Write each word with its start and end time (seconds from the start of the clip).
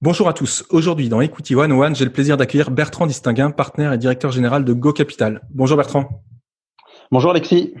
Bonjour 0.00 0.28
à 0.28 0.32
tous. 0.32 0.64
Aujourd'hui, 0.70 1.08
dans 1.08 1.20
Equity 1.20 1.56
One 1.56 1.72
One, 1.72 1.96
j'ai 1.96 2.04
le 2.04 2.12
plaisir 2.12 2.36
d'accueillir 2.36 2.70
Bertrand 2.70 3.08
Distinguin, 3.08 3.50
partenaire 3.50 3.92
et 3.92 3.98
directeur 3.98 4.30
général 4.30 4.64
de 4.64 4.72
Go 4.72 4.92
Capital. 4.92 5.40
Bonjour 5.50 5.76
Bertrand. 5.76 6.22
Bonjour 7.10 7.32
Alexis. 7.32 7.74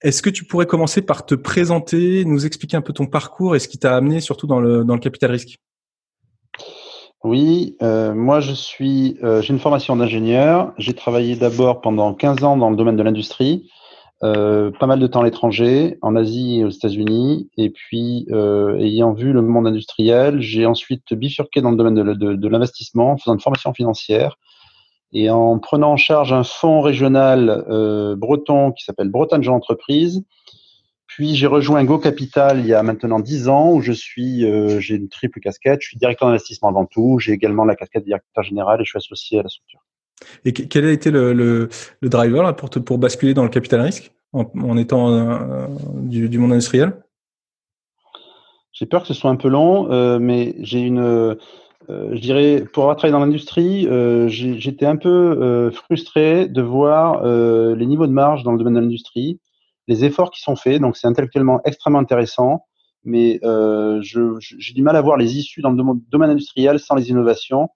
Est-ce 0.00 0.22
que 0.22 0.30
tu 0.30 0.46
pourrais 0.46 0.64
commencer 0.64 1.02
par 1.02 1.26
te 1.26 1.34
présenter, 1.34 2.24
nous 2.24 2.46
expliquer 2.46 2.78
un 2.78 2.80
peu 2.80 2.94
ton 2.94 3.04
parcours 3.04 3.56
et 3.56 3.58
ce 3.58 3.68
qui 3.68 3.76
t'a 3.76 3.94
amené 3.94 4.20
surtout 4.20 4.46
dans 4.46 4.58
le, 4.58 4.84
dans 4.84 4.94
le 4.94 5.00
capital 5.00 5.32
risque? 5.32 5.58
Oui, 7.24 7.76
euh, 7.82 8.14
moi 8.14 8.40
je 8.40 8.54
suis, 8.54 9.18
euh, 9.22 9.42
j'ai 9.42 9.52
une 9.52 9.60
formation 9.60 9.94
d'ingénieur. 9.96 10.72
J'ai 10.78 10.94
travaillé 10.94 11.36
d'abord 11.36 11.82
pendant 11.82 12.14
15 12.14 12.42
ans 12.42 12.56
dans 12.56 12.70
le 12.70 12.76
domaine 12.76 12.96
de 12.96 13.02
l'industrie. 13.02 13.68
Euh, 14.22 14.70
pas 14.70 14.86
mal 14.86 15.00
de 15.00 15.06
temps 15.06 15.22
à 15.22 15.24
l'étranger, 15.24 15.96
en 16.02 16.14
Asie 16.14 16.58
et 16.58 16.64
aux 16.64 16.70
États-Unis. 16.70 17.48
Et 17.56 17.70
puis, 17.70 18.26
euh, 18.30 18.78
ayant 18.78 19.12
vu 19.12 19.32
le 19.32 19.40
monde 19.40 19.66
industriel, 19.66 20.40
j'ai 20.40 20.66
ensuite 20.66 21.14
bifurqué 21.14 21.62
dans 21.62 21.70
le 21.70 21.76
domaine 21.76 21.94
de, 21.94 22.12
de, 22.12 22.34
de 22.34 22.48
l'investissement, 22.48 23.12
en 23.12 23.16
faisant 23.16 23.34
une 23.34 23.40
formation 23.40 23.72
financière 23.72 24.36
et 25.12 25.30
en 25.30 25.58
prenant 25.58 25.92
en 25.92 25.96
charge 25.96 26.32
un 26.32 26.44
fonds 26.44 26.80
régional 26.80 27.64
euh, 27.68 28.14
breton 28.16 28.72
qui 28.72 28.84
s'appelle 28.84 29.08
Bretagne 29.08 29.42
Jean 29.42 29.56
Entreprise. 29.56 30.22
Puis 31.06 31.34
j'ai 31.34 31.48
rejoint 31.48 31.82
Go 31.84 31.98
Capital 31.98 32.60
il 32.60 32.66
y 32.66 32.74
a 32.74 32.82
maintenant 32.84 33.18
dix 33.18 33.48
ans 33.48 33.72
où 33.72 33.80
je 33.80 33.92
suis, 33.92 34.44
euh, 34.44 34.78
j'ai 34.78 34.94
une 34.94 35.08
triple 35.08 35.40
casquette. 35.40 35.80
Je 35.82 35.88
suis 35.88 35.98
directeur 35.98 36.28
d'investissement 36.28 36.68
avant 36.68 36.86
tout. 36.86 37.18
J'ai 37.18 37.32
également 37.32 37.64
la 37.64 37.74
casquette 37.74 38.04
directeur 38.04 38.44
général 38.44 38.80
et 38.80 38.84
je 38.84 38.90
suis 38.90 38.98
associé 38.98 39.40
à 39.40 39.42
la 39.42 39.48
structure. 39.48 39.79
Et 40.44 40.52
quel 40.52 40.84
a 40.84 40.92
été 40.92 41.10
le, 41.10 41.68
driver 42.02 42.54
pour, 42.56 42.70
pour 42.70 42.98
basculer 42.98 43.34
dans 43.34 43.44
le 43.44 43.50
capital 43.50 43.80
risque 43.80 44.12
en, 44.32 44.76
étant 44.76 45.10
euh, 45.10 45.66
du, 46.02 46.38
monde 46.38 46.52
industriel? 46.52 46.94
J'ai 48.72 48.86
peur 48.86 49.02
que 49.02 49.08
ce 49.08 49.14
soit 49.14 49.30
un 49.30 49.36
peu 49.36 49.48
long, 49.48 49.90
euh, 49.90 50.18
mais 50.18 50.54
j'ai 50.60 50.80
une, 50.80 51.00
euh, 51.00 51.34
je 51.88 52.18
dirais, 52.18 52.64
pour 52.72 52.84
avoir 52.84 52.96
travaillé 52.96 53.12
dans 53.12 53.24
l'industrie, 53.24 53.86
euh, 53.88 54.26
j'étais 54.28 54.86
un 54.86 54.96
peu 54.96 55.70
frustré 55.72 56.48
de 56.48 56.62
voir 56.62 57.22
les 57.74 57.86
niveaux 57.86 58.06
de 58.06 58.12
marge 58.12 58.42
dans 58.42 58.52
le 58.52 58.58
domaine 58.58 58.74
de 58.74 58.80
l'industrie, 58.80 59.38
les 59.86 60.04
efforts 60.04 60.30
qui 60.30 60.40
sont 60.40 60.56
faits. 60.56 60.80
Donc 60.80 60.96
c'est 60.96 61.06
intellectuellement 61.06 61.60
extrêmement 61.64 61.98
intéressant, 61.98 62.64
mais 63.04 63.40
j'ai 64.00 64.72
du 64.74 64.82
mal 64.82 64.96
à 64.96 65.00
voir 65.02 65.16
les 65.16 65.36
issues 65.36 65.62
dans 65.62 65.70
le 65.72 66.00
domaine 66.10 66.30
industriel 66.30 66.78
sans 66.78 66.94
les 66.94 67.10
innovations. 67.10 67.68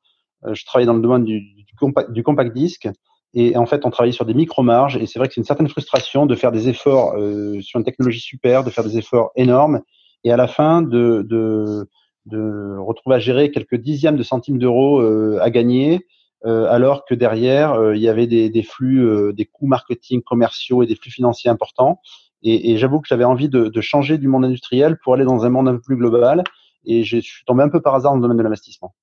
je 0.51 0.65
travaille 0.65 0.87
dans 0.87 0.95
le 0.95 1.03
domaine 1.03 1.25
du, 1.25 1.54
compact, 1.79 2.11
du 2.13 2.23
compact 2.23 2.55
disque. 2.55 2.89
Et 3.35 3.57
en 3.57 3.67
fait, 3.67 3.85
on 3.85 3.91
travaillait 3.91 4.13
sur 4.13 4.27
des 4.27 4.35
micro-marges. 4.35 4.97
Et 4.97 5.07
c'est 5.07 5.19
vrai 5.19 5.27
que 5.29 5.35
c'est 5.35 5.41
une 5.41 5.47
certaine 5.47 5.69
frustration 5.69 6.25
de 6.27 6.35
faire 6.35 6.53
des 6.53 6.69
efforts 6.69 7.15
euh, 7.17 7.61
sur 7.61 7.79
une 7.79 7.85
technologie 7.85 8.21
super, 8.21 8.63
de 8.63 8.71
faire 8.71 8.85
des 8.85 8.97
efforts 8.97 9.31
énormes. 9.35 9.81
Et 10.23 10.31
à 10.31 10.37
la 10.37 10.47
fin, 10.47 10.83
de, 10.83 11.27
de, 11.29 11.89
de 12.27 12.77
retrouver 12.79 13.17
à 13.17 13.19
gérer 13.19 13.51
quelques 13.51 13.75
dixièmes 13.75 14.17
de 14.17 14.23
centimes 14.23 14.59
d'euros 14.59 15.01
euh, 15.01 15.39
à 15.43 15.51
gagner, 15.51 16.07
euh, 16.47 16.67
alors 16.71 17.05
que 17.05 17.15
derrière, 17.15 17.73
euh, 17.73 17.97
il 17.97 18.03
y 18.03 18.09
avait 18.09 18.27
des, 18.27 18.51
des 18.51 18.63
flux, 18.63 19.05
euh, 19.05 19.33
des 19.33 19.47
coûts 19.47 19.67
marketing 19.67 20.23
commerciaux 20.23 20.83
et 20.83 20.87
des 20.87 20.95
flux 20.95 21.11
financiers 21.11 21.51
importants. 21.51 22.01
Et, 22.43 22.71
et 22.71 22.77
j'avoue 22.77 23.01
que 23.01 23.09
j'avais 23.09 23.25
envie 23.25 23.49
de, 23.49 23.69
de 23.69 23.81
changer 23.81 24.17
du 24.19 24.29
monde 24.29 24.45
industriel 24.45 24.97
pour 25.03 25.15
aller 25.15 25.25
dans 25.25 25.45
un 25.45 25.51
monde 25.51 25.69
un 25.69 25.75
peu 25.75 25.81
plus 25.81 25.97
global. 25.97 26.45
Et 26.87 27.03
je 27.03 27.19
suis 27.19 27.45
tombé 27.47 27.63
un 27.63 27.71
peu 27.71 27.81
par 27.81 27.95
hasard 27.95 28.13
dans 28.13 28.19
le 28.19 28.23
domaine 28.23 28.37
de 28.37 28.43
l'investissement. 28.43 28.95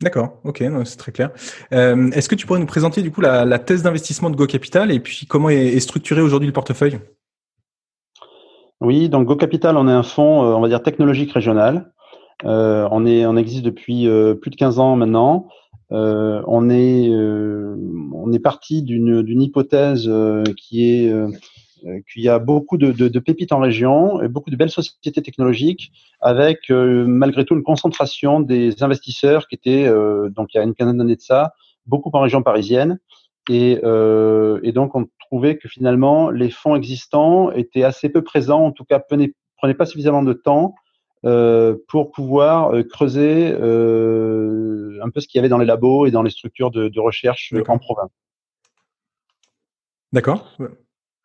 D'accord, 0.00 0.38
ok, 0.44 0.62
c'est 0.84 0.96
très 0.96 1.10
clair. 1.10 1.30
Euh, 1.72 2.10
Est-ce 2.12 2.28
que 2.28 2.36
tu 2.36 2.46
pourrais 2.46 2.60
nous 2.60 2.66
présenter 2.66 3.02
du 3.02 3.10
coup 3.10 3.20
la, 3.20 3.58
thèse 3.58 3.82
d'investissement 3.82 4.30
de 4.30 4.36
Go 4.36 4.46
Capital 4.46 4.92
et 4.92 5.00
puis 5.00 5.26
comment 5.26 5.48
est, 5.48 5.80
structuré 5.80 6.20
aujourd'hui 6.20 6.46
le 6.46 6.52
portefeuille? 6.52 7.00
Oui, 8.80 9.08
donc 9.08 9.26
Go 9.26 9.34
Capital, 9.34 9.76
on 9.76 9.88
est 9.88 9.92
un 9.92 10.04
fonds, 10.04 10.44
euh, 10.44 10.54
on 10.54 10.60
va 10.60 10.68
dire 10.68 10.84
technologique 10.84 11.32
régional. 11.32 11.92
Euh, 12.44 12.86
on 12.92 13.06
est, 13.06 13.26
on 13.26 13.36
existe 13.36 13.64
depuis 13.64 14.06
plus 14.40 14.50
de 14.50 14.56
15 14.56 14.78
ans 14.78 14.94
maintenant. 14.94 15.48
On 15.90 16.70
est, 16.70 17.08
on 17.10 18.32
est 18.32 18.38
parti 18.38 18.82
d'une 18.82 19.42
hypothèse 19.42 20.08
qui 20.56 20.88
est 20.88 21.12
qu'il 22.10 22.22
y 22.22 22.28
a 22.28 22.38
beaucoup 22.38 22.76
de, 22.76 22.92
de, 22.92 23.08
de, 23.08 23.18
pépites 23.18 23.52
en 23.52 23.58
région, 23.58 24.22
et 24.22 24.28
beaucoup 24.28 24.50
de 24.50 24.56
belles 24.56 24.70
sociétés 24.70 25.22
technologiques, 25.22 25.92
avec 26.20 26.70
euh, 26.70 27.04
malgré 27.06 27.44
tout 27.44 27.54
une 27.54 27.62
concentration 27.62 28.40
des 28.40 28.82
investisseurs 28.82 29.48
qui 29.48 29.54
étaient, 29.54 29.86
euh, 29.86 30.28
donc 30.30 30.54
il 30.54 30.58
y 30.58 30.60
a 30.60 30.64
une 30.64 30.74
quinzaine 30.74 30.98
d'années 30.98 31.16
de 31.16 31.20
ça, 31.20 31.52
beaucoup 31.86 32.10
en 32.12 32.20
région 32.20 32.42
parisienne. 32.42 32.98
Et, 33.48 33.80
euh, 33.82 34.60
et, 34.62 34.72
donc 34.72 34.94
on 34.94 35.06
trouvait 35.18 35.56
que 35.56 35.68
finalement 35.68 36.30
les 36.30 36.50
fonds 36.50 36.76
existants 36.76 37.50
étaient 37.52 37.82
assez 37.82 38.10
peu 38.10 38.22
présents, 38.22 38.66
en 38.66 38.72
tout 38.72 38.84
cas 38.84 38.98
prenaient, 38.98 39.34
prenaient 39.56 39.74
pas 39.74 39.86
suffisamment 39.86 40.22
de 40.22 40.34
temps 40.34 40.74
euh, 41.24 41.76
pour 41.88 42.12
pouvoir 42.12 42.72
creuser 42.90 43.50
euh, 43.50 45.00
un 45.02 45.08
peu 45.10 45.20
ce 45.20 45.28
qu'il 45.28 45.38
y 45.38 45.40
avait 45.40 45.48
dans 45.48 45.58
les 45.58 45.66
labos 45.66 46.06
et 46.06 46.10
dans 46.10 46.22
les 46.22 46.30
structures 46.30 46.70
de, 46.70 46.88
de 46.88 47.00
recherche 47.00 47.54
en 47.66 47.78
province. 47.78 48.10
D'accord. 50.12 50.56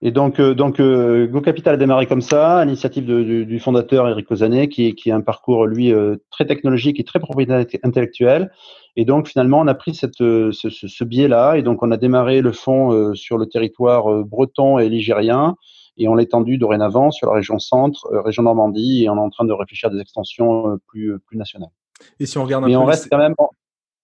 Et 0.05 0.11
donc, 0.11 0.41
euh, 0.41 0.53
donc 0.53 0.81
euh, 0.81 1.27
Go 1.27 1.39
Capital 1.39 1.75
a 1.75 1.77
démarré 1.77 2.07
comme 2.07 2.21
ça, 2.21 2.57
à 2.57 2.65
l'initiative 2.65 3.05
du, 3.05 3.45
du, 3.45 3.59
fondateur 3.59 4.09
Eric 4.09 4.29
Ozané, 4.29 4.67
qui, 4.67 4.95
qui 4.95 5.09
a 5.11 5.15
un 5.15 5.21
parcours, 5.21 5.65
lui, 5.65 5.93
euh, 5.93 6.17
très 6.29 6.45
technologique 6.45 6.99
et 6.99 7.05
très 7.05 7.21
propriétaire 7.21 7.65
intellectuel. 7.83 8.51
Et 8.97 9.05
donc, 9.05 9.29
finalement, 9.29 9.61
on 9.61 9.67
a 9.67 9.73
pris 9.73 9.95
cette, 9.95 10.17
ce, 10.17 10.51
ce, 10.51 10.69
ce 10.69 11.03
biais-là, 11.05 11.55
et 11.55 11.63
donc 11.63 11.81
on 11.83 11.91
a 11.91 11.95
démarré 11.95 12.41
le 12.41 12.51
fonds 12.51 13.15
sur 13.15 13.37
le 13.37 13.45
territoire 13.45 14.25
breton 14.25 14.77
et 14.77 14.89
ligérien, 14.89 15.55
et 15.97 16.09
on 16.09 16.15
l'a 16.15 16.23
étendu 16.23 16.57
dorénavant 16.57 17.09
sur 17.09 17.27
la 17.29 17.35
région 17.35 17.57
centre, 17.57 18.05
région 18.11 18.43
Normandie, 18.43 19.05
et 19.05 19.09
on 19.09 19.15
est 19.15 19.19
en 19.19 19.29
train 19.29 19.45
de 19.45 19.53
réfléchir 19.53 19.89
à 19.89 19.93
des 19.93 20.01
extensions 20.01 20.77
plus, 20.85 21.17
plus 21.25 21.37
nationales. 21.37 21.71
Et 22.19 22.25
si 22.25 22.37
on 22.37 22.43
regarde 22.43 22.65
un 22.65 22.67
Mais 22.67 22.73
peu 22.73 22.79
on 22.79 22.85
reste 22.85 23.07
quand 23.09 23.17
même 23.17 23.35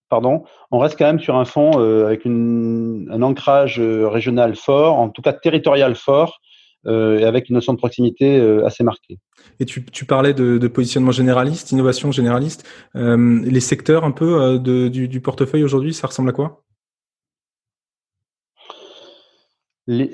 pardon, 0.09 0.43
on 0.71 0.79
reste 0.79 0.97
quand 0.97 1.05
même 1.05 1.19
sur 1.19 1.35
un 1.35 1.45
fonds 1.45 1.79
euh, 1.79 2.07
avec 2.07 2.25
une, 2.25 3.07
un 3.11 3.21
ancrage 3.21 3.79
euh, 3.79 4.07
régional 4.07 4.55
fort, 4.55 4.97
en 4.97 5.09
tout 5.09 5.21
cas 5.21 5.33
territorial 5.33 5.95
fort, 5.95 6.39
euh, 6.85 7.19
et 7.19 7.25
avec 7.25 7.49
une 7.49 7.55
notion 7.55 7.73
de 7.73 7.77
proximité 7.77 8.39
euh, 8.39 8.65
assez 8.65 8.83
marquée. 8.83 9.19
Et 9.59 9.65
tu, 9.65 9.83
tu 9.85 10.05
parlais 10.05 10.33
de, 10.33 10.57
de, 10.57 10.67
positionnement 10.67 11.11
généraliste, 11.11 11.71
innovation 11.71 12.11
généraliste. 12.11 12.65
Euh, 12.95 13.41
les 13.43 13.59
secteurs 13.59 14.05
un 14.05 14.11
peu 14.11 14.57
de, 14.59 14.87
du, 14.87 15.09
du, 15.09 15.19
portefeuille 15.19 15.63
aujourd'hui, 15.63 15.93
ça 15.93 16.07
ressemble 16.07 16.29
à 16.29 16.33
quoi? 16.33 16.63
Les, 19.87 20.11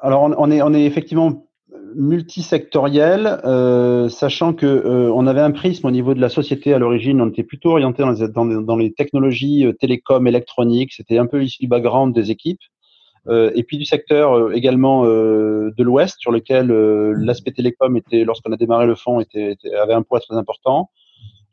Alors 0.00 0.22
on, 0.22 0.34
on, 0.36 0.50
est, 0.50 0.60
on 0.60 0.74
est 0.74 0.84
effectivement 0.84 1.46
multisectoriel, 1.94 3.40
euh, 3.44 4.08
sachant 4.08 4.52
que 4.52 4.66
euh, 4.66 5.12
on 5.12 5.26
avait 5.26 5.40
un 5.40 5.50
prisme 5.50 5.86
au 5.86 5.90
niveau 5.90 6.14
de 6.14 6.20
la 6.20 6.28
société 6.28 6.72
à 6.74 6.78
l'origine, 6.78 7.20
on 7.20 7.28
était 7.28 7.42
plutôt 7.42 7.70
orienté 7.70 8.02
dans 8.02 8.12
dans, 8.12 8.46
dans 8.46 8.76
les 8.76 8.92
technologies 8.92 9.66
euh, 9.66 9.72
télécom, 9.72 10.26
électroniques, 10.26 10.92
c'était 10.92 11.18
un 11.18 11.26
peu 11.26 11.42
issu 11.42 11.58
du 11.60 11.68
background 11.68 12.14
des 12.14 12.30
équipes, 12.30 12.60
euh, 13.28 13.52
et 13.54 13.62
puis 13.62 13.78
du 13.78 13.84
secteur 13.84 14.32
euh, 14.32 14.52
également 14.52 15.04
euh, 15.06 15.70
de 15.76 15.82
l'Ouest, 15.84 16.16
sur 16.18 16.32
lequel 16.32 16.68
l'aspect 16.68 17.52
télécom 17.52 17.96
était, 17.96 18.24
lorsqu'on 18.24 18.52
a 18.52 18.56
démarré 18.56 18.86
le 18.86 18.94
fonds, 18.94 19.20
était, 19.20 19.52
était, 19.52 19.74
avait 19.74 19.94
un 19.94 20.02
poids 20.02 20.20
très 20.20 20.36
important. 20.36 20.90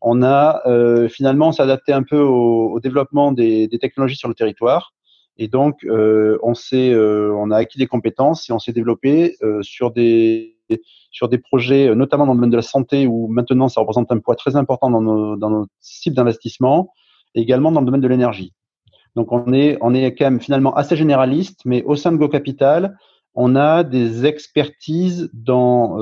On 0.01 0.23
a 0.23 0.61
finalement 1.09 1.51
s'adapté 1.51 1.91
un 1.91 2.03
peu 2.03 2.19
au, 2.19 2.71
au 2.71 2.79
développement 2.79 3.33
des, 3.33 3.67
des, 3.67 3.79
technologies 3.79 4.15
sur 4.15 4.29
le 4.29 4.33
territoire. 4.33 4.93
Et 5.41 5.47
donc, 5.47 5.85
euh, 5.85 6.37
euh, 6.73 7.33
on 7.33 7.49
a 7.49 7.55
acquis 7.55 7.79
des 7.79 7.87
compétences 7.87 8.49
et 8.49 8.53
on 8.53 8.59
s'est 8.59 8.73
développé 8.73 9.37
euh, 9.41 9.61
sur, 9.63 9.89
des, 9.91 10.57
projets, 11.41 11.95
notamment 11.95 12.25
dans 12.25 12.33
le 12.33 12.37
domaine 12.37 12.49
de 12.49 12.57
la 12.57 12.61
santé, 12.61 13.07
où 13.07 13.27
maintenant 13.27 13.69
ça 13.69 13.79
représente 13.79 14.11
un 14.11 14.19
poids 14.19 14.35
très 14.35 14.57
important 14.57 14.89
dans 14.89 15.01
nos, 15.01 15.37
dans 15.37 15.65
cibles 15.79 16.17
d'investissement, 16.17 16.91
et 17.35 17.41
également 17.41 17.71
dans 17.71 17.79
le 17.79 17.85
domaine 17.85 18.01
de 18.01 18.07
l'énergie. 18.09 18.53
Donc, 19.15 19.31
on 19.31 19.53
est, 19.53 19.77
on 19.79 19.93
est 19.93 20.13
quand 20.13 20.25
même 20.25 20.41
finalement 20.41 20.75
assez 20.75 20.97
généraliste, 20.97 21.61
mais 21.63 21.83
au 21.83 21.95
sein 21.95 22.11
de 22.11 22.17
Go 22.17 22.27
Capital, 22.27 22.97
on 23.33 23.55
a 23.55 23.85
des 23.85 24.25
expertises 24.25 25.29
dans 25.33 25.97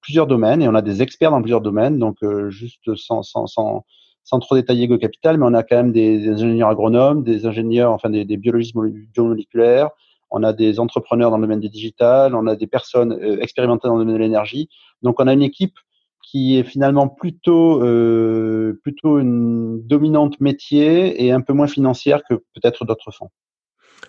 plusieurs 0.00 0.26
domaines 0.26 0.62
et 0.62 0.68
on 0.68 0.74
a 0.74 0.82
des 0.82 1.02
experts 1.02 1.32
dans 1.32 1.42
plusieurs 1.42 1.60
domaines. 1.60 1.98
Donc, 1.98 2.16
juste 2.48 2.94
sans, 2.96 3.22
sans, 3.22 3.46
sans, 3.46 3.84
sans, 4.24 4.40
trop 4.40 4.56
détailler 4.56 4.88
Go 4.88 4.98
Capital, 4.98 5.38
mais 5.38 5.46
on 5.46 5.54
a 5.54 5.62
quand 5.62 5.76
même 5.76 5.92
des, 5.92 6.28
ingénieurs 6.28 6.70
agronomes, 6.70 7.22
des 7.22 7.46
ingénieurs, 7.46 7.92
enfin 7.92 8.10
des, 8.10 8.24
biologistes 8.36 8.74
biomoléculaires, 9.12 9.90
on 10.30 10.42
a 10.42 10.52
des 10.52 10.80
entrepreneurs 10.80 11.30
dans 11.30 11.36
le 11.36 11.42
domaine 11.42 11.60
du 11.60 11.68
digital, 11.68 12.34
on 12.34 12.46
a 12.46 12.56
des 12.56 12.66
personnes 12.66 13.12
euh, 13.12 13.40
expérimentées 13.40 13.86
dans 13.86 13.96
le 13.96 14.04
domaine 14.04 14.16
de 14.16 14.22
l'énergie. 14.22 14.68
Donc, 15.02 15.20
on 15.20 15.28
a 15.28 15.32
une 15.32 15.42
équipe 15.42 15.76
qui 16.22 16.58
est 16.58 16.64
finalement 16.64 17.06
plutôt 17.06 17.82
euh, 17.82 18.80
plutôt 18.82 19.18
une 19.20 19.86
dominante 19.86 20.40
métier 20.40 21.24
et 21.24 21.30
un 21.30 21.40
peu 21.40 21.52
moins 21.52 21.68
financière 21.68 22.22
que 22.28 22.34
peut-être 22.34 22.84
d'autres 22.84 23.12
fonds. 23.12 23.30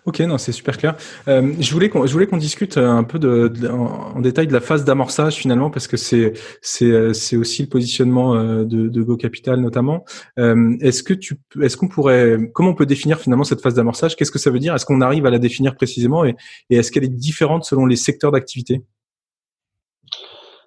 Ok, 0.06 0.20
non, 0.20 0.38
c'est 0.38 0.52
super 0.52 0.78
clair. 0.78 0.96
Euh, 1.28 1.54
je 1.60 1.74
voulais 1.74 1.90
qu'on 1.90 2.06
je 2.06 2.14
voulais 2.14 2.28
qu'on 2.28 2.38
discute 2.38 2.78
un 2.78 3.04
peu 3.04 3.18
de, 3.18 3.52
en, 3.70 4.20
détail 4.20 4.46
de 4.46 4.54
la 4.54 4.60
phase 4.60 4.86
d'amorçage 4.86 5.36
finalement 5.36 5.72
parce 5.72 5.88
que 5.88 5.98
c'est 5.98 6.34
c'est 6.62 7.12
c'est 7.14 7.36
aussi 7.36 7.64
le 7.64 7.70
positionnement 7.70 8.36
euh, 8.36 8.66
de, 8.66 8.88
de 8.88 9.02
Go 9.02 9.18
Capital 9.18 9.60
notamment. 9.60 10.06
Euh, 10.38 10.78
est-ce 10.80 11.02
que 11.02 11.16
tu 11.16 11.38
est-ce 11.60 11.76
qu'on 11.76 11.88
pourrait 11.88 12.38
comment 12.54 12.70
on 12.70 12.76
peut 12.76 12.86
définir 12.86 13.20
finalement 13.20 13.44
cette 13.44 13.62
phase 13.62 13.74
d'amorçage? 13.74 14.16
Qu'est-ce 14.16 14.32
que 14.32 14.38
ça 14.38 14.52
veut 14.52 14.60
dire? 14.60 14.76
Est-ce 14.76 14.86
qu'on 14.86 15.02
arrive 15.02 15.26
à 15.26 15.32
la 15.32 15.40
définir 15.40 15.76
précisément? 15.76 16.24
Et, 16.24 16.36
et 16.70 16.76
est-ce 16.76 16.92
qu'elle 16.92 17.04
est 17.04 17.08
différente 17.08 17.66
selon 17.66 17.88
les 17.88 17.96
secteurs 17.96 18.32
d'activité? 18.32 18.84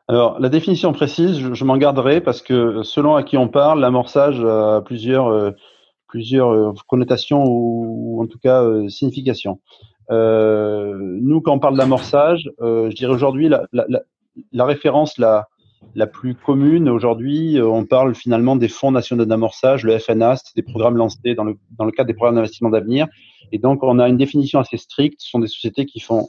Alors, 0.09 0.41
la 0.41 0.49
définition 0.49 0.93
précise, 0.93 1.39
je, 1.39 1.55
je 1.55 1.65
m'en 1.65 1.77
garderai 1.77 2.21
parce 2.21 2.43
que 2.43 2.83
selon 2.83 3.15
à 3.15 3.23
qui 3.23 3.37
on 3.37 3.47
parle, 3.47 3.81
l'amorçage 3.81 4.43
a 4.43 4.81
plusieurs 4.81 5.55
plusieurs 6.09 6.51
euh, 6.51 6.73
connotations 6.87 7.45
ou, 7.47 8.21
en 8.23 8.27
tout 8.27 8.39
cas 8.39 8.63
euh, 8.63 8.89
significations. 8.89 9.61
Euh, 10.11 10.97
nous, 11.21 11.41
quand 11.41 11.53
on 11.53 11.59
parle 11.59 11.77
d'amorçage, 11.77 12.51
je 12.61 12.95
dirais 12.95 13.13
aujourd'hui 13.13 13.49
la, 13.49 13.67
la, 13.73 13.85
la, 14.53 14.65
référence 14.65 15.19
la, 15.19 15.49
la 15.95 16.07
plus 16.07 16.35
commune 16.35 16.89
aujourd'hui, 16.89 17.61
on 17.63 17.85
parle 17.85 18.15
finalement 18.15 18.57
des 18.57 18.69
fonds 18.69 18.91
nationaux 18.91 19.27
d'amorçage, 19.27 19.85
le 19.85 19.99
FNA, 19.99 20.37
c'est 20.37 20.57
des 20.57 20.63
programmes 20.63 20.97
lancés 20.97 21.35
dans 21.35 21.45
le, 21.45 21.59
dans 21.77 21.85
le 21.85 21.93
cadre 21.93 22.07
des 22.07 22.15
programmes 22.15 22.37
d'investissement 22.37 22.71
d'avenir. 22.71 23.07
Et 23.53 23.59
donc, 23.59 23.83
on 23.83 23.99
a 23.99 24.09
une 24.09 24.17
définition 24.17 24.61
assez 24.61 24.79
stricte. 24.79 25.21
Ce 25.21 25.29
sont 25.29 25.39
des 25.39 25.47
sociétés 25.47 25.85
qui 25.85 26.01
font 26.01 26.29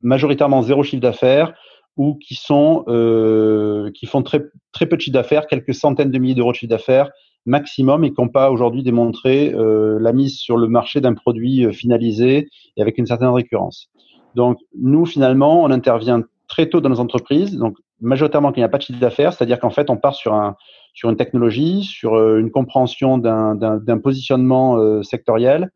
majoritairement 0.00 0.62
zéro 0.62 0.82
chiffre 0.82 1.02
d'affaires 1.02 1.54
ou 1.96 2.14
qui 2.14 2.34
sont 2.34 2.84
euh, 2.88 3.90
qui 3.92 4.06
font 4.06 4.22
très 4.22 4.42
très 4.72 4.86
peu 4.86 4.96
de 4.96 5.02
chiffre 5.02 5.14
d'affaires, 5.14 5.46
quelques 5.46 5.74
centaines 5.74 6.10
de 6.10 6.18
milliers 6.18 6.34
d'euros 6.34 6.52
de 6.52 6.56
chiffre 6.56 6.70
d'affaires 6.70 7.10
maximum 7.46 8.04
et 8.04 8.12
qui 8.12 8.20
n'ont 8.20 8.28
pas 8.28 8.50
aujourd'hui 8.50 8.82
démontré 8.82 9.52
euh, 9.54 9.98
la 10.00 10.12
mise 10.12 10.36
sur 10.36 10.56
le 10.56 10.68
marché 10.68 11.00
d'un 11.00 11.14
produit 11.14 11.66
euh, 11.66 11.72
finalisé 11.72 12.48
et 12.76 12.82
avec 12.82 12.98
une 12.98 13.06
certaine 13.06 13.28
récurrence. 13.28 13.88
Donc, 14.34 14.58
nous, 14.78 15.04
finalement, 15.04 15.62
on 15.62 15.70
intervient 15.70 16.22
très 16.48 16.68
tôt 16.68 16.80
dans 16.80 16.88
nos 16.88 17.00
entreprises, 17.00 17.56
donc 17.56 17.76
majoritairement 18.00 18.48
quand 18.48 18.56
il 18.56 18.60
n'y 18.60 18.64
a 18.64 18.68
pas 18.68 18.78
de 18.78 18.82
chiffre 18.82 19.00
d'affaires, 19.00 19.32
c'est-à-dire 19.32 19.58
qu'en 19.58 19.70
fait, 19.70 19.90
on 19.90 19.96
part 19.96 20.14
sur, 20.14 20.34
un, 20.34 20.56
sur 20.94 21.10
une 21.10 21.16
technologie, 21.16 21.84
sur 21.84 22.14
euh, 22.14 22.38
une 22.38 22.50
compréhension 22.50 23.18
d'un 23.18 23.98
positionnement 24.02 25.02
sectoriel, 25.02 25.70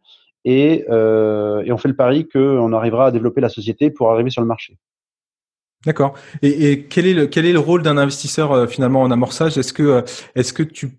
et, 0.44 0.84
et, 0.84 1.72
on 1.72 1.76
fait 1.76 1.88
le 1.88 1.96
pari 1.96 2.28
qu'on 2.28 2.72
arrivera 2.72 3.06
à 3.06 3.10
développer 3.10 3.40
la 3.40 3.48
société 3.48 3.90
pour 3.90 4.12
arriver 4.12 4.30
sur 4.30 4.42
le 4.42 4.46
marché. 4.46 4.78
D'accord. 5.84 6.14
Et, 6.40 6.70
et, 6.70 6.84
quel 6.84 7.06
est 7.06 7.14
le 7.14 7.26
quel 7.26 7.46
est 7.46 7.52
le 7.52 7.58
rôle 7.58 7.82
d'un 7.82 7.96
investisseur 7.96 8.68
finalement 8.68 9.02
en 9.02 9.10
amorçage? 9.10 9.58
Est-ce 9.58 9.72
que 9.72 10.04
est-ce 10.34 10.52
que 10.52 10.62
tu 10.62 10.98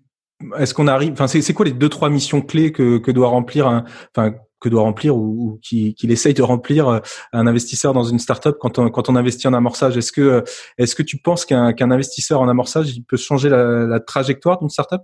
est-ce 0.58 0.74
qu'on 0.74 0.86
arrive 0.86 1.12
Enfin, 1.12 1.26
c'est 1.26 1.52
quoi 1.52 1.66
les 1.66 1.72
deux 1.72 1.88
trois 1.88 2.10
missions 2.10 2.40
clés 2.42 2.72
que, 2.72 2.98
que 2.98 3.10
doit 3.10 3.28
remplir 3.28 3.66
un, 3.66 3.84
enfin 4.14 4.34
que 4.60 4.68
doit 4.68 4.82
remplir 4.82 5.16
ou, 5.16 5.20
ou 5.20 5.58
qu'il 5.62 6.10
essaye 6.10 6.34
de 6.34 6.42
remplir 6.42 6.88
euh, 6.88 7.00
un 7.32 7.46
investisseur 7.46 7.92
dans 7.92 8.04
une 8.04 8.18
startup 8.18 8.56
quand 8.58 8.78
on 8.78 8.88
quand 8.90 9.08
on 9.08 9.16
investit 9.16 9.48
en 9.48 9.54
amorçage? 9.54 9.96
Est-ce 9.96 10.12
que 10.12 10.20
euh, 10.20 10.40
est-ce 10.78 10.94
que 10.94 11.02
tu 11.02 11.18
penses 11.18 11.44
qu'un 11.44 11.72
qu'un 11.72 11.90
investisseur 11.90 12.40
en 12.40 12.48
amorçage 12.48 12.90
il 12.96 13.04
peut 13.04 13.16
changer 13.16 13.48
la, 13.48 13.86
la 13.86 14.00
trajectoire 14.00 14.58
d'une 14.58 14.70
startup? 14.70 15.02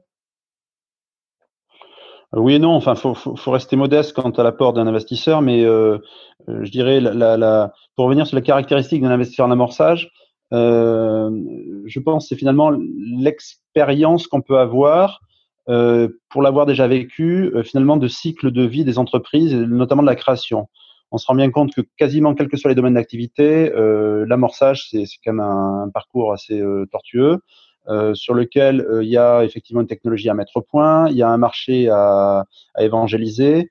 Oui 2.36 2.54
et 2.54 2.58
non. 2.58 2.72
Enfin, 2.72 2.96
faut, 2.96 3.14
faut, 3.14 3.36
faut 3.36 3.50
rester 3.52 3.76
modeste 3.76 4.12
quant 4.12 4.31
à 4.31 4.42
l'apport 4.42 4.72
d'un 4.72 4.88
investisseur, 4.88 5.40
mais 5.40 5.64
euh, 5.64 5.98
je 6.48 6.70
dirais 6.70 7.00
la, 7.00 7.36
la, 7.36 7.72
pour 7.94 8.06
revenir 8.06 8.26
sur 8.26 8.36
les 8.36 8.42
caractéristiques 8.42 9.02
d'un 9.02 9.10
investisseur 9.10 9.46
en 9.46 9.52
amorçage, 9.52 10.10
euh, 10.54 11.30
je 11.84 12.00
pense 12.00 12.28
c'est 12.28 12.36
finalement 12.36 12.70
l'expérience 12.70 14.26
qu'on 14.28 14.40
peut 14.40 14.58
avoir 14.58 15.20
euh, 15.68 16.08
pour 16.28 16.42
l'avoir 16.42 16.66
déjà 16.66 16.86
vécu, 16.86 17.50
euh, 17.54 17.62
finalement, 17.62 17.96
de 17.96 18.06
cycle 18.06 18.50
de 18.50 18.62
vie 18.62 18.84
des 18.84 18.98
entreprises, 18.98 19.54
notamment 19.54 20.02
de 20.02 20.06
la 20.06 20.14
création. 20.14 20.68
On 21.10 21.18
se 21.18 21.26
rend 21.26 21.34
bien 21.34 21.50
compte 21.50 21.74
que 21.74 21.80
quasiment, 21.96 22.34
quels 22.34 22.48
que 22.48 22.56
soient 22.56 22.70
les 22.70 22.74
domaines 22.74 22.94
d'activité, 22.94 23.70
l'amorçage, 24.26 24.88
c'est 24.90 25.04
quand 25.24 25.32
même 25.32 25.40
un, 25.40 25.88
parcours 25.94 26.32
assez 26.32 26.60
tortueux, 26.90 27.38
sur 28.14 28.34
lequel 28.34 28.84
il 29.00 29.08
y 29.08 29.16
a 29.16 29.44
effectivement 29.44 29.82
une 29.82 29.86
technologie 29.86 30.28
à 30.28 30.34
mettre 30.34 30.56
au 30.56 30.62
point, 30.62 31.08
il 31.08 31.16
y 31.16 31.22
a 31.22 31.28
un 31.28 31.36
marché 31.36 31.88
à, 31.88 32.46
évangéliser, 32.80 33.70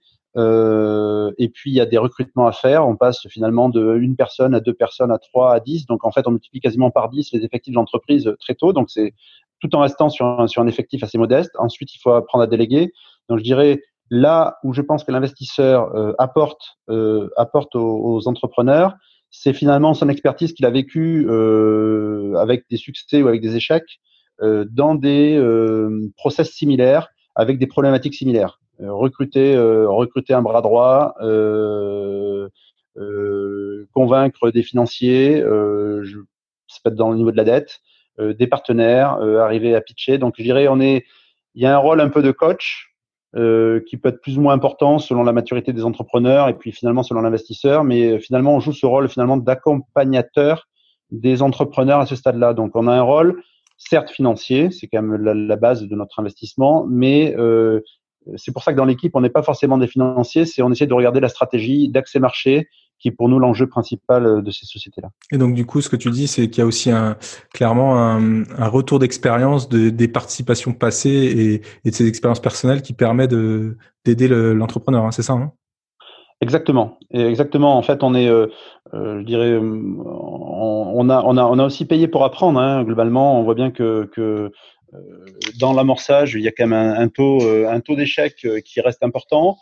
et 1.37 1.49
puis 1.49 1.71
il 1.71 1.73
y 1.75 1.81
a 1.81 1.85
des 1.85 1.97
recrutements 1.97 2.47
à 2.47 2.51
faire. 2.51 2.87
On 2.87 2.95
passe 2.95 3.27
finalement 3.29 3.69
de 3.69 3.97
une 3.97 4.15
personne 4.15 4.53
à 4.53 4.59
deux 4.59 4.73
personnes 4.73 5.11
à 5.11 5.17
trois 5.17 5.53
à 5.53 5.59
dix. 5.59 5.85
Donc 5.85 6.05
en 6.05 6.11
fait, 6.11 6.27
on 6.27 6.31
multiplie 6.31 6.59
quasiment 6.59 6.91
par 6.91 7.09
dix 7.09 7.31
les 7.33 7.43
effectifs 7.43 7.73
d'entreprise 7.73 8.33
très 8.39 8.55
tôt. 8.55 8.73
Donc 8.73 8.89
c'est 8.89 9.13
tout 9.59 9.75
en 9.75 9.79
restant 9.79 10.09
sur 10.09 10.25
un, 10.25 10.47
sur 10.47 10.61
un 10.61 10.67
effectif 10.67 11.03
assez 11.03 11.17
modeste. 11.17 11.51
Ensuite, 11.57 11.93
il 11.95 11.99
faut 11.99 12.11
apprendre 12.11 12.43
à 12.43 12.47
déléguer. 12.47 12.91
Donc 13.29 13.39
je 13.39 13.43
dirais 13.43 13.81
là 14.09 14.57
où 14.63 14.73
je 14.73 14.81
pense 14.81 15.03
que 15.03 15.11
l'investisseur 15.11 15.95
euh, 15.95 16.13
apporte 16.19 16.77
euh, 16.89 17.29
apporte 17.37 17.75
aux, 17.75 18.27
entrepreneurs, 18.27 18.95
c'est 19.31 19.53
finalement 19.53 19.93
son 19.93 20.09
expertise 20.09 20.53
qu'il 20.53 20.65
a 20.65 20.69
vécu 20.69 21.25
euh, 21.27 22.35
avec 22.35 22.65
des 22.69 22.77
succès 22.77 23.21
ou 23.21 23.27
avec 23.27 23.41
des 23.41 23.55
échecs 23.55 23.99
euh, 24.41 24.65
dans 24.69 24.95
des 24.95 25.41
process 26.17 26.51
similaires 26.51 27.09
avec 27.35 27.57
des 27.57 27.67
problématiques 27.67 28.13
similaires. 28.13 28.59
Euh, 28.81 28.91
recruter, 28.91 29.55
euh, 29.55 29.87
recruter 29.89 30.33
un 30.33 30.41
bras 30.41 30.61
droit, 30.61 31.15
euh, 31.21 32.49
convaincre 33.93 34.51
des 34.51 34.63
financiers, 34.63 35.41
je, 35.41 36.19
ça 36.67 36.79
peut 36.83 36.91
être 36.91 36.95
dans 36.95 37.11
le 37.11 37.17
niveau 37.17 37.31
de 37.31 37.37
la 37.37 37.43
dette, 37.43 37.79
des 38.19 38.45
partenaires, 38.45 39.13
arriver 39.41 39.73
à 39.73 39.81
pitcher. 39.81 40.19
Donc 40.19 40.35
je 40.37 40.43
dirais 40.43 40.67
on 40.67 40.79
est, 40.79 41.03
il 41.55 41.63
y 41.63 41.65
a 41.65 41.73
un 41.73 41.79
rôle 41.79 42.01
un 42.01 42.09
peu 42.09 42.21
de 42.21 42.31
coach 42.31 42.93
euh, 43.35 43.79
qui 43.87 43.97
peut 43.97 44.09
être 44.09 44.21
plus 44.21 44.37
ou 44.37 44.41
moins 44.41 44.53
important 44.53 44.99
selon 44.99 45.23
la 45.23 45.33
maturité 45.33 45.73
des 45.73 45.83
entrepreneurs 45.85 46.49
et 46.49 46.53
puis 46.53 46.71
finalement 46.71 47.01
selon 47.01 47.21
l'investisseur, 47.21 47.83
mais 47.83 48.19
finalement 48.19 48.55
on 48.55 48.59
joue 48.59 48.73
ce 48.73 48.85
rôle 48.85 49.09
finalement 49.09 49.37
d'accompagnateur 49.37 50.67
des 51.09 51.41
entrepreneurs 51.41 51.99
à 51.99 52.05
ce 52.05 52.15
stade-là. 52.15 52.53
Donc 52.53 52.75
on 52.75 52.87
a 52.87 52.93
un 52.93 53.01
rôle 53.01 53.41
certes 53.77 54.11
financier, 54.11 54.69
c'est 54.69 54.87
quand 54.87 55.01
même 55.01 55.21
la, 55.21 55.33
la, 55.33 55.55
base 55.55 55.81
de 55.81 55.95
notre 55.95 56.19
investissement, 56.19 56.85
mais 56.87 57.35
euh, 57.37 57.81
c'est 58.35 58.51
pour 58.51 58.63
ça 58.63 58.71
que 58.71 58.77
dans 58.77 58.85
l'équipe, 58.85 59.15
on 59.15 59.21
n'est 59.21 59.29
pas 59.29 59.43
forcément 59.43 59.77
des 59.77 59.87
financiers, 59.87 60.45
c'est 60.45 60.61
on 60.61 60.71
essaie 60.71 60.87
de 60.87 60.93
regarder 60.93 61.19
la 61.19 61.29
stratégie 61.29 61.89
d'accès 61.89 62.19
marché 62.19 62.67
qui 62.99 63.09
est 63.09 63.11
pour 63.11 63.27
nous 63.27 63.37
l'enjeu 63.37 63.67
principal 63.67 64.25
euh, 64.25 64.41
de 64.41 64.49
ces 64.49 64.65
sociétés-là. 64.65 65.09
Et 65.31 65.37
donc 65.37 65.53
du 65.53 65.65
coup, 65.65 65.81
ce 65.81 65.89
que 65.89 65.97
tu 65.97 66.09
dis, 66.09 66.27
c'est 66.27 66.49
qu'il 66.49 66.59
y 66.59 66.61
a 66.61 66.65
aussi 66.65 66.89
un, 66.89 67.17
clairement 67.53 67.97
un, 67.97 68.43
un 68.43 68.67
retour 68.69 68.97
d'expérience 68.97 69.67
de, 69.67 69.89
des 69.89 70.07
participations 70.07 70.71
passées 70.71 71.09
et, 71.09 71.61
et, 71.85 71.91
de 71.91 71.95
ces 71.95 72.07
expériences 72.07 72.39
personnelles 72.39 72.81
qui 72.81 72.93
permet 72.93 73.27
de 73.27 73.77
d'aider 74.05 74.27
l'entrepreneur, 74.27 75.05
hein, 75.05 75.11
c'est 75.11 75.21
ça 75.21 75.33
hein? 75.33 75.51
Exactement, 76.41 76.97
et 77.11 77.21
exactement. 77.21 77.77
En 77.77 77.81
fait, 77.83 78.03
on 78.03 78.13
est, 78.15 78.27
euh, 78.27 78.47
euh 78.93 79.19
je 79.21 79.25
dirais, 79.25 79.57
on, 79.57 81.09
a, 81.09 81.23
on 81.23 81.37
a, 81.37 81.43
on 81.45 81.57
a 81.57 81.65
aussi 81.65 81.85
payé 81.85 82.09
pour 82.09 82.25
apprendre. 82.25 82.59
Hein. 82.59 82.83
Globalement, 82.83 83.39
on 83.39 83.43
voit 83.43 83.55
bien 83.55 83.71
que, 83.71 84.09
que 84.13 84.51
dans 85.59 85.73
l'amorçage, 85.73 86.33
il 86.35 86.41
y 86.41 86.47
a 86.47 86.51
quand 86.51 86.67
même 86.67 86.73
un, 86.73 87.07
taux, 87.07 87.41
euh, 87.43 87.67
un 87.69 87.79
taux 87.79 87.95
d'échec 87.95 88.35
euh, 88.45 88.59
qui 88.59 88.81
reste 88.81 89.03
important. 89.03 89.57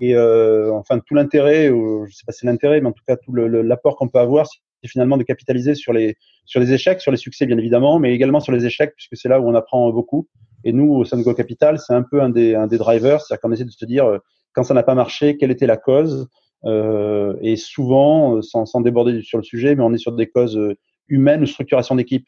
Et 0.00 0.18
enfin, 0.18 0.98
tout 0.98 1.14
l'intérêt, 1.14 1.68
je 1.68 2.12
sais 2.12 2.24
pas 2.26 2.32
si 2.32 2.40
c'est 2.40 2.46
l'intérêt, 2.46 2.80
mais 2.80 2.88
en 2.88 2.92
tout 2.92 3.04
cas, 3.06 3.16
tout 3.16 3.32
l'apport 3.32 3.94
qu'on 3.94 4.08
peut 4.08 4.18
avoir, 4.18 4.44
c'est 4.48 4.88
finalement 4.88 5.16
de 5.16 5.22
capitaliser 5.22 5.76
sur 5.76 5.92
les, 5.92 6.16
sur 6.44 6.58
les 6.58 6.72
échecs, 6.72 7.00
sur 7.00 7.12
les 7.12 7.16
succès, 7.16 7.46
bien 7.46 7.56
évidemment, 7.56 8.00
mais 8.00 8.12
également 8.12 8.40
sur 8.40 8.52
les 8.52 8.66
échecs, 8.66 8.94
puisque 8.96 9.16
c'est 9.16 9.28
là 9.28 9.40
où 9.40 9.48
on 9.48 9.54
apprend 9.54 9.88
beaucoup. 9.92 10.26
Et 10.64 10.72
nous, 10.72 10.92
au 10.92 11.04
Go 11.22 11.34
Capital, 11.34 11.78
c'est 11.78 11.92
un 11.92 12.02
peu 12.02 12.20
un 12.20 12.30
des, 12.30 12.56
un 12.56 12.66
des 12.66 12.78
drivers, 12.78 13.20
c'est-à-dire 13.20 13.40
qu'on 13.40 13.52
essaie 13.52 13.64
de 13.64 13.70
se 13.70 13.84
dire, 13.84 14.18
quand 14.54 14.64
ça 14.64 14.74
n'a 14.74 14.82
pas 14.82 14.96
marché, 14.96 15.36
quelle 15.36 15.52
était 15.52 15.68
la 15.68 15.76
cause 15.76 16.28
euh, 16.64 17.36
Et 17.40 17.54
souvent, 17.54 18.42
sans, 18.42 18.66
sans, 18.66 18.80
déborder 18.80 19.22
sur 19.22 19.38
le 19.38 19.44
sujet, 19.44 19.76
mais 19.76 19.84
on 19.84 19.92
est 19.92 19.98
sur 19.98 20.10
des 20.10 20.26
causes 20.26 20.60
humaines 21.06 21.44
ou 21.44 21.46
structuration 21.46 21.94
d'équipe. 21.94 22.26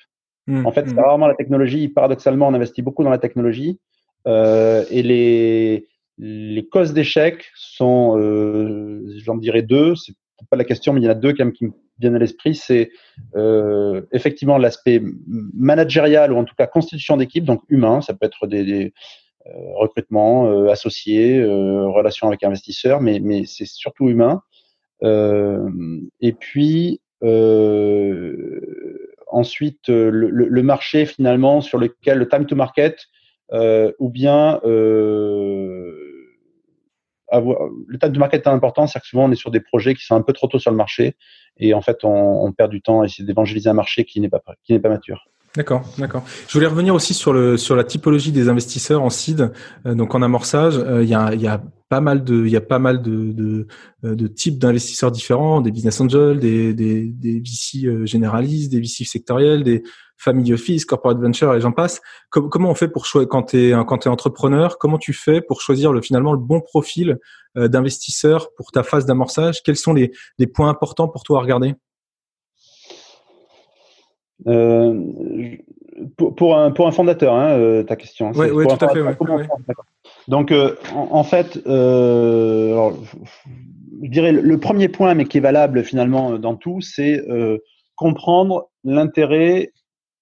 Mmh, 0.49 0.67
en 0.67 0.73
fait, 0.73 0.88
c'est 0.88 0.95
mmh. 0.95 1.00
rarement 1.00 1.28
la 1.28 1.35
technologie. 1.35 1.88
Paradoxalement, 1.88 2.49
on 2.49 2.55
investit 2.55 2.83
beaucoup 2.83 3.05
dans 3.05 3.11
la 3.11 3.19
technologie. 3.19 3.78
Euh, 4.26 4.85
et 4.90 5.02
les, 5.02 5.87
les 6.19 6.67
causes 6.67 6.93
d'échec 6.93 7.45
sont, 7.55 8.19
euh, 8.19 9.05
j'en 9.25 9.37
dirais 9.37 9.62
deux. 9.62 9.95
C'est 9.95 10.14
pas 10.50 10.57
la 10.57 10.64
question, 10.64 10.93
mais 10.93 11.00
il 11.00 11.05
y 11.05 11.09
en 11.09 11.12
a 11.12 11.14
deux 11.14 11.31
quand 11.31 11.45
même 11.45 11.52
qui 11.52 11.67
me 11.67 11.73
viennent 11.99 12.17
à 12.17 12.19
l'esprit. 12.19 12.55
C'est 12.55 12.90
euh, 13.37 14.02
effectivement 14.12 14.59
l'aspect 14.59 15.02
managérial 15.55 16.33
ou 16.33 16.37
en 16.37 16.45
tout 16.45 16.55
cas 16.57 16.67
constitution 16.67 17.17
d'équipe, 17.17 17.45
donc 17.45 17.62
humain. 17.69 18.00
Ça 18.00 18.14
peut 18.14 18.26
être 18.26 18.47
des, 18.47 18.64
des 18.64 18.93
euh, 19.47 19.50
recrutements 19.76 20.47
euh, 20.47 20.69
associés, 20.69 21.38
euh, 21.38 21.87
relations 21.88 22.26
avec 22.28 22.43
investisseurs, 22.43 23.00
mais, 23.00 23.21
mais 23.21 23.45
c'est 23.47 23.67
surtout 23.67 24.09
humain. 24.09 24.43
et 25.02 26.33
puis 26.33 27.00
ensuite 29.30 29.88
le, 29.88 30.62
marché 30.62 31.06
finalement 31.06 31.61
sur 31.61 31.78
lequel 31.78 32.18
le 32.18 32.28
time 32.28 32.47
to 32.47 32.56
market 32.56 33.06
ou 33.52 34.11
bien 34.11 34.61
avoir, 37.30 37.58
le 37.87 37.99
time 37.99 38.12
to 38.12 38.20
market 38.20 38.47
est 38.47 38.49
important, 38.49 38.87
c'est 38.87 39.00
que 39.00 39.06
souvent 39.06 39.25
on 39.25 39.32
est 39.32 39.37
sur 39.37 39.50
des 39.50 39.61
projets 39.61 39.94
qui 39.94 40.04
sont 40.04 40.14
un 40.14 40.23
peu 40.23 40.32
trop 40.32 40.49
tôt 40.49 40.58
sur 40.58 40.70
le 40.70 40.76
marché 40.76 41.16
et 41.58 41.75
en 41.75 41.80
fait 41.80 41.99
on, 42.04 42.52
perd 42.52 42.70
du 42.70 42.82
temps 42.82 43.02
à 43.02 43.04
essayer 43.04 43.25
d'évangéliser 43.25 43.68
un 43.68 43.75
marché 43.75 44.04
qui 44.04 44.20
n'est 44.20 44.28
pas 44.28 44.42
qui 44.64 44.73
n'est 44.73 44.80
pas 44.80 44.88
mature. 44.88 45.28
D'accord, 45.56 45.82
d'accord. 45.99 46.23
Je 46.47 46.52
voulais 46.52 46.66
revenir 46.66 46.94
aussi 46.94 47.14
sur 47.14 47.32
le 47.32 47.56
sur 47.56 47.75
la 47.75 47.85
typologie 47.85 48.32
des 48.32 48.49
investisseurs 48.49 49.02
en 49.02 49.11
seed, 49.11 49.50
euh, 49.87 49.94
donc 49.94 50.14
en 50.14 50.23
amorçage. 50.23 50.78
Euh, 50.78 51.02
il 51.02 51.08
y 51.08 51.14
a 51.14 51.61
pas 51.88 52.00
mal 52.00 52.25
de 52.25 52.45
il 52.45 52.50
y 52.50 52.57
a 52.57 52.61
pas 52.61 52.78
mal 52.78 53.02
de 53.02 53.33
de, 53.33 53.66
euh, 54.04 54.14
de 54.14 54.26
types 54.26 54.59
d'investisseurs 54.59 55.11
différents, 55.11 55.61
des 55.61 55.71
business 55.71 56.00
angels, 56.00 56.38
des 56.38 56.75
des, 56.75 57.07
des 57.07 57.40
VC 57.40 58.07
généralistes, 58.07 58.71
des 58.71 58.80
VC 58.80 59.04
sectoriels, 59.04 59.62
des 59.62 59.83
family 60.16 60.52
office, 60.52 60.85
corporate 60.85 61.18
venture 61.18 61.54
et 61.54 61.61
j'en 61.61 61.73
passe. 61.73 62.00
comment 62.30 62.71
on 62.71 62.75
fait 62.75 62.88
pour 62.88 63.07
choisir 63.07 63.28
quand 63.28 63.45
tu 63.45 63.71
es 63.71 63.85
quand 63.87 64.04
es 64.04 64.09
entrepreneur 64.09 64.78
Comment 64.78 64.99
tu 64.99 65.12
fais 65.12 65.40
pour 65.40 65.61
choisir 65.61 65.92
le 65.92 66.00
finalement 66.00 66.33
le 66.33 66.38
bon 66.38 66.61
profil 66.61 67.18
d'investisseur 67.54 68.52
pour 68.57 68.73
ta 68.73 68.83
phase 68.83 69.07
d'amorçage? 69.07 69.62
Quels 69.62 69.76
sont 69.76 69.95
les 69.95 70.11
les 70.38 70.49
points 70.49 70.68
importants 70.68 71.09
pour 71.09 71.23
toi 71.23 71.38
à 71.38 71.42
regarder? 71.42 71.75
Euh, 74.47 75.57
pour, 76.16 76.57
un, 76.57 76.71
pour 76.71 76.87
un 76.87 76.92
fondateur, 76.92 77.35
hein, 77.35 77.50
euh, 77.59 77.83
ta 77.83 77.97
question. 77.97 78.28
Hein, 78.28 78.33
oui, 78.52 78.66
tout 78.66 78.85
à 78.85 78.88
fait. 78.88 79.02
Donc, 80.28 80.52
euh, 80.52 80.76
en, 80.95 81.25
fait, 81.25 81.57
alors, 81.66 82.95
je 84.02 84.09
dirais 84.09 84.33
le 84.33 84.61
premier 84.61 84.88
point, 84.88 85.14
mais 85.14 85.25
qui 85.25 85.38
est 85.38 85.42
valable 85.42 85.83
finalement 85.83 86.38
dans 86.38 86.54
tout, 86.54 86.80
c'est 86.80 87.23
comprendre 87.97 88.68
l'intérêt 88.85 89.73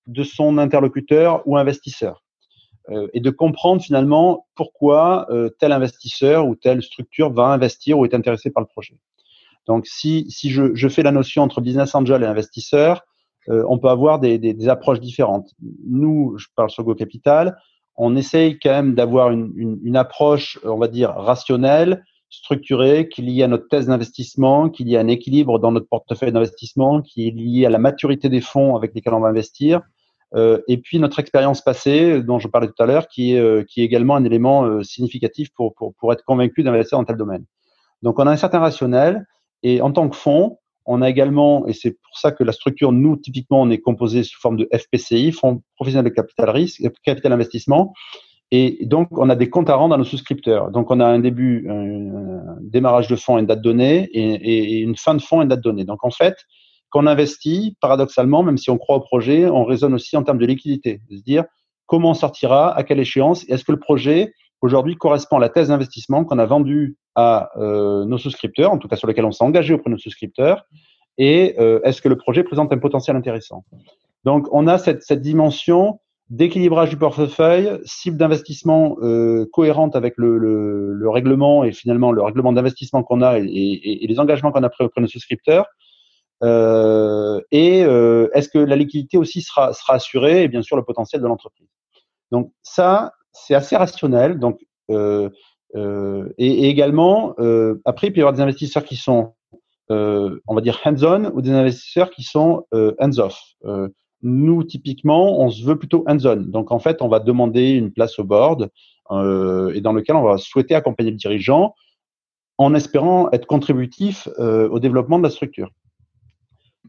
de 0.07 0.23
son 0.23 0.57
interlocuteur 0.59 1.43
ou 1.47 1.57
investisseur 1.57 2.23
et 3.13 3.19
de 3.19 3.31
comprendre 3.31 3.83
finalement 3.83 4.47
pourquoi 4.55 5.29
tel 5.59 5.73
investisseur 5.73 6.47
ou 6.47 6.55
telle 6.55 6.83
structure 6.83 7.33
va 7.33 7.49
investir 7.49 7.99
ou 7.99 8.07
est 8.07 8.15
intéressé 8.15 8.51
par 8.51 8.63
le 8.63 8.69
projet. 8.69 8.97
Donc, 9.67 9.87
si, 9.87 10.27
si 10.31 10.49
je, 10.51 10.75
je 10.75 10.89
fais 10.89 11.03
la 11.03 11.11
notion 11.11 11.43
entre 11.43 11.61
business 11.61 11.95
angel 11.97 12.23
et 12.23 12.27
investisseur, 12.27 13.03
euh, 13.49 13.65
on 13.69 13.79
peut 13.79 13.89
avoir 13.89 14.19
des, 14.19 14.69
approches 14.69 15.01
différentes. 15.01 15.51
Nous, 15.87 16.35
je 16.37 16.47
parle 16.57 16.71
sur 16.71 16.85
Go 16.85 16.95
Capital, 16.95 17.57
on 17.97 18.17
essaye 18.17 18.59
quand 18.59 18.71
même 18.71 18.95
d'avoir 18.95 19.31
une, 19.31 19.97
approche, 19.97 20.59
on 20.65 20.79
va 20.79 20.89
dire, 20.89 21.11
rationnelle, 21.11 22.05
structurée, 22.29 23.09
qui 23.09 23.23
est 23.23 23.25
liée 23.25 23.43
à 23.43 23.49
notre 23.49 23.69
thèse 23.69 23.87
d'investissement, 23.87 24.69
qui 24.69 24.83
est 24.83 24.87
liée 24.87 24.97
à 24.97 25.01
un 25.01 25.09
équilibre 25.09 25.59
dans 25.59 25.73
notre 25.73 25.89
portefeuille 25.89 26.33
d'investissement, 26.33 27.01
qui 27.01 27.29
est 27.29 27.31
liée 27.31 27.65
à 27.65 27.71
la 27.71 27.79
maturité 27.79 28.29
des 28.29 28.43
fonds 28.43 28.77
avec 28.77 28.95
lesquels 28.95 29.15
on 29.15 29.21
va 29.21 29.29
investir, 29.29 29.81
euh, 30.35 30.61
et 30.69 30.77
puis 30.77 30.99
notre 30.99 31.21
expérience 31.21 31.63
passée, 31.63 32.21
dont 32.23 32.39
je 32.39 32.49
parlais 32.49 32.67
tout 32.67 32.83
à 32.83 32.87
l'heure, 32.87 33.09
qui 33.09 33.35
est, 33.35 33.39
euh, 33.39 33.65
également 33.77 34.17
un 34.17 34.25
élément 34.25 34.83
significatif 34.83 35.49
pour, 35.55 35.75
pour 35.75 36.13
être 36.13 36.25
convaincu 36.25 36.63
d'investir 36.63 36.99
dans 36.99 37.05
tel 37.05 37.17
domaine. 37.17 37.45
Donc 38.03 38.19
on 38.19 38.27
a 38.27 38.31
un 38.31 38.37
certain 38.37 38.59
rationnel, 38.59 39.25
et 39.63 39.81
en 39.81 39.91
tant 39.91 40.09
que 40.09 40.17
fonds, 40.17 40.59
on 40.87 41.03
a 41.03 41.11
également, 41.11 41.67
et 41.67 41.73
c'est 41.73 41.91
pour 41.91 42.19
ça 42.19 42.31
que 42.31 42.45
la 42.45 42.53
structure, 42.53 42.93
nous, 42.93 43.17
typiquement, 43.17 43.61
on 43.61 43.71
est 43.71 43.81
composé 43.81 44.23
sous 44.23 44.41
forme 44.41 44.57
de 44.57 44.69
FPCI, 44.73 45.33
Fonds 45.33 45.63
professionnel 45.75 46.11
de 46.11 46.15
capital 46.15 46.51
risque, 46.51 46.83
capital 47.05 47.33
investissement. 47.33 47.93
Et 48.53 48.87
donc, 48.87 49.09
on 49.11 49.29
a 49.29 49.35
des 49.35 49.51
comptes 49.51 49.69
à 49.69 49.75
rendre 49.75 49.97
à 49.97 49.99
nos 49.99 50.05
souscripteurs. 50.05 50.71
Donc, 50.71 50.91
on 50.93 51.01
a 51.01 51.07
un 51.07 51.19
début, 51.19 51.67
un 51.69 52.57
démarrage 52.61 53.09
de 53.09 53.17
fonds 53.17 53.39
et 53.39 53.41
une 53.41 53.47
date 53.47 53.61
donnée, 53.61 54.09
et, 54.13 54.79
une 54.79 54.97
fin 54.97 55.15
de 55.15 55.21
fonds 55.21 55.41
et 55.41 55.43
une 55.43 55.49
date 55.49 55.61
donnée. 55.61 55.85
Donc, 55.85 56.05
en 56.05 56.11
fait, 56.11 56.37
quand 56.91 57.03
on 57.03 57.07
investit, 57.07 57.77
paradoxalement, 57.81 58.45
même 58.45 58.57
si 58.57 58.71
on 58.71 58.79
croit 58.79 58.97
au 58.97 59.01
projet, 59.01 59.47
on 59.47 59.65
raisonne 59.65 59.95
aussi 59.95 60.17
en 60.17 60.23
termes 60.23 60.39
de 60.39 60.47
liquidité, 60.47 61.01
de 61.11 61.17
se 61.17 61.23
dire 61.23 61.45
comment 61.87 62.11
on 62.11 62.15
sortira, 62.15 62.77
à 62.77 62.85
quelle 62.85 63.01
échéance, 63.01 63.45
est-ce 63.49 63.65
que 63.65 63.73
le 63.73 63.81
projet 63.81 64.33
aujourd'hui 64.61 64.97
correspond 64.97 65.37
à 65.37 65.41
la 65.41 65.49
thèse 65.49 65.69
d'investissement 65.69 66.25
qu'on 66.25 66.39
a 66.39 66.47
vendue 66.47 66.97
à 67.15 67.51
euh, 67.57 68.05
nos 68.05 68.19
souscripteurs, 68.19 68.73
en 68.73 68.79
tout 68.79 68.89
cas 68.89 68.97
sur 68.97 69.09
lequel 69.09 69.25
on 69.25 69.33
s'est 69.33 69.45
engagé 69.45 69.75
auprès 69.75 69.91
de 69.91 69.95
nos 69.95 69.99
souscripteurs, 69.99 70.65
et 71.19 71.55
euh, 71.59 71.81
est-ce 71.85 72.03
que 72.03 72.09
le 72.09 72.17
projet 72.17 72.45
présente 72.45 72.73
un 72.73 72.79
potentiel 72.79 73.17
intéressant? 73.17 73.65
Donc, 74.25 74.49
on 74.53 74.67
a 74.67 74.77
cette, 74.79 75.13
dimension 75.13 76.01
d'équilibrage 76.29 76.91
du 76.91 76.97
portefeuille, 76.97 77.81
cible 77.85 78.17
d'investissement 78.17 78.97
euh, 79.01 79.47
cohérente 79.53 79.95
avec 79.95 80.15
le, 80.17 80.37
le, 80.37 80.93
le, 80.93 81.09
règlement 81.09 81.63
et 81.63 81.71
finalement 81.71 82.11
le 82.11 82.21
règlement 82.21 82.53
d'investissement 82.53 83.05
qu'on 83.05 83.23
a 83.23 83.39
et, 83.39 84.07
les 84.09 84.19
engagements 84.19 84.51
qu'on 84.51 84.65
a 84.65 84.69
pris 84.69 84.85
auprès 84.85 85.01
de 85.01 85.05
nos 85.05 85.09
souscripteurs. 85.09 85.67
Et 86.43 87.79
est-ce 87.79 88.49
que 88.49 88.59
la 88.59 88.77
liquidité 88.77 89.17
aussi 89.17 89.41
sera, 89.41 89.73
sera 89.73 89.95
assurée? 89.95 90.43
Et 90.43 90.49
bien 90.49 90.63
sûr 90.63 90.77
le 90.77 90.83
potentiel 90.83 91.23
de 91.23 91.29
l'entreprise. 91.29 91.69
Donc 92.33 92.51
ça, 92.63 93.13
c'est 93.37 93.55
assez 93.55 93.77
rationnel. 93.77 94.39
Donc, 94.39 94.61
euh, 94.91 95.31
euh, 95.75 96.29
et, 96.39 96.69
également, 96.69 97.35
euh, 97.39 97.81
après, 97.85 98.09
il 98.09 98.13
peut 98.13 98.19
y 98.19 98.23
avoir 98.23 98.35
des 98.35 98.43
investisseurs 98.43 98.85
qui 98.85 98.97
sont, 98.97 99.35
on 99.89 100.55
va 100.55 100.61
dire, 100.61 100.81
hands-on 100.85 101.33
ou 101.35 101.43
des 101.43 101.53
investisseurs 101.53 102.11
qui 102.11 102.23
sont 102.23 102.65
hands-off. 102.73 103.41
nous, 104.23 104.65
typiquement, 104.65 105.41
on 105.41 105.51
se 105.51 105.65
veut 105.65 105.79
plutôt 105.79 106.05
hands-on. 106.09 106.37
Donc, 106.37 106.73
en 106.73 106.79
fait, 106.79 107.03
on 107.03 107.09
va 107.09 107.21
demander 107.21 107.71
une 107.71 107.93
place 107.93 108.19
au 108.19 108.25
board 108.25 108.71
et 109.11 109.81
dans 109.81 109.93
lequel 109.93 110.17
on 110.17 110.23
va 110.23 110.39
souhaiter 110.39 110.75
accompagner 110.75 111.13
le 111.13 111.17
dirigeant 111.17 111.75
en 112.59 112.75
espérant 112.75 113.31
être 113.33 113.47
contributif 113.47 114.29
au 114.39 114.81
développement 114.81 115.19
de 115.19 115.25
la 115.25 115.31
structure. 115.31 115.71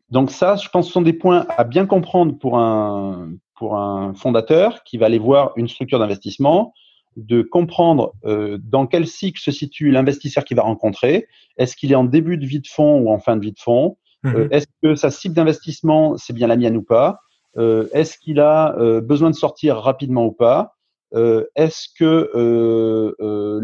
Donc 0.10 0.32
ça, 0.32 0.56
je 0.56 0.70
pense, 0.70 0.88
ce 0.88 0.94
sont 0.94 1.02
des 1.02 1.14
points 1.14 1.46
à 1.50 1.66
bien 1.66 1.86
comprendre 1.86 2.38
pour 2.40 2.58
un, 2.58 3.34
pour 3.58 3.76
un 3.76 4.14
fondateur 4.14 4.84
qui 4.84 4.98
va 4.98 5.08
aller 5.08 5.20
voir 5.20 5.52
une 5.56 5.68
structure 5.68 6.00
d'investissement, 6.00 6.74
de 7.18 7.42
comprendre 7.42 8.14
euh, 8.26 8.60
dans 8.62 8.86
quel 8.86 9.08
cycle 9.08 9.42
se 9.42 9.52
situe 9.52 9.90
l'investisseur 9.92 10.46
qu'il 10.46 10.56
va 10.56 10.64
rencontrer. 10.64 11.28
Est-ce 11.58 11.76
qu'il 11.76 11.92
est 11.92 11.96
en 11.96 12.04
début 12.04 12.38
de 12.38 12.46
vie 12.46 12.62
de 12.62 12.68
fonds 12.68 13.00
ou 13.00 13.12
en 13.12 13.18
fin 13.18 13.36
de 13.36 13.42
vie 13.42 13.52
de 13.52 13.60
fonds? 13.60 13.98
Mhm. 14.24 14.36
euh, 14.36 14.48
Est-ce 14.52 14.68
que 14.84 14.96
sa 14.96 15.10
cible 15.10 15.34
d'investissement, 15.34 16.16
c'est 16.18 16.34
bien 16.34 16.48
la 16.48 16.56
mienne 16.56 16.78
ou 16.78 16.84
pas? 16.84 17.20
Euh, 17.58 17.88
Est-ce 17.92 18.20
qu'il 18.20 18.40
a 18.40 18.76
besoin 19.02 19.32
de 19.32 19.36
sortir 19.36 19.78
rapidement 19.78 20.26
ou 20.26 20.32
pas? 20.32 20.76
Est-ce 21.14 21.88
que 21.98 22.30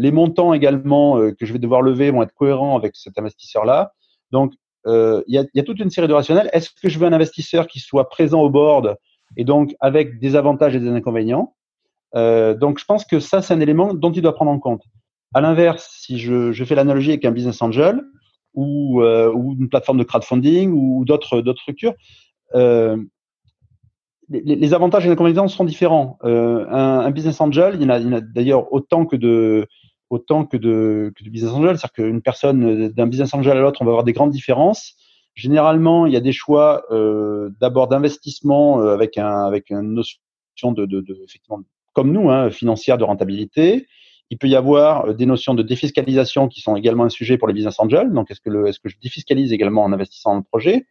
les 0.00 0.10
montants 0.10 0.52
également 0.52 1.30
que 1.38 1.46
je 1.46 1.52
vais 1.52 1.60
devoir 1.60 1.82
lever 1.82 2.10
vont 2.10 2.22
être 2.22 2.34
cohérents 2.34 2.76
avec 2.76 2.96
cet 2.96 3.18
investisseur-là? 3.18 3.92
Donc, 4.32 4.52
il 4.86 5.22
y 5.28 5.38
a, 5.38 5.44
y, 5.54 5.60
a, 5.60 5.62
toute 5.62 5.78
une 5.78 5.90
série 5.90 6.08
de 6.08 6.12
rationnels. 6.12 6.50
Est-ce 6.52 6.70
que 6.70 6.88
je 6.88 6.98
veux 6.98 7.06
un 7.06 7.12
investisseur 7.12 7.68
qui 7.68 7.78
soit 7.78 8.08
présent 8.08 8.40
au 8.40 8.50
board 8.50 8.96
et 9.36 9.44
donc 9.44 9.74
avec 9.80 10.18
des 10.18 10.36
avantages 10.36 10.74
et 10.76 10.80
des 10.80 10.88
inconvénients. 10.88 11.54
Euh, 12.14 12.54
donc 12.54 12.78
je 12.78 12.84
pense 12.84 13.04
que 13.04 13.20
ça, 13.20 13.42
c'est 13.42 13.54
un 13.54 13.60
élément 13.60 13.94
dont 13.94 14.12
il 14.12 14.22
doit 14.22 14.34
prendre 14.34 14.50
en 14.50 14.58
compte. 14.58 14.82
À 15.34 15.40
l'inverse, 15.40 15.98
si 16.00 16.18
je, 16.18 16.52
fais 16.64 16.74
l'analogie 16.74 17.10
avec 17.10 17.24
un 17.24 17.32
business 17.32 17.60
angel 17.60 18.00
ou, 18.54 19.02
euh, 19.02 19.32
une 19.32 19.68
plateforme 19.68 19.98
de 19.98 20.04
crowdfunding 20.04 20.70
ou 20.72 21.04
d'autres 21.04 21.42
structures, 21.56 21.94
euh, 22.54 22.96
les, 24.30 24.74
avantages 24.74 25.04
et 25.04 25.08
les 25.08 25.12
inconvénients 25.12 25.48
sont 25.48 25.64
différents. 25.64 26.18
Un, 26.22 27.10
business 27.10 27.40
angel, 27.40 27.74
il 27.74 27.82
y 27.82 27.84
en 27.84 27.90
a, 27.90 28.16
a 28.16 28.20
d'ailleurs 28.20 28.72
autant 28.72 29.04
que 29.04 29.16
de 29.16 29.66
autant 30.10 30.44
que 30.44 30.56
de, 30.56 31.12
que 31.16 31.24
de 31.24 31.30
business 31.30 31.52
angel, 31.52 31.76
c'est-à-dire 31.76 31.92
qu'une 31.92 32.22
personne 32.22 32.88
d'un 32.88 33.06
business 33.06 33.34
angel 33.34 33.56
à 33.56 33.60
l'autre, 33.60 33.82
on 33.82 33.84
va 33.84 33.90
avoir 33.90 34.04
des 34.04 34.12
grandes 34.12 34.30
différences. 34.30 34.94
Généralement, 35.34 36.06
il 36.06 36.12
y 36.12 36.16
a 36.16 36.20
des 36.20 36.32
choix 36.32 36.84
euh, 36.90 37.50
d'abord 37.60 37.88
d'investissement 37.88 38.80
euh, 38.80 38.94
avec 38.94 39.18
un 39.18 39.44
avec 39.44 39.70
une 39.70 39.94
notion 39.94 40.18
de, 40.72 40.86
de, 40.86 41.00
de 41.00 41.18
effectivement 41.24 41.60
comme 41.92 42.12
nous 42.12 42.30
hein, 42.30 42.50
financière 42.50 42.98
de 42.98 43.04
rentabilité. 43.04 43.86
Il 44.30 44.38
peut 44.38 44.48
y 44.48 44.56
avoir 44.56 45.06
euh, 45.06 45.12
des 45.12 45.26
notions 45.26 45.54
de 45.54 45.62
défiscalisation 45.62 46.48
qui 46.48 46.60
sont 46.60 46.76
également 46.76 47.04
un 47.04 47.08
sujet 47.08 47.38
pour 47.38 47.48
les 47.48 47.54
business 47.54 47.78
angels. 47.80 48.12
Donc, 48.12 48.30
est-ce 48.30 48.40
que 48.40 48.50
le 48.50 48.66
est-ce 48.68 48.80
que 48.80 48.88
je 48.88 48.96
défiscalise 49.02 49.52
également 49.52 49.84
en 49.84 49.92
investissant 49.92 50.32
dans 50.32 50.38
le 50.38 50.44
projet? 50.44 50.76
Et 50.76 50.84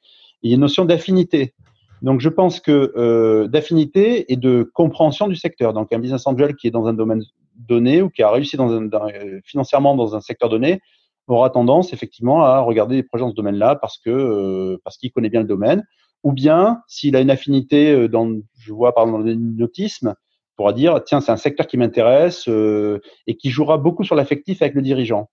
il 0.44 0.50
y 0.50 0.54
a 0.54 0.56
une 0.56 0.62
notion 0.62 0.86
d'affinité. 0.86 1.54
Donc, 2.02 2.20
je 2.20 2.30
pense 2.30 2.60
que 2.60 2.94
euh, 2.98 3.48
d'affinité 3.48 4.32
et 4.32 4.36
de 4.36 4.70
compréhension 4.74 5.28
du 5.28 5.36
secteur. 5.36 5.74
Donc, 5.74 5.94
un 5.94 6.00
business 6.00 6.28
angel 6.28 6.56
qui 6.56 6.68
est 6.68 6.72
dans 6.72 6.86
un 6.86 6.94
domaine 6.94 7.24
donné 7.56 8.02
ou 8.02 8.10
qui 8.10 8.24
a 8.24 8.30
réussi 8.30 8.58
dans 8.58 8.72
un, 8.72 8.82
dans, 8.82 9.08
financièrement 9.46 9.96
dans 9.96 10.16
un 10.16 10.22
secteur 10.22 10.50
donné 10.50 10.82
aura 11.28 11.50
tendance 11.50 11.94
effectivement 11.94 12.44
à 12.44 12.60
regarder 12.60 12.96
des 12.96 13.04
projets 13.04 13.24
dans 13.24 13.30
ce 13.30 13.36
domaine-là 13.36 13.76
parce 13.76 13.98
que 13.98 14.10
euh, 14.10 14.78
parce 14.84 14.98
qu'il 14.98 15.12
connaît 15.12 15.30
bien 15.30 15.42
le 15.42 15.48
domaine, 15.48 15.84
ou 16.24 16.34
bien 16.34 16.82
s'il 16.88 17.16
a 17.16 17.22
une 17.22 17.30
affinité 17.30 17.92
euh, 17.92 18.08
dans, 18.08 18.30
je 18.60 18.74
vois 18.74 18.94
par 18.94 19.06
exemple 19.06 19.26
l'hypnotisme, 19.26 20.16
pourra 20.56 20.74
dire 20.74 21.02
tiens 21.06 21.22
c'est 21.22 21.32
un 21.32 21.38
secteur 21.38 21.68
qui 21.68 21.78
m'intéresse 21.78 22.48
euh, 22.48 23.00
et 23.28 23.36
qui 23.36 23.50
jouera 23.50 23.78
beaucoup 23.78 24.04
sur 24.04 24.16
l'affectif 24.16 24.62
avec 24.62 24.74
le 24.74 24.82
dirigeant. 24.82 25.30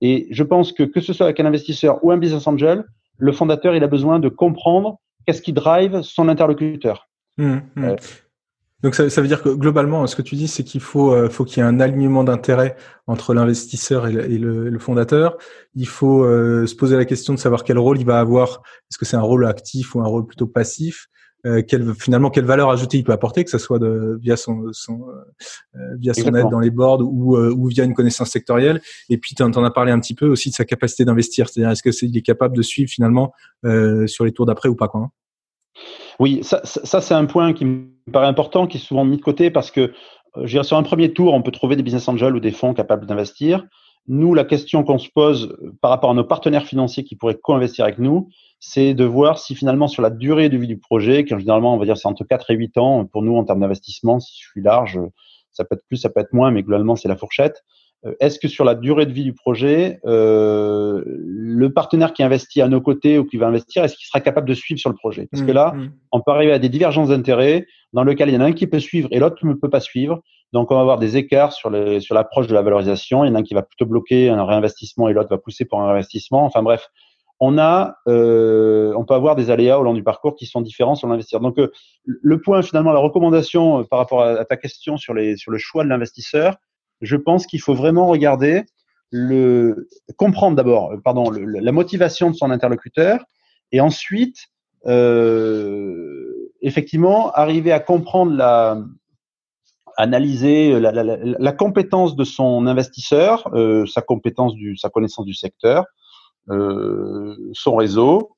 Et 0.00 0.26
je 0.30 0.42
pense 0.42 0.72
que 0.72 0.82
que 0.82 1.00
ce 1.00 1.12
soit 1.12 1.26
avec 1.26 1.40
un 1.40 1.46
investisseur 1.46 2.02
ou 2.02 2.10
un 2.10 2.18
business 2.18 2.46
angel, 2.46 2.84
le 3.18 3.32
fondateur 3.32 3.74
il 3.74 3.84
a 3.84 3.88
besoin 3.88 4.18
de 4.18 4.28
comprendre 4.28 4.98
qu'est-ce 5.26 5.42
qui 5.42 5.52
drive 5.52 6.02
son 6.02 6.28
interlocuteur. 6.28 7.08
Mmh, 7.38 7.58
mmh. 7.74 7.96
Donc 8.82 8.94
ça, 8.94 9.04
veut 9.04 9.28
dire 9.28 9.42
que 9.42 9.48
globalement, 9.48 10.06
ce 10.06 10.14
que 10.14 10.22
tu 10.22 10.34
dis, 10.34 10.48
c'est 10.48 10.62
qu'il 10.62 10.82
faut, 10.82 11.12
euh, 11.12 11.30
faut 11.30 11.44
qu'il 11.44 11.62
y 11.62 11.66
ait 11.66 11.68
un 11.68 11.80
alignement 11.80 12.24
d'intérêt 12.24 12.76
entre 13.06 13.32
l'investisseur 13.32 14.06
et, 14.06 14.12
le, 14.12 14.78
fondateur. 14.78 15.38
Il 15.74 15.88
faut 15.88 16.24
euh, 16.24 16.66
se 16.66 16.74
poser 16.74 16.96
la 16.96 17.06
question 17.06 17.32
de 17.32 17.38
savoir 17.38 17.64
quel 17.64 17.78
rôle 17.78 17.98
il 17.98 18.04
va 18.04 18.20
avoir. 18.20 18.62
Est-ce 18.90 18.98
que 18.98 19.06
c'est 19.06 19.16
un 19.16 19.22
rôle 19.22 19.46
actif 19.46 19.94
ou 19.94 20.00
un 20.00 20.06
rôle 20.06 20.26
plutôt 20.26 20.46
passif? 20.46 21.06
Euh, 21.46 21.62
quelle, 21.66 21.94
finalement 21.94 22.28
quelle 22.28 22.44
valeur 22.44 22.70
ajoutée 22.70 22.98
il 22.98 23.04
peut 23.04 23.12
apporter, 23.12 23.44
que 23.44 23.50
ce 23.50 23.58
soit 23.58 23.78
de, 23.78 24.18
via 24.20 24.36
son, 24.36 24.66
son 24.72 25.06
via 25.98 26.12
son 26.12 26.34
aide 26.34 26.50
dans 26.50 26.60
les 26.60 26.70
boards 26.70 27.00
ou, 27.00 27.36
ou 27.38 27.68
via 27.68 27.84
une 27.84 27.94
connaissance 27.94 28.30
sectorielle. 28.30 28.82
Et 29.08 29.16
puis 29.16 29.34
tu 29.34 29.42
en, 29.42 29.64
as 29.64 29.70
parlé 29.70 29.90
un 29.90 30.00
petit 30.00 30.14
peu 30.14 30.26
aussi 30.26 30.50
de 30.50 30.54
sa 30.54 30.64
capacité 30.66 31.04
d'investir, 31.06 31.48
c'est-à-dire 31.48 31.70
est-ce 31.70 31.82
que 31.82 31.92
c'est 31.92 32.06
il 32.06 32.16
est 32.16 32.22
capable 32.22 32.54
de 32.54 32.62
suivre 32.62 32.90
finalement 32.90 33.32
sur 34.06 34.24
les 34.24 34.32
tours 34.32 34.44
d'après 34.44 34.68
ou 34.68 34.74
pas 34.74 34.88
quoi. 34.88 35.00
Hein? 35.00 35.10
Oui, 36.18 36.40
ça, 36.42 36.60
c'est 36.64 37.14
un 37.14 37.26
point 37.26 37.52
qui 37.52 37.64
me 37.64 37.88
paraît 38.12 38.26
important, 38.26 38.66
qui 38.66 38.78
est 38.78 38.80
souvent 38.80 39.04
mis 39.04 39.16
de 39.16 39.22
côté 39.22 39.50
parce 39.50 39.70
que 39.70 39.92
euh, 40.36 40.42
je 40.44 40.62
sur 40.62 40.76
un 40.76 40.82
premier 40.82 41.12
tour, 41.12 41.34
on 41.34 41.42
peut 41.42 41.50
trouver 41.50 41.76
des 41.76 41.82
business 41.82 42.08
angels 42.08 42.34
ou 42.34 42.40
des 42.40 42.52
fonds 42.52 42.74
capables 42.74 43.06
d'investir. 43.06 43.64
Nous, 44.08 44.34
la 44.34 44.44
question 44.44 44.84
qu'on 44.84 44.98
se 44.98 45.08
pose 45.08 45.56
euh, 45.62 45.72
par 45.80 45.90
rapport 45.90 46.10
à 46.10 46.14
nos 46.14 46.24
partenaires 46.24 46.64
financiers 46.64 47.04
qui 47.04 47.16
pourraient 47.16 47.38
co-investir 47.40 47.84
avec 47.84 47.98
nous, 47.98 48.28
c'est 48.60 48.94
de 48.94 49.04
voir 49.04 49.38
si 49.38 49.54
finalement 49.54 49.88
sur 49.88 50.02
la 50.02 50.10
durée 50.10 50.48
de 50.48 50.56
vie 50.56 50.66
du 50.66 50.78
projet, 50.78 51.24
qui 51.24 51.38
généralement 51.38 51.74
on 51.74 51.78
va 51.78 51.84
dire 51.84 51.96
c'est 51.96 52.08
entre 52.08 52.24
4 52.24 52.50
et 52.50 52.54
8 52.54 52.78
ans 52.78 53.04
pour 53.04 53.22
nous 53.22 53.36
en 53.36 53.44
termes 53.44 53.60
d'investissement, 53.60 54.20
si 54.20 54.40
je 54.40 54.48
suis 54.48 54.62
large, 54.62 54.98
ça 55.52 55.64
peut 55.64 55.74
être 55.74 55.84
plus, 55.88 55.96
ça 55.96 56.08
peut 56.08 56.20
être 56.20 56.32
moins, 56.32 56.50
mais 56.50 56.62
globalement 56.62 56.96
c'est 56.96 57.08
la 57.08 57.16
fourchette. 57.16 57.62
Euh, 58.04 58.14
est-ce 58.20 58.38
que 58.38 58.48
sur 58.48 58.64
la 58.64 58.74
durée 58.74 59.06
de 59.06 59.12
vie 59.12 59.24
du 59.24 59.32
projet, 59.32 60.00
euh, 60.04 61.02
le 61.06 61.72
partenaire 61.72 62.12
qui 62.12 62.22
investit 62.22 62.60
à 62.60 62.68
nos 62.68 62.80
côtés 62.80 63.18
ou 63.18 63.24
qui 63.24 63.36
va 63.36 63.46
investir, 63.46 63.84
est-ce 63.84 63.96
qu'il 63.96 64.06
sera 64.06 64.20
capable 64.20 64.48
de 64.48 64.54
suivre 64.54 64.78
sur 64.78 64.90
le 64.90 64.96
projet? 64.96 65.28
Parce 65.30 65.42
que 65.42 65.52
là, 65.52 65.72
mmh, 65.72 65.80
mmh. 65.80 65.92
on 66.12 66.20
peut 66.20 66.30
arriver 66.32 66.52
à 66.52 66.58
des 66.58 66.68
divergences 66.68 67.08
d'intérêts 67.08 67.66
dans 67.92 68.04
lesquelles 68.04 68.28
il 68.28 68.34
y 68.34 68.38
en 68.38 68.42
a 68.42 68.46
un 68.46 68.52
qui 68.52 68.66
peut 68.66 68.80
suivre 68.80 69.08
et 69.12 69.18
l'autre 69.18 69.44
ne 69.46 69.54
peut 69.54 69.70
pas 69.70 69.80
suivre. 69.80 70.20
Donc, 70.52 70.70
on 70.70 70.74
va 70.74 70.80
avoir 70.80 70.98
des 70.98 71.16
écarts 71.16 71.52
sur 71.52 71.70
les, 71.70 72.00
sur 72.00 72.14
l'approche 72.14 72.46
de 72.46 72.54
la 72.54 72.62
valorisation. 72.62 73.24
Il 73.24 73.28
y 73.28 73.30
en 73.30 73.34
a 73.34 73.38
un 73.38 73.42
qui 73.42 73.54
va 73.54 73.62
plutôt 73.62 73.86
bloquer 73.86 74.28
un 74.28 74.44
réinvestissement 74.44 75.08
et 75.08 75.12
l'autre 75.12 75.30
va 75.30 75.38
pousser 75.38 75.64
pour 75.64 75.80
un 75.80 75.86
réinvestissement. 75.86 76.44
Enfin 76.44 76.62
bref, 76.62 76.88
on 77.40 77.58
a, 77.58 77.96
euh, 78.08 78.94
on 78.96 79.04
peut 79.04 79.14
avoir 79.14 79.36
des 79.36 79.50
aléas 79.50 79.78
au 79.78 79.82
long 79.82 79.94
du 79.94 80.02
parcours 80.02 80.36
qui 80.36 80.46
sont 80.46 80.60
différents 80.60 80.94
sur 80.94 81.08
l'investisseur. 81.08 81.40
Donc, 81.40 81.58
euh, 81.58 81.70
le 82.04 82.40
point 82.40 82.62
finalement, 82.62 82.92
la 82.92 83.00
recommandation 83.00 83.80
euh, 83.80 83.84
par 83.84 83.98
rapport 83.98 84.22
à, 84.22 84.30
à, 84.30 84.44
ta 84.44 84.56
question 84.56 84.96
sur 84.96 85.12
les 85.12 85.36
sur 85.36 85.50
le 85.50 85.58
choix 85.58 85.84
de 85.84 85.88
l'investisseur, 85.88 86.56
je 87.00 87.16
pense 87.16 87.46
qu'il 87.46 87.60
faut 87.60 87.74
vraiment 87.74 88.06
regarder 88.06 88.64
le 89.10 89.88
comprendre 90.16 90.56
d'abord, 90.56 90.92
pardon, 91.04 91.30
la 91.30 91.72
motivation 91.72 92.30
de 92.30 92.36
son 92.36 92.50
interlocuteur, 92.50 93.24
et 93.72 93.80
ensuite, 93.80 94.48
euh, 94.86 96.50
effectivement, 96.60 97.30
arriver 97.32 97.72
à 97.72 97.80
comprendre 97.80 98.32
la, 98.32 98.78
analyser 99.96 100.78
la, 100.78 100.92
la, 100.92 101.16
la 101.22 101.52
compétence 101.52 102.16
de 102.16 102.24
son 102.24 102.66
investisseur, 102.66 103.48
euh, 103.54 103.86
sa 103.86 104.02
compétence 104.02 104.54
du, 104.54 104.76
sa 104.76 104.90
connaissance 104.90 105.24
du 105.24 105.34
secteur, 105.34 105.84
euh, 106.50 107.36
son 107.52 107.76
réseau, 107.76 108.35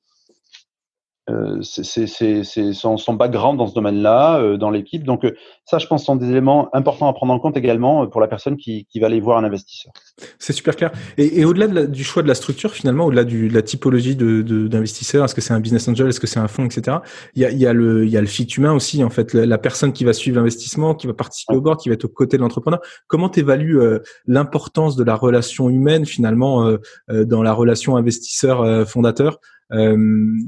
c'est 1.61 2.73
son, 2.73 2.97
son, 2.97 3.13
background 3.13 3.57
dans 3.57 3.67
ce 3.67 3.73
domaine-là, 3.73 4.39
euh, 4.39 4.57
dans 4.57 4.69
l'équipe. 4.69 5.03
Donc 5.03 5.25
euh, 5.25 5.31
ça, 5.65 5.77
je 5.77 5.87
pense, 5.87 6.05
sont 6.05 6.15
des 6.15 6.29
éléments 6.29 6.69
importants 6.73 7.07
à 7.07 7.13
prendre 7.13 7.33
en 7.33 7.39
compte 7.39 7.57
également 7.57 8.07
pour 8.07 8.21
la 8.21 8.27
personne 8.27 8.57
qui, 8.57 8.85
qui 8.85 8.99
va 8.99 9.07
aller 9.07 9.19
voir 9.19 9.37
un 9.37 9.43
investisseur. 9.43 9.91
C'est 10.37 10.53
super 10.53 10.75
clair. 10.75 10.91
Et, 11.17 11.41
et 11.41 11.45
au-delà 11.45 11.85
du 11.85 12.03
choix 12.03 12.23
de 12.23 12.27
la 12.27 12.35
structure, 12.35 12.71
finalement, 12.71 13.05
au-delà 13.05 13.23
de 13.23 13.51
la 13.51 13.61
typologie 13.61 14.15
d'investisseur, 14.15 15.21
de, 15.21 15.25
est-ce 15.25 15.35
que 15.35 15.41
c'est 15.41 15.53
un 15.53 15.59
business 15.59 15.87
angel, 15.87 16.07
est-ce 16.07 16.19
que 16.19 16.27
c'est 16.27 16.39
un 16.39 16.47
fonds, 16.47 16.65
etc. 16.65 16.97
Il 17.35 17.41
y 17.41 17.45
a, 17.45 17.51
il 17.51 17.59
y 17.59 17.65
a 17.65 17.73
le, 17.73 18.05
il 18.05 18.11
y 18.11 18.17
a 18.17 18.21
le 18.21 18.27
fit 18.27 18.45
humain 18.45 18.73
aussi, 18.73 19.03
en 19.03 19.09
fait, 19.09 19.33
la, 19.33 19.57
personne 19.57 19.93
qui 19.93 20.05
va 20.05 20.13
suivre 20.13 20.37
l'investissement, 20.37 20.95
qui 20.95 21.07
va 21.07 21.13
participer 21.13 21.55
au 21.55 21.61
board, 21.61 21.79
qui 21.79 21.89
va 21.89 21.93
être 21.93 22.05
aux 22.05 22.09
côtés 22.09 22.37
de 22.37 22.41
l'entrepreneur. 22.41 22.79
Comment 23.07 23.29
tu 23.29 23.41
évalues 23.41 23.79
l'importance 24.25 24.95
de 24.95 25.03
la 25.03 25.15
relation 25.15 25.69
humaine 25.69 26.05
finalement 26.05 26.71
dans 27.09 27.43
la 27.43 27.53
relation 27.53 27.97
investisseur-fondateur 27.97 29.33
euh, 29.33 29.58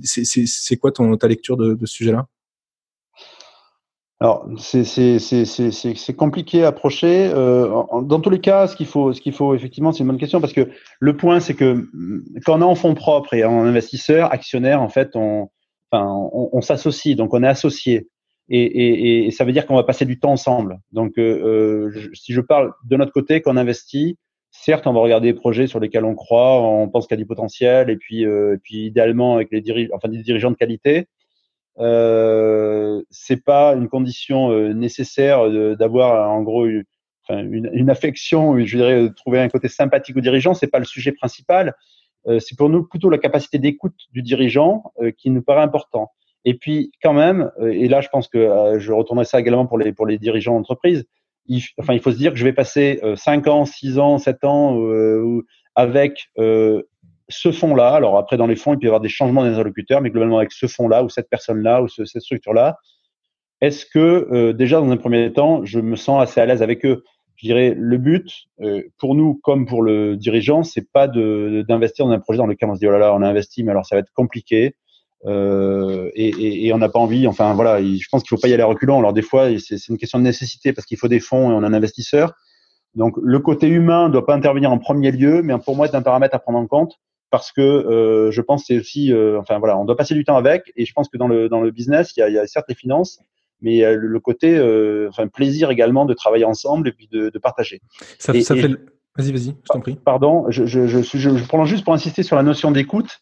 c'est 0.03 0.77
quoi 0.77 0.91
ta 0.91 1.27
lecture 1.27 1.57
de, 1.57 1.77
ce 1.79 1.93
sujet-là? 1.93 2.27
Alors, 4.21 4.47
c'est 4.59 6.15
compliqué 6.15 6.63
à 6.63 6.67
approcher. 6.67 7.31
Euh, 7.33 7.67
dans 8.03 8.19
tous 8.19 8.29
les 8.29 8.39
cas, 8.39 8.67
ce 8.67 8.75
qu'il 8.75 8.85
faut, 8.85 9.13
ce 9.13 9.31
faut 9.31 9.55
effectivement, 9.55 9.91
c'est 9.91 10.01
une 10.01 10.07
bonne 10.07 10.19
question 10.19 10.39
parce 10.39 10.53
que 10.53 10.69
le 10.99 11.17
point, 11.17 11.39
c'est 11.39 11.55
que 11.55 11.87
mm, 11.91 12.39
quand 12.45 12.59
on 12.59 12.61
est 12.61 12.65
en 12.65 12.75
fonds 12.75 12.93
propres 12.93 13.33
et 13.33 13.43
en 13.43 13.63
investisseur, 13.65 14.31
actionnaire, 14.31 14.79
en 14.79 14.89
fait, 14.89 15.15
on, 15.15 15.49
s'associe, 16.61 17.15
donc 17.15 17.33
on 17.33 17.41
est 17.41 17.47
associé. 17.47 18.09
Et, 18.47 19.31
ça 19.31 19.43
veut 19.43 19.53
dire 19.53 19.65
qu'on 19.65 19.75
va 19.75 19.83
passer 19.83 20.05
du 20.05 20.19
temps 20.19 20.33
ensemble. 20.33 20.79
Donc, 20.91 21.17
euh, 21.17 21.89
euh 21.95 22.09
si 22.13 22.33
je 22.33 22.41
parle 22.41 22.73
de 22.85 22.97
notre 22.97 23.13
côté, 23.13 23.41
qu'on 23.41 23.57
investit, 23.57 24.19
certes, 24.61 24.85
on 24.87 24.93
va 24.93 24.99
regarder 24.99 25.33
des 25.33 25.39
projets 25.39 25.67
sur 25.67 25.79
lesquels 25.79 26.05
on 26.05 26.15
croit, 26.15 26.61
on 26.61 26.87
pense 26.87 27.07
qu'il 27.07 27.17
y 27.17 27.19
a 27.19 27.23
du 27.23 27.27
potentiel, 27.27 27.89
et 27.89 27.97
puis, 27.97 28.25
euh, 28.25 28.57
puis 28.63 28.85
idéalement 28.85 29.35
avec 29.35 29.49
les 29.51 29.61
dirigeants, 29.61 29.95
enfin 29.95 30.07
des 30.07 30.21
dirigeants 30.21 30.51
de 30.51 30.55
qualité. 30.55 31.07
Euh, 31.79 33.01
c'est 33.09 33.43
pas 33.43 33.73
une 33.73 33.87
condition 33.87 34.51
euh, 34.51 34.73
nécessaire 34.73 35.49
d'avoir 35.77 36.29
en 36.29 36.41
gros 36.43 36.65
une, 36.65 36.83
une, 37.29 37.69
une, 37.73 37.89
affection, 37.89 38.59
je 38.59 38.77
dirais 38.77 39.09
trouver 39.15 39.39
un 39.39 39.49
côté 39.49 39.67
sympathique 39.67 40.17
au 40.17 40.21
dirigeant, 40.21 40.53
c'est 40.53 40.67
pas 40.67 40.79
le 40.79 40.85
sujet 40.85 41.11
principal. 41.11 41.73
Euh, 42.27 42.39
c'est 42.39 42.55
pour 42.57 42.69
nous 42.69 42.83
plutôt 42.83 43.09
la 43.09 43.17
capacité 43.17 43.57
d'écoute 43.57 43.95
du 44.11 44.21
dirigeant 44.21 44.91
euh, 45.01 45.11
qui 45.11 45.31
nous 45.31 45.41
paraît 45.41 45.63
important. 45.63 46.11
Et 46.45 46.55
puis 46.55 46.91
quand 47.01 47.13
même, 47.13 47.51
et 47.61 47.87
là 47.87 48.01
je 48.01 48.09
pense 48.09 48.27
que 48.27 48.75
je 48.79 48.91
retournerai 48.91 49.25
ça 49.25 49.39
également 49.39 49.67
pour 49.67 49.77
les 49.77 49.93
pour 49.93 50.07
les 50.07 50.17
dirigeants 50.17 50.55
d'entreprise, 50.55 51.05
il, 51.47 51.61
enfin, 51.79 51.93
il 51.93 51.99
faut 51.99 52.11
se 52.11 52.17
dire 52.17 52.31
que 52.31 52.37
je 52.37 52.43
vais 52.43 52.53
passer 52.53 52.99
euh, 53.03 53.15
5 53.15 53.47
ans, 53.47 53.65
6 53.65 53.99
ans, 53.99 54.17
7 54.17 54.43
ans 54.43 54.79
euh, 54.81 55.45
avec 55.75 56.29
euh, 56.37 56.83
ce 57.29 57.51
fonds-là. 57.51 57.93
Alors 57.93 58.17
après, 58.17 58.37
dans 58.37 58.47
les 58.47 58.55
fonds, 58.55 58.73
il 58.73 58.79
peut 58.79 58.85
y 58.85 58.87
avoir 58.87 59.01
des 59.01 59.09
changements 59.09 59.43
d'interlocuteurs, 59.43 60.01
mais 60.01 60.09
globalement 60.09 60.37
avec 60.37 60.51
ce 60.51 60.67
fonds-là 60.67 61.03
ou 61.03 61.09
cette 61.09 61.29
personne-là 61.29 61.81
ou 61.81 61.87
ce, 61.87 62.05
cette 62.05 62.21
structure-là, 62.21 62.77
est-ce 63.61 63.85
que 63.85 64.27
euh, 64.31 64.53
déjà 64.53 64.79
dans 64.81 64.89
un 64.89 64.97
premier 64.97 65.31
temps, 65.31 65.63
je 65.65 65.79
me 65.79 65.95
sens 65.95 66.21
assez 66.21 66.41
à 66.41 66.45
l'aise 66.45 66.63
avec 66.63 66.83
eux? 66.85 67.03
Je 67.35 67.47
dirais 67.47 67.73
le 67.77 67.97
but 67.97 68.27
euh, 68.61 68.81
pour 68.97 69.15
nous 69.15 69.39
comme 69.43 69.65
pour 69.65 69.83
le 69.83 70.17
dirigeant, 70.17 70.63
c'est 70.63 70.91
pas 70.91 71.07
d'investir 71.07 72.05
dans 72.05 72.11
un 72.11 72.19
projet 72.19 72.37
dans 72.37 72.47
lequel 72.47 72.69
on 72.69 72.75
se 72.75 72.79
dit 72.79 72.87
oh 72.87 72.91
là 72.91 72.97
là, 72.97 73.13
on 73.15 73.21
a 73.21 73.27
investi, 73.27 73.63
mais 73.63 73.71
alors 73.71 73.85
ça 73.85 73.95
va 73.95 73.99
être 73.99 74.11
compliqué. 74.13 74.75
Euh, 75.25 76.09
et, 76.15 76.29
et, 76.29 76.67
et, 76.67 76.73
on 76.73 76.79
n'a 76.79 76.89
pas 76.89 76.99
envie. 76.99 77.27
Enfin 77.27 77.53
voilà, 77.53 77.81
je 77.81 78.07
pense 78.11 78.23
qu'il 78.23 78.29
faut 78.29 78.41
pas 78.41 78.47
y 78.47 78.53
aller 78.53 78.63
à 78.63 78.65
reculons. 78.65 78.97
Alors 78.99 79.13
des 79.13 79.21
fois, 79.21 79.47
c'est 79.59 79.87
une 79.87 79.97
question 79.97 80.19
de 80.19 80.23
nécessité 80.23 80.73
parce 80.73 80.85
qu'il 80.85 80.97
faut 80.97 81.07
des 81.07 81.19
fonds 81.19 81.51
et 81.51 81.53
on 81.53 81.63
a 81.63 81.67
un 81.67 81.73
investisseur. 81.73 82.33
Donc 82.95 83.15
le 83.21 83.39
côté 83.39 83.67
humain 83.67 84.07
ne 84.07 84.13
doit 84.13 84.25
pas 84.25 84.35
intervenir 84.35 84.71
en 84.71 84.77
premier 84.77 85.11
lieu, 85.11 85.41
mais 85.43 85.57
pour 85.59 85.75
moi 85.75 85.87
c'est 85.87 85.95
un 85.95 86.01
paramètre 86.01 86.35
à 86.35 86.39
prendre 86.39 86.57
en 86.57 86.67
compte 86.67 86.95
parce 87.29 87.51
que 87.51 87.61
euh, 87.61 88.31
je 88.31 88.41
pense 88.41 88.65
c'est 88.65 88.77
aussi, 88.77 89.13
euh, 89.13 89.39
enfin 89.39 89.59
voilà, 89.59 89.77
on 89.77 89.85
doit 89.85 89.95
passer 89.95 90.13
du 90.13 90.25
temps 90.25 90.35
avec. 90.35 90.73
Et 90.75 90.85
je 90.85 90.93
pense 90.93 91.07
que 91.07 91.17
dans 91.17 91.27
le 91.27 91.47
dans 91.47 91.61
le 91.61 91.71
business, 91.71 92.11
il 92.17 92.19
y 92.19 92.23
a, 92.23 92.29
il 92.29 92.35
y 92.35 92.39
a 92.39 92.45
certes 92.47 92.65
les 92.67 92.75
finances, 92.75 93.21
mais 93.61 93.73
il 93.73 93.77
y 93.77 93.85
a 93.85 93.93
le, 93.93 94.19
côté, 94.19 94.57
euh, 94.57 95.07
enfin 95.09 95.27
plaisir 95.27 95.71
également 95.71 96.05
de 96.05 96.13
travailler 96.13 96.45
ensemble 96.45 96.87
et 96.89 96.91
puis 96.91 97.07
de, 97.09 97.29
de 97.29 97.39
partager. 97.39 97.79
Ça, 98.19 98.33
ça 98.41 98.55
fait. 98.55 98.71
Vas-y, 99.17 99.31
vas-y, 99.33 99.55
je 99.63 99.67
t'en 99.67 99.81
prie. 99.81 99.97
Pardon, 100.03 100.45
je, 100.49 100.65
je, 100.65 100.87
je, 100.87 101.01
je, 101.01 101.17
je 101.37 101.45
prends 101.45 101.65
juste 101.65 101.83
pour 101.83 101.93
insister 101.93 102.23
sur 102.23 102.37
la 102.37 102.43
notion 102.43 102.71
d'écoute 102.71 103.19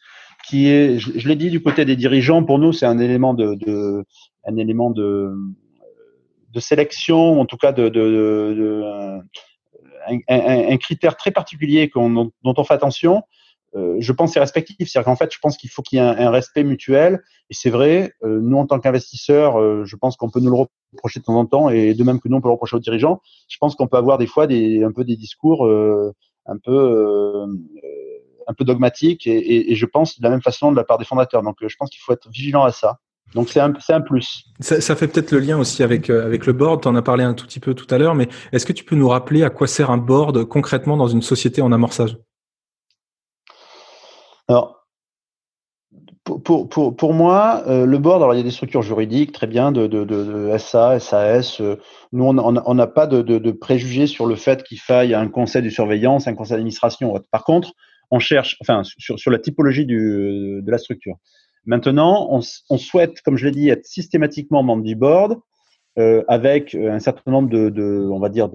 je, 0.51 1.27
l'ai 1.27 1.35
dit 1.35 1.49
du 1.49 1.61
côté 1.61 1.85
des 1.85 1.95
dirigeants, 1.95 2.43
pour 2.43 2.59
nous, 2.59 2.73
c'est 2.73 2.85
un 2.85 2.99
élément 2.99 3.33
de, 3.33 4.05
sélection, 6.59 7.39
en 7.39 7.45
tout 7.45 7.57
cas 7.57 7.73
un, 10.27 10.77
critère 10.77 11.15
très 11.15 11.31
particulier 11.31 11.89
dont, 11.93 12.31
on 12.43 12.63
fait 12.63 12.73
attention. 12.73 13.23
Euh, 13.75 13.97
je 13.99 14.11
pense 14.11 14.33
c'est 14.33 14.39
respectif, 14.39 14.89
c'est-à-dire 14.89 15.05
qu'en 15.05 15.15
fait, 15.15 15.31
je 15.31 15.37
pense 15.39 15.55
qu'il 15.55 15.69
faut 15.69 15.83
qu'il 15.83 15.99
y 15.99 16.01
ait 16.01 16.05
un, 16.05 16.31
respect 16.31 16.63
mutuel. 16.63 17.21
Et 17.51 17.53
c'est 17.53 17.69
vrai, 17.69 18.13
euh, 18.23 18.39
nous 18.41 18.57
en 18.57 18.65
tant 18.65 18.79
qu'investisseurs, 18.79 19.59
euh, 19.59 19.85
je 19.85 19.95
pense 19.95 20.17
qu'on 20.17 20.29
peut 20.29 20.39
nous 20.39 20.49
le 20.49 20.67
reprocher 20.93 21.19
de 21.19 21.25
temps 21.25 21.37
en 21.37 21.45
temps, 21.45 21.69
et 21.69 21.93
de 21.93 22.03
même 22.03 22.19
que 22.19 22.27
nous 22.29 22.37
on 22.37 22.41
peut 22.41 22.47
le 22.47 22.53
reprocher 22.53 22.77
aux 22.77 22.79
dirigeants. 22.79 23.21
Je 23.47 23.57
pense 23.59 23.75
qu'on 23.75 23.87
peut 23.87 23.97
avoir 23.97 24.17
des 24.17 24.27
fois 24.27 24.47
des, 24.47 24.83
un 24.83 24.91
peu 24.91 25.03
des 25.03 25.15
discours 25.15 25.67
un 26.45 26.57
peu 26.57 27.45
un 28.49 28.53
peu 28.53 28.65
dogmatique 28.65 29.27
et, 29.27 29.71
et, 29.71 29.75
je 29.75 29.85
pense 29.85 30.19
de 30.19 30.23
la 30.23 30.31
même 30.31 30.41
façon 30.41 30.71
de 30.71 30.75
la 30.75 30.83
part 30.83 30.97
des 30.97 31.05
fondateurs. 31.05 31.43
Donc, 31.43 31.57
je 31.61 31.75
pense 31.77 31.89
qu'il 31.89 32.01
faut 32.01 32.11
être 32.11 32.27
vigilant 32.29 32.63
à 32.63 32.71
ça. 32.71 32.97
Donc 33.35 33.49
c'est 33.49 33.59
un, 33.59 33.73
un 33.89 34.01
plus. 34.01 34.45
Ça, 34.59 34.81
ça 34.81 34.95
fait 34.95 35.07
peut-être 35.07 35.31
le 35.31 35.39
lien 35.39 35.59
aussi 35.59 35.83
avec 35.83 36.09
euh, 36.09 36.25
avec 36.25 36.45
le 36.45 36.53
board. 36.53 36.81
Tu 36.81 36.87
en 36.87 36.95
as 36.95 37.01
parlé 37.01 37.23
un 37.23 37.33
tout 37.35 37.45
petit 37.45 37.59
peu 37.59 37.73
tout 37.75 37.85
à 37.93 37.97
l'heure, 37.97 38.15
mais 38.15 38.27
est-ce 38.51 38.65
que 38.65 38.73
tu 38.73 38.83
peux 38.83 38.95
nous 38.95 39.07
rappeler 39.07 39.43
à 39.43 39.49
quoi 39.49 39.67
sert 39.67 39.91
un 39.91 39.97
board 39.97 40.45
concrètement 40.45 40.97
dans 40.97 41.07
une 41.07 41.21
société 41.21 41.61
en 41.61 41.71
amorçage? 41.71 42.17
Alors 44.47 44.79
pour, 46.23 46.69
pour, 46.69 46.95
pour, 46.95 47.13
moi, 47.13 47.63
euh, 47.67 47.85
le 47.85 47.97
board, 47.97 48.21
alors 48.21 48.35
il 48.35 48.37
y 48.37 48.41
a 48.41 48.43
des 48.43 48.51
structures 48.51 48.83
juridiques 48.83 49.31
très 49.31 49.47
bien 49.47 49.71
de, 49.71 49.87
de, 49.87 50.03
de, 50.03 50.23
de 50.23 50.57
SA, 50.57 50.99
SAS. 50.99 51.59
Euh, 51.59 51.77
nous, 52.11 52.23
on 52.25 52.73
n'a 52.75 52.87
pas 52.87 53.07
de, 53.07 53.21
de, 53.21 53.51
préjugés 53.51 54.05
sur 54.05 54.27
le 54.27 54.35
fait 54.35 54.63
qu'il 54.63 54.79
faille 54.79 55.15
un 55.15 55.27
conseil 55.27 55.63
de 55.63 55.69
surveillance, 55.69 56.27
un 56.27 56.35
conseil 56.35 56.57
d'administration. 56.57 57.15
Par 57.31 57.43
contre, 57.43 57.73
on 58.11 58.19
cherche, 58.19 58.57
enfin, 58.61 58.81
sur, 58.83 59.31
la 59.31 59.39
typologie 59.39 59.85
de 59.85 60.63
la 60.65 60.77
structure. 60.77 61.15
Maintenant, 61.65 62.27
on, 62.31 62.77
souhaite, 62.77 63.21
comme 63.21 63.37
je 63.37 63.45
l'ai 63.45 63.51
dit, 63.51 63.69
être 63.69 63.85
systématiquement 63.85 64.63
membre 64.63 64.83
du 64.83 64.95
board. 64.95 65.39
avec 66.27 66.73
un 66.75 66.99
certain 66.99 67.31
nombre 67.31 67.49
de, 67.49 68.09
on 68.11 68.19
va 68.19 68.29
dire, 68.29 68.49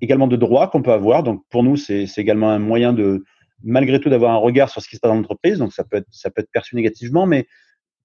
également 0.00 0.26
de 0.26 0.36
droits 0.36 0.68
qu'on 0.68 0.82
peut 0.82 0.92
avoir. 0.92 1.22
Donc 1.22 1.42
pour 1.50 1.62
nous, 1.62 1.76
c'est 1.76 2.06
également 2.16 2.50
un 2.50 2.58
moyen 2.58 2.92
de, 2.92 3.24
malgré 3.62 4.00
tout, 4.00 4.08
d'avoir 4.08 4.32
un 4.32 4.38
regard 4.38 4.70
sur 4.70 4.80
ce 4.82 4.88
qui 4.88 4.96
se 4.96 5.00
passe 5.00 5.10
dans 5.10 5.16
l'entreprise. 5.16 5.58
Donc 5.58 5.72
ça 5.72 5.84
peut 5.84 5.96
être, 5.96 6.50
perçu 6.52 6.76
négativement, 6.76 7.26
mais 7.26 7.46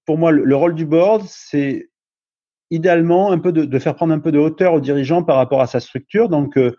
pour 0.06 0.18
moi, 0.18 0.30
le, 0.32 0.56
rôle 0.56 0.74
du 0.74 0.84
board, 0.84 1.24
c'est 1.26 1.88
idéalement 2.70 3.30
un 3.32 3.38
peu 3.38 3.52
de, 3.52 3.64
de, 3.64 3.78
faire 3.78 3.94
prendre 3.94 4.12
un 4.12 4.18
peu 4.18 4.32
de 4.32 4.38
hauteur 4.38 4.74
aux 4.74 4.80
dirigeants 4.80 5.22
par 5.22 5.36
rapport 5.36 5.60
à 5.60 5.66
sa 5.66 5.80
structure. 5.80 6.28
Donc 6.28 6.58
euh, 6.58 6.76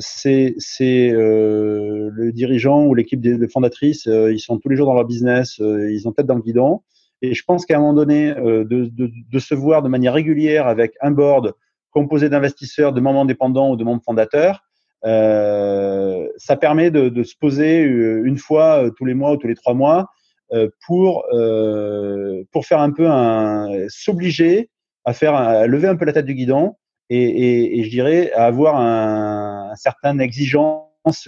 c'est 0.00 1.12
euh, 1.12 2.10
le 2.12 2.32
dirigeant 2.32 2.84
ou 2.84 2.94
l'équipe 2.94 3.20
des, 3.20 3.48
fondatrices, 3.48 4.06
euh, 4.06 4.32
ils 4.32 4.40
sont 4.40 4.58
tous 4.58 4.68
les 4.68 4.76
jours 4.76 4.86
dans 4.86 4.94
leur 4.94 5.04
business, 5.04 5.58
ils 5.58 6.06
ont 6.06 6.12
tête 6.12 6.26
dans 6.26 6.34
le 6.34 6.42
guidon. 6.42 6.82
Et 7.22 7.34
je 7.34 7.44
pense 7.44 7.66
qu'à 7.66 7.76
un 7.76 7.80
moment 7.80 7.94
donné, 7.94 8.34
de, 8.34 9.38
se 9.38 9.54
voir 9.54 9.82
de 9.82 9.88
manière 9.88 10.14
régulière 10.14 10.66
avec 10.66 10.94
un 11.02 11.10
board 11.10 11.54
composé 11.90 12.28
d'investisseurs, 12.28 12.92
de 12.92 13.00
membres 13.00 13.20
indépendants 13.20 13.70
ou 13.70 13.76
de 13.76 13.84
membres 13.84 14.02
fondateurs, 14.02 14.62
euh, 15.04 16.28
ça 16.36 16.56
permet 16.56 16.90
de, 16.90 17.22
se 17.22 17.34
poser 17.38 17.80
une 17.80 18.38
fois 18.38 18.90
tous 18.96 19.04
les 19.04 19.14
mois 19.14 19.32
ou 19.32 19.36
tous 19.36 19.48
les 19.48 19.54
trois 19.54 19.74
mois 19.74 20.08
euh, 20.52 20.68
pour 20.86 21.24
euh, 21.32 22.42
pour 22.52 22.66
faire 22.66 22.80
un 22.80 22.90
peu 22.90 23.06
un 23.08 23.86
s'obliger 23.88 24.68
à 25.04 25.12
faire 25.12 25.66
lever 25.66 25.88
un 25.88 25.96
peu 25.96 26.04
la 26.04 26.12
tête 26.12 26.26
du 26.26 26.34
guidon 26.34 26.74
et, 27.08 27.78
et 27.78 27.84
je 27.84 27.90
dirais 27.90 28.30
à 28.32 28.44
avoir 28.44 28.76
un, 28.76 29.59
un 29.70 29.76
certain 29.76 30.18
exigence 30.18 30.84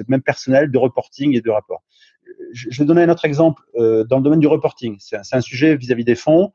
même 0.08 0.22
personnelle 0.22 0.70
de 0.70 0.78
reporting 0.78 1.36
et 1.36 1.40
de 1.40 1.50
rapport. 1.50 1.82
Je, 2.52 2.78
vais 2.78 2.84
donner 2.84 3.02
un 3.02 3.08
autre 3.08 3.24
exemple 3.24 3.62
euh, 3.76 4.04
dans 4.04 4.18
le 4.18 4.22
domaine 4.22 4.40
du 4.40 4.46
reporting. 4.46 4.96
C'est 5.00 5.16
un, 5.32 5.40
sujet 5.40 5.76
vis-à-vis 5.76 6.04
des 6.04 6.14
fonds. 6.14 6.52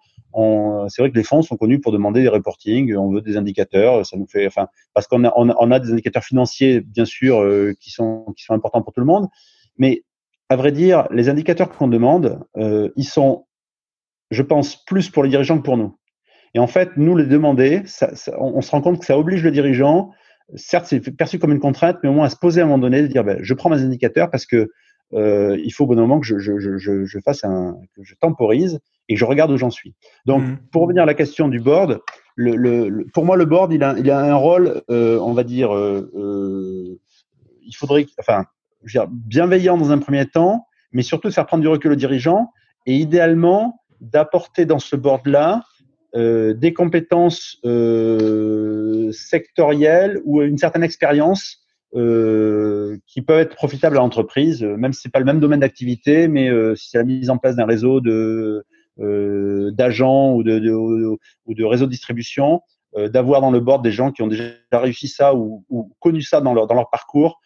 C'est 0.89 1.01
vrai 1.01 1.11
que 1.11 1.17
les 1.17 1.23
fonds 1.23 1.41
sont 1.41 1.57
connus 1.57 1.79
pour 1.79 1.91
demander 1.91 2.21
des 2.21 2.29
reporting. 2.29 2.95
On 2.95 3.11
veut 3.11 3.21
des 3.21 3.37
indicateurs. 3.37 4.05
Ça 4.05 4.17
nous 4.17 4.27
fait, 4.27 4.45
enfin, 4.47 4.67
parce 4.93 5.07
qu'on 5.07 5.23
a, 5.23 5.33
on 5.35 5.49
on 5.49 5.79
des 5.79 5.91
indicateurs 5.91 6.23
financiers, 6.23 6.81
bien 6.81 7.05
sûr, 7.05 7.41
euh, 7.41 7.73
qui 7.79 7.89
sont 7.91 8.25
qui 8.35 8.43
sont 8.43 8.53
importants 8.53 8.81
pour 8.81 8.93
tout 8.93 8.99
le 8.99 9.07
monde. 9.07 9.27
Mais 9.77 10.03
à 10.49 10.55
vrai 10.55 10.71
dire, 10.71 11.07
les 11.11 11.29
indicateurs 11.29 11.69
qu'on 11.69 11.87
demande, 11.87 12.39
euh, 12.57 12.89
ils 12.95 13.05
sont, 13.05 13.45
je 14.31 14.43
pense, 14.43 14.83
plus 14.85 15.09
pour 15.09 15.23
les 15.23 15.29
dirigeants 15.29 15.57
que 15.57 15.63
pour 15.63 15.77
nous. 15.77 15.97
Et 16.53 16.59
en 16.59 16.67
fait, 16.67 16.91
nous 16.97 17.15
les 17.15 17.25
demander, 17.25 17.83
ça, 17.85 18.11
on, 18.39 18.61
se 18.61 18.71
rend 18.71 18.81
compte 18.81 18.99
que 18.99 19.05
ça 19.05 19.17
oblige 19.17 19.43
le 19.43 19.51
dirigeant, 19.51 20.11
certes 20.55 20.87
c'est 20.87 20.99
perçu 21.15 21.39
comme 21.39 21.51
une 21.51 21.59
contrainte, 21.59 21.97
mais 22.03 22.09
au 22.09 22.13
moins 22.13 22.25
à 22.25 22.29
se 22.29 22.35
poser 22.35 22.61
à 22.61 22.63
un 22.63 22.67
moment 22.67 22.79
donné, 22.79 23.01
de 23.01 23.07
dire 23.07 23.23
ben, 23.23 23.37
je 23.41 23.53
prends 23.53 23.69
mes 23.69 23.81
indicateurs 23.81 24.29
parce 24.29 24.45
que 24.45 24.69
euh, 25.13 25.57
il 25.63 25.71
faut 25.71 25.85
au 25.85 25.87
bon 25.87 25.95
moment 25.95 26.19
que 26.19 26.25
je, 26.25 26.37
je, 26.37 26.59
je, 26.59 27.05
je, 27.05 27.19
fasse 27.19 27.43
un, 27.43 27.77
que 27.95 28.03
je 28.03 28.13
temporise 28.15 28.79
et 29.07 29.13
que 29.13 29.19
je 29.19 29.25
regarde 29.25 29.51
où 29.51 29.57
j'en 29.57 29.69
suis. 29.69 29.95
Donc, 30.25 30.43
mmh. 30.43 30.57
pour 30.71 30.81
revenir 30.81 31.03
à 31.03 31.05
la 31.05 31.13
question 31.13 31.47
du 31.47 31.59
board, 31.59 32.01
le, 32.35 32.55
le, 32.55 33.05
pour 33.13 33.23
moi, 33.23 33.37
le 33.37 33.45
board, 33.45 33.71
il 33.71 33.83
a, 33.83 33.95
il 33.97 34.11
a 34.11 34.19
un 34.19 34.35
rôle, 34.35 34.81
euh, 34.89 35.17
on 35.19 35.33
va 35.33 35.43
dire, 35.43 35.73
euh, 35.73 36.11
euh 36.15 36.99
il 37.69 37.73
faudrait, 37.73 38.05
enfin, 38.19 38.45
je 38.85 38.97
veux 38.97 39.05
dire, 39.05 39.11
bienveillant 39.11 39.77
dans 39.77 39.91
un 39.91 39.97
premier 39.97 40.25
temps, 40.25 40.65
mais 40.93 41.01
surtout 41.01 41.27
de 41.27 41.33
faire 41.33 41.45
prendre 41.45 41.61
du 41.61 41.67
recul 41.67 41.91
aux 41.91 41.95
dirigeants 41.95 42.49
et 42.85 42.95
idéalement 42.95 43.81
d'apporter 43.99 44.65
dans 44.65 44.79
ce 44.79 44.95
board-là 44.95 45.63
euh, 46.15 46.53
des 46.53 46.73
compétences 46.73 47.57
euh, 47.65 49.11
sectorielles 49.11 50.21
ou 50.25 50.41
une 50.41 50.57
certaine 50.57 50.83
expérience 50.83 51.67
euh, 51.95 52.97
qui 53.07 53.21
peuvent 53.21 53.39
être 53.39 53.55
profitables 53.55 53.97
à 53.97 53.99
l'entreprise, 53.99 54.61
même 54.61 54.93
si 54.93 55.01
c'est 55.01 55.11
pas 55.11 55.19
le 55.19 55.25
même 55.25 55.39
domaine 55.39 55.61
d'activité, 55.61 56.27
mais 56.27 56.49
euh, 56.49 56.75
si 56.75 56.89
c'est 56.89 56.97
la 56.97 57.05
mise 57.05 57.29
en 57.29 57.37
place 57.37 57.55
d'un 57.55 57.65
réseau 57.65 58.01
de 58.01 58.65
euh, 58.99 59.71
d'agents 59.71 60.33
ou 60.33 60.43
de, 60.43 60.59
de, 60.59 60.71
ou 60.71 61.53
de 61.53 61.63
réseaux 61.63 61.85
de 61.85 61.91
distribution, 61.91 62.61
d'avoir 62.95 63.41
dans 63.41 63.51
le 63.51 63.59
board 63.59 63.83
des 63.83 63.91
gens 63.91 64.11
qui 64.11 64.21
ont 64.23 64.27
déjà 64.27 64.53
réussi 64.73 65.07
ça 65.07 65.35
ou, 65.35 65.63
ou 65.69 65.91
connu 65.99 66.21
ça 66.21 66.41
dans 66.41 66.53
leur 66.53 66.67
dans 66.67 66.73
leur 66.73 66.89
parcours, 66.89 67.39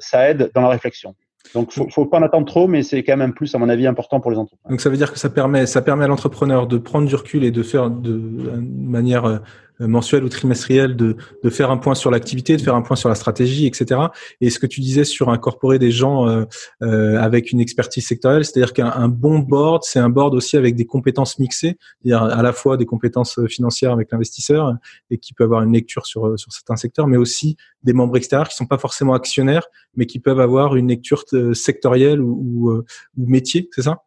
ça 0.00 0.28
aide 0.28 0.50
dans 0.54 0.62
la 0.62 0.68
réflexion. 0.68 1.14
Donc, 1.54 1.72
faut, 1.72 1.88
faut 1.90 2.06
pas 2.06 2.18
en 2.18 2.22
attendre 2.22 2.46
trop, 2.46 2.68
mais 2.68 2.82
c'est 2.82 3.02
quand 3.02 3.16
même 3.16 3.32
plus, 3.32 3.54
à 3.54 3.58
mon 3.58 3.68
avis, 3.68 3.86
important 3.86 4.20
pour 4.20 4.30
les 4.30 4.38
entreprises. 4.38 4.68
Donc, 4.68 4.80
ça 4.80 4.90
veut 4.90 4.96
dire 4.96 5.12
que 5.12 5.18
ça 5.18 5.30
permet, 5.30 5.66
ça 5.66 5.82
permet 5.82 6.04
à 6.04 6.08
l'entrepreneur 6.08 6.66
de 6.66 6.78
prendre 6.78 7.08
du 7.08 7.14
recul 7.14 7.44
et 7.44 7.50
de 7.50 7.62
faire 7.62 7.90
de, 7.90 8.12
de 8.12 8.60
manière 8.60 9.40
euh, 9.80 9.86
mensuelle 9.86 10.24
ou 10.24 10.28
trimestrielle 10.28 10.96
de, 10.96 11.16
de 11.42 11.50
faire 11.50 11.70
un 11.70 11.76
point 11.76 11.94
sur 11.94 12.10
l'activité, 12.10 12.56
de 12.56 12.62
faire 12.62 12.74
un 12.74 12.82
point 12.82 12.96
sur 12.96 13.08
la 13.08 13.14
stratégie, 13.14 13.66
etc. 13.66 14.00
Et 14.40 14.50
ce 14.50 14.58
que 14.58 14.66
tu 14.66 14.80
disais 14.80 15.04
sur 15.04 15.30
incorporer 15.30 15.78
des 15.78 15.90
gens 15.90 16.28
euh, 16.28 16.44
euh, 16.82 17.18
avec 17.18 17.52
une 17.52 17.60
expertise 17.60 18.06
sectorielle, 18.06 18.44
c'est-à-dire 18.44 18.72
qu'un 18.72 19.08
bon 19.08 19.38
board, 19.38 19.82
c'est 19.84 19.98
un 19.98 20.08
board 20.08 20.34
aussi 20.34 20.56
avec 20.56 20.76
des 20.76 20.86
compétences 20.86 21.38
mixées, 21.38 21.76
c'est-à-dire 22.02 22.22
à 22.22 22.42
la 22.42 22.52
fois 22.52 22.76
des 22.76 22.86
compétences 22.86 23.40
financières 23.48 23.92
avec 23.92 24.10
l'investisseur 24.12 24.74
et 25.10 25.18
qui 25.18 25.34
peut 25.34 25.44
avoir 25.44 25.62
une 25.62 25.72
lecture 25.72 26.06
sur 26.06 26.38
sur 26.38 26.52
certains 26.52 26.76
secteurs, 26.76 27.06
mais 27.06 27.16
aussi 27.16 27.56
des 27.82 27.92
membres 27.92 28.16
extérieurs 28.16 28.48
qui 28.48 28.56
sont 28.56 28.66
pas 28.66 28.78
forcément 28.78 29.14
actionnaires, 29.14 29.66
mais 29.96 30.06
qui 30.06 30.18
peuvent 30.18 30.40
avoir 30.40 30.76
une 30.76 30.88
lecture 30.88 31.24
sectorielle 31.54 32.20
ou, 32.20 32.40
ou, 32.42 32.70
ou 32.72 33.26
métier, 33.26 33.68
c'est 33.72 33.82
ça? 33.82 34.02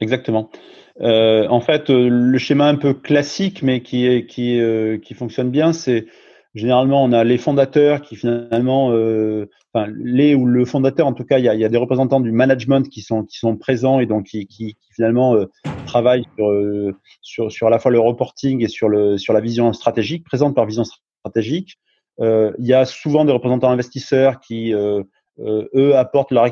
Exactement. 0.00 0.50
Euh, 1.00 1.46
en 1.48 1.60
fait, 1.60 1.90
euh, 1.90 2.08
le 2.08 2.38
schéma 2.38 2.68
un 2.68 2.76
peu 2.76 2.94
classique, 2.94 3.62
mais 3.62 3.82
qui 3.82 4.06
est 4.06 4.26
qui 4.26 4.60
euh, 4.60 4.98
qui 4.98 5.14
fonctionne 5.14 5.50
bien, 5.50 5.72
c'est 5.72 6.06
généralement 6.54 7.04
on 7.04 7.12
a 7.12 7.24
les 7.24 7.38
fondateurs 7.38 8.02
qui 8.02 8.16
finalement, 8.16 8.92
euh, 8.92 9.48
enfin 9.72 9.90
les 10.02 10.34
ou 10.34 10.46
le 10.46 10.64
fondateur 10.64 11.06
en 11.06 11.12
tout 11.12 11.24
cas, 11.24 11.38
il 11.38 11.44
y 11.44 11.48
a, 11.48 11.54
il 11.54 11.60
y 11.60 11.64
a 11.64 11.68
des 11.68 11.76
représentants 11.76 12.20
du 12.20 12.32
management 12.32 12.88
qui 12.88 13.02
sont 13.02 13.24
qui 13.24 13.38
sont 13.38 13.56
présents 13.56 14.00
et 14.00 14.06
donc 14.06 14.26
qui, 14.26 14.46
qui, 14.46 14.74
qui 14.74 14.92
finalement 14.94 15.34
euh, 15.34 15.46
travaillent 15.86 16.26
sur, 16.36 16.92
sur 17.22 17.52
sur 17.52 17.66
à 17.66 17.70
la 17.70 17.78
fois 17.78 17.90
le 17.90 18.00
reporting 18.00 18.62
et 18.62 18.68
sur 18.68 18.88
le 18.88 19.18
sur 19.18 19.32
la 19.32 19.40
vision 19.40 19.72
stratégique, 19.72 20.24
présente 20.24 20.54
par 20.54 20.66
vision 20.66 20.84
stratégique. 20.84 21.78
il 22.20 22.54
y 22.66 22.74
a 22.74 22.84
souvent 22.86 23.24
des 23.24 23.32
représentants 23.32 23.70
investisseurs 23.70 24.40
qui 24.40 24.72
euh, 25.40 25.68
eux 25.74 25.96
apportent 25.96 26.32
leur, 26.32 26.46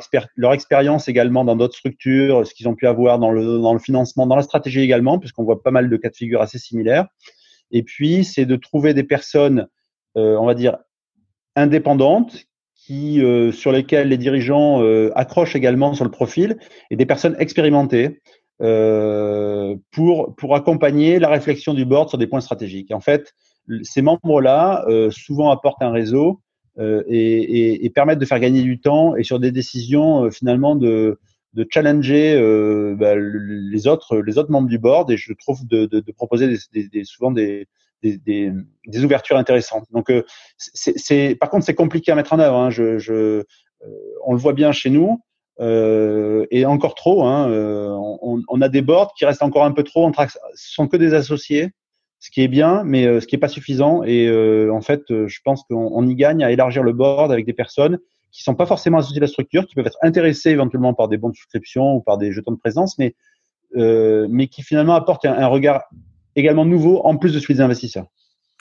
expérience 0.52 1.08
également 1.08 1.44
dans 1.44 1.56
d'autres 1.56 1.76
structures, 1.76 2.46
ce 2.46 2.54
qu'ils 2.54 2.68
ont 2.68 2.74
pu 2.74 2.86
avoir 2.86 3.18
dans 3.18 3.30
le, 3.30 3.58
dans 3.58 3.72
le 3.72 3.78
financement, 3.78 4.26
dans 4.26 4.36
la 4.36 4.42
stratégie 4.42 4.80
également, 4.80 5.18
puisqu'on 5.18 5.44
voit 5.44 5.62
pas 5.62 5.70
mal 5.70 5.88
de 5.88 5.96
cas 5.96 6.10
de 6.10 6.16
figure 6.16 6.42
assez 6.42 6.58
similaires. 6.58 7.06
Et 7.70 7.82
puis, 7.82 8.24
c'est 8.24 8.46
de 8.46 8.56
trouver 8.56 8.94
des 8.94 9.04
personnes, 9.04 9.68
euh, 10.16 10.36
on 10.36 10.46
va 10.46 10.54
dire, 10.54 10.76
indépendantes, 11.56 12.46
qui, 12.86 13.22
euh, 13.22 13.50
sur 13.50 13.72
lesquelles 13.72 14.08
les 14.08 14.18
dirigeants 14.18 14.82
euh, 14.82 15.10
accrochent 15.14 15.56
également 15.56 15.94
sur 15.94 16.04
le 16.04 16.10
profil, 16.10 16.58
et 16.90 16.96
des 16.96 17.06
personnes 17.06 17.36
expérimentées 17.38 18.20
euh, 18.62 19.74
pour, 19.90 20.34
pour 20.36 20.54
accompagner 20.54 21.18
la 21.18 21.28
réflexion 21.28 21.74
du 21.74 21.84
board 21.84 22.08
sur 22.08 22.18
des 22.18 22.26
points 22.26 22.40
stratégiques. 22.40 22.92
en 22.92 23.00
fait, 23.00 23.32
ces 23.82 24.02
membres-là 24.02 24.84
souvent 25.10 25.50
apportent 25.50 25.82
un 25.82 25.90
réseau 25.90 26.42
euh, 26.78 27.04
et, 27.06 27.18
et, 27.18 27.84
et, 27.84 27.90
permettre 27.90 28.20
de 28.20 28.26
faire 28.26 28.40
gagner 28.40 28.62
du 28.62 28.80
temps 28.80 29.14
et 29.14 29.22
sur 29.22 29.38
des 29.38 29.52
décisions 29.52 30.24
euh, 30.24 30.30
finalement 30.30 30.74
de, 30.74 31.20
de 31.52 31.66
challenger 31.70 32.34
euh, 32.34 32.96
bah, 32.98 33.14
les 33.16 33.86
autres 33.86 34.18
les 34.18 34.38
autres 34.38 34.50
membres 34.50 34.68
du 34.68 34.78
board 34.78 35.08
et 35.12 35.16
je 35.16 35.32
trouve 35.34 35.64
de, 35.68 35.86
de, 35.86 36.00
de 36.00 36.12
proposer 36.12 36.48
des, 36.72 36.88
des, 36.88 37.04
souvent 37.04 37.30
des, 37.30 37.68
des, 38.02 38.18
des, 38.18 39.04
ouvertures 39.04 39.36
intéressantes. 39.36 39.86
Donc 39.92 40.12
c'est 40.56 41.36
par 41.36 41.48
contre 41.48 41.64
c'est 41.64 41.76
compliqué 41.76 42.10
à 42.10 42.16
mettre 42.16 42.32
en 42.32 42.40
œuvre. 42.40 42.56
Hein. 42.56 42.70
Je, 42.70 42.98
je, 42.98 43.44
on 44.24 44.32
le 44.32 44.38
voit 44.38 44.52
bien 44.52 44.72
chez 44.72 44.90
nous. 44.90 45.20
Euh, 45.60 46.46
et 46.50 46.66
encore 46.66 46.96
trop. 46.96 47.22
Hein, 47.22 47.46
on, 47.48 48.42
on, 48.48 48.60
a 48.60 48.68
des 48.68 48.82
boards 48.82 49.14
qui 49.16 49.24
restent 49.24 49.44
encore 49.44 49.64
un 49.64 49.70
peu 49.70 49.84
trop 49.84 50.04
entre, 50.04 50.26
ce 50.28 50.74
sont 50.74 50.88
que 50.88 50.96
des 50.96 51.14
associés 51.14 51.70
ce 52.24 52.30
qui 52.30 52.40
est 52.40 52.48
bien, 52.48 52.84
mais 52.86 53.06
euh, 53.06 53.20
ce 53.20 53.26
qui 53.26 53.36
est 53.36 53.38
pas 53.38 53.48
suffisant. 53.48 54.02
Et 54.02 54.26
euh, 54.28 54.72
en 54.72 54.80
fait, 54.80 55.02
euh, 55.10 55.28
je 55.28 55.40
pense 55.44 55.62
qu'on 55.64 56.06
y 56.06 56.14
gagne 56.14 56.42
à 56.42 56.50
élargir 56.50 56.82
le 56.82 56.94
board 56.94 57.30
avec 57.30 57.44
des 57.44 57.52
personnes 57.52 57.98
qui 58.32 58.42
sont 58.42 58.54
pas 58.54 58.64
forcément 58.64 58.96
associées 58.96 59.18
à 59.18 59.20
la 59.20 59.26
structure, 59.26 59.66
qui 59.66 59.74
peuvent 59.74 59.86
être 59.86 59.98
intéressées 60.00 60.48
éventuellement 60.48 60.94
par 60.94 61.08
des 61.08 61.18
bons 61.18 61.28
de 61.28 61.34
souscription 61.34 61.96
ou 61.96 62.00
par 62.00 62.16
des 62.16 62.32
jetons 62.32 62.52
de 62.52 62.56
présence, 62.56 62.98
mais 62.98 63.14
mais 63.76 64.46
qui 64.46 64.62
finalement 64.62 64.94
apportent 64.94 65.24
un, 65.24 65.48
regard 65.48 65.82
également 66.36 66.64
nouveau 66.64 67.00
en 67.04 67.16
plus 67.16 67.34
de 67.34 67.40
celui 67.40 67.54
des 67.54 67.60
investisseurs. 67.60 68.06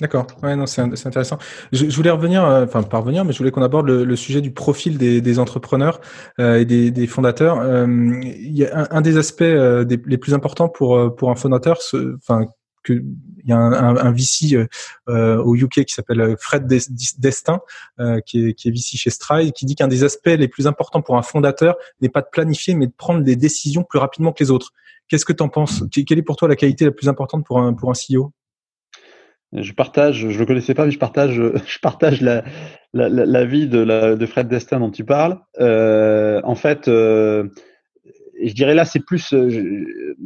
D'accord, 0.01 0.25
ouais, 0.41 0.55
non, 0.55 0.65
c'est 0.65 0.81
intéressant. 0.81 1.37
Je, 1.71 1.85
voulais 1.95 2.09
revenir, 2.09 2.43
enfin 2.43 2.81
pas 2.81 2.97
revenir, 2.97 3.23
mais 3.23 3.31
je 3.31 3.37
voulais 3.37 3.51
qu'on 3.51 3.61
aborde 3.61 3.87
le, 3.87 4.15
sujet 4.15 4.41
du 4.41 4.51
profil 4.51 4.97
des, 4.97 5.39
entrepreneurs 5.39 6.01
et 6.39 6.65
des, 6.65 7.07
fondateurs. 7.07 7.63
Il 7.87 8.57
y 8.57 8.65
a 8.65 8.87
un, 8.89 9.01
des 9.01 9.17
aspects 9.17 9.41
les 9.43 10.17
plus 10.17 10.33
importants 10.33 10.67
pour 10.67 11.15
pour 11.15 11.29
un 11.29 11.35
fondateur, 11.35 11.77
enfin 12.17 12.47
que 12.83 13.03
il 13.43 13.49
y 13.49 13.51
a 13.51 13.57
un, 13.57 13.73
un, 13.73 13.97
un 13.97 14.11
VC 14.11 14.55
euh, 14.55 14.67
euh 15.09 15.37
au 15.43 15.55
UK 15.55 15.83
qui 15.85 15.93
s'appelle 15.93 16.21
euh, 16.21 16.35
Fred 16.39 16.65
Destin, 16.65 17.59
euh, 17.99 18.21
qui, 18.21 18.47
est, 18.47 18.53
qui 18.53 18.69
est 18.69 18.71
VC 18.71 18.97
chez 18.97 19.09
Stride, 19.09 19.51
qui 19.53 19.65
dit 19.65 19.75
qu'un 19.75 19.87
des 19.87 20.03
aspects 20.03 20.27
les 20.27 20.47
plus 20.47 20.67
importants 20.67 21.01
pour 21.01 21.17
un 21.17 21.21
fondateur 21.21 21.75
n'est 22.01 22.09
pas 22.09 22.21
de 22.21 22.27
planifier, 22.31 22.75
mais 22.75 22.87
de 22.87 22.93
prendre 22.95 23.23
des 23.23 23.35
décisions 23.35 23.83
plus 23.83 23.99
rapidement 23.99 24.31
que 24.31 24.43
les 24.43 24.51
autres. 24.51 24.71
Qu'est-ce 25.09 25.25
que 25.25 25.33
tu 25.33 25.43
en 25.43 25.49
penses 25.49 25.83
Quelle 25.91 26.17
est 26.17 26.23
pour 26.23 26.37
toi 26.37 26.47
la 26.47 26.55
qualité 26.55 26.85
la 26.85 26.91
plus 26.91 27.09
importante 27.09 27.45
pour 27.45 27.59
un, 27.59 27.73
pour 27.73 27.89
un 27.89 27.93
CEO 27.93 28.31
je 29.55 29.71
partage, 29.71 30.29
je 30.29 30.39
le 30.39 30.47
connaissais 30.47 30.73
pas, 30.73 30.85
mais 30.85 30.91
je 30.91 30.97
partage, 30.97 31.35
je 31.67 31.79
partage 31.79 32.21
la, 32.21 32.43
la, 32.93 33.07
la 33.07 33.45
vie 33.45 33.67
de, 33.67 33.77
la, 33.79 34.15
de 34.15 34.25
Fred 34.25 34.47
Destin 34.47 34.79
dont 34.79 34.89
tu 34.89 35.05
parles. 35.05 35.39
Euh, 35.59 36.41
en 36.43 36.55
fait, 36.55 36.89
euh, 38.43 38.47
je 38.47 38.53
dirais 38.53 38.75
là, 38.75 38.85
c'est 38.85 38.99
plus, 38.99 39.33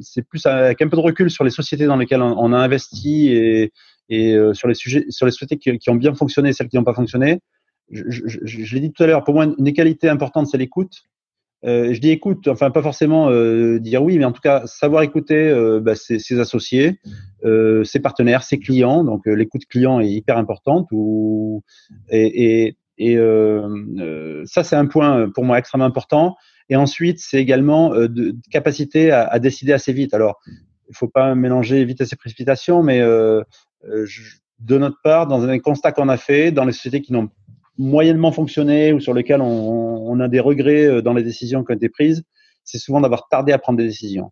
c'est 0.02 0.22
plus 0.24 0.46
avec 0.46 0.82
un 0.82 0.88
peu 0.88 0.98
de 0.98 1.02
recul 1.02 1.30
sur 1.30 1.44
les 1.44 1.52
sociétés 1.52 1.86
dans 1.86 1.98
lesquelles 1.98 2.22
on, 2.22 2.54
a 2.54 2.58
investi 2.58 3.30
et, 3.30 3.72
et 4.10 4.38
sur 4.54 4.68
les 4.68 4.74
sujets, 4.74 5.06
sur 5.10 5.26
les 5.26 5.32
sociétés 5.32 5.58
qui, 5.58 5.90
ont 5.90 5.96
bien 5.96 6.14
fonctionné, 6.14 6.50
et 6.50 6.54
celles 6.54 6.70
qui 6.70 6.78
n'ont 6.78 6.84
pas 6.84 6.94
fonctionné. 6.94 7.40
Je, 7.90 8.74
l'ai 8.74 8.82
dit 8.82 8.92
tout 8.92 9.04
à 9.04 9.08
l'heure, 9.08 9.24
pour 9.24 9.34
moi, 9.34 9.46
une 9.46 9.64
des 9.64 9.74
qualités 9.74 10.10
importantes, 10.10 10.48
c'est 10.48 10.58
l'écoute. 10.58 11.04
Euh, 11.66 11.92
je 11.94 12.00
dis 12.00 12.12
écoute, 12.12 12.48
enfin 12.48 12.70
pas 12.70 12.84
forcément 12.84 13.30
euh, 13.32 13.80
dire 13.80 14.04
oui, 14.04 14.20
mais 14.20 14.26
en 14.26 14.32
tout 14.32 14.42
cas 14.42 14.68
savoir 14.68 15.02
écouter 15.02 15.50
euh, 15.50 15.80
bah, 15.80 15.96
ses, 15.96 16.40
associés, 16.40 17.00
euh, 17.46 17.84
ses 17.84 18.00
partenaires, 18.00 18.44
ses 18.44 18.60
clients. 18.60 19.04
Donc 19.04 19.28
euh, 19.28 19.34
l'écoute 19.34 19.66
client 19.66 20.00
est 20.00 20.10
hyper 20.10 20.38
importante. 20.38 20.88
Et, 22.12 22.68
et, 22.68 22.78
et 23.00 23.18
ça 24.46 24.64
c'est 24.64 24.76
un 24.76 24.86
point 24.86 25.30
pour 25.32 25.46
moi 25.46 25.58
extrêmement 25.58 25.86
important. 25.86 26.36
Et 26.70 26.76
ensuite 26.76 27.20
c'est 27.20 27.38
également 27.38 27.92
de, 27.92 28.36
capacité 28.52 29.12
à, 29.12 29.26
à, 29.26 29.40
décider 29.40 29.74
assez 29.74 29.94
vite. 29.94 30.14
Alors 30.14 30.40
il 30.90 30.96
faut 30.96 31.08
pas 31.08 31.36
mélanger 31.36 31.84
vitesse 31.86 32.14
et 32.14 32.16
précipitation, 32.16 32.84
mais 32.84 33.00
je, 33.00 34.22
de 34.60 34.78
notre 34.78 35.00
part, 35.02 35.28
dans 35.28 35.44
un 35.48 35.60
constat 35.60 35.92
qu'on 35.92 36.10
a 36.10 36.18
fait, 36.18 36.52
dans 36.52 36.66
les 36.66 36.72
sociétés 36.72 37.02
qui 37.02 37.14
n'ont 37.14 37.30
moyennement 37.78 38.32
fonctionné 38.32 38.92
ou 38.94 39.00
sur 39.00 39.14
lesquels 39.14 39.42
on, 39.42 40.08
on, 40.10 40.20
a 40.20 40.28
des 40.28 40.40
regrets 40.40 40.88
euh, 40.88 41.02
dans 41.02 41.14
les 41.14 41.24
décisions 41.24 41.64
qui 41.64 41.72
ont 41.72 41.76
été 41.76 41.90
prises, 41.90 42.24
c'est 42.64 42.80
souvent 42.80 43.02
d'avoir 43.02 43.28
tardé 43.30 43.52
à 43.52 43.60
prendre 43.60 43.78
des 43.78 43.86
décisions. 43.86 44.32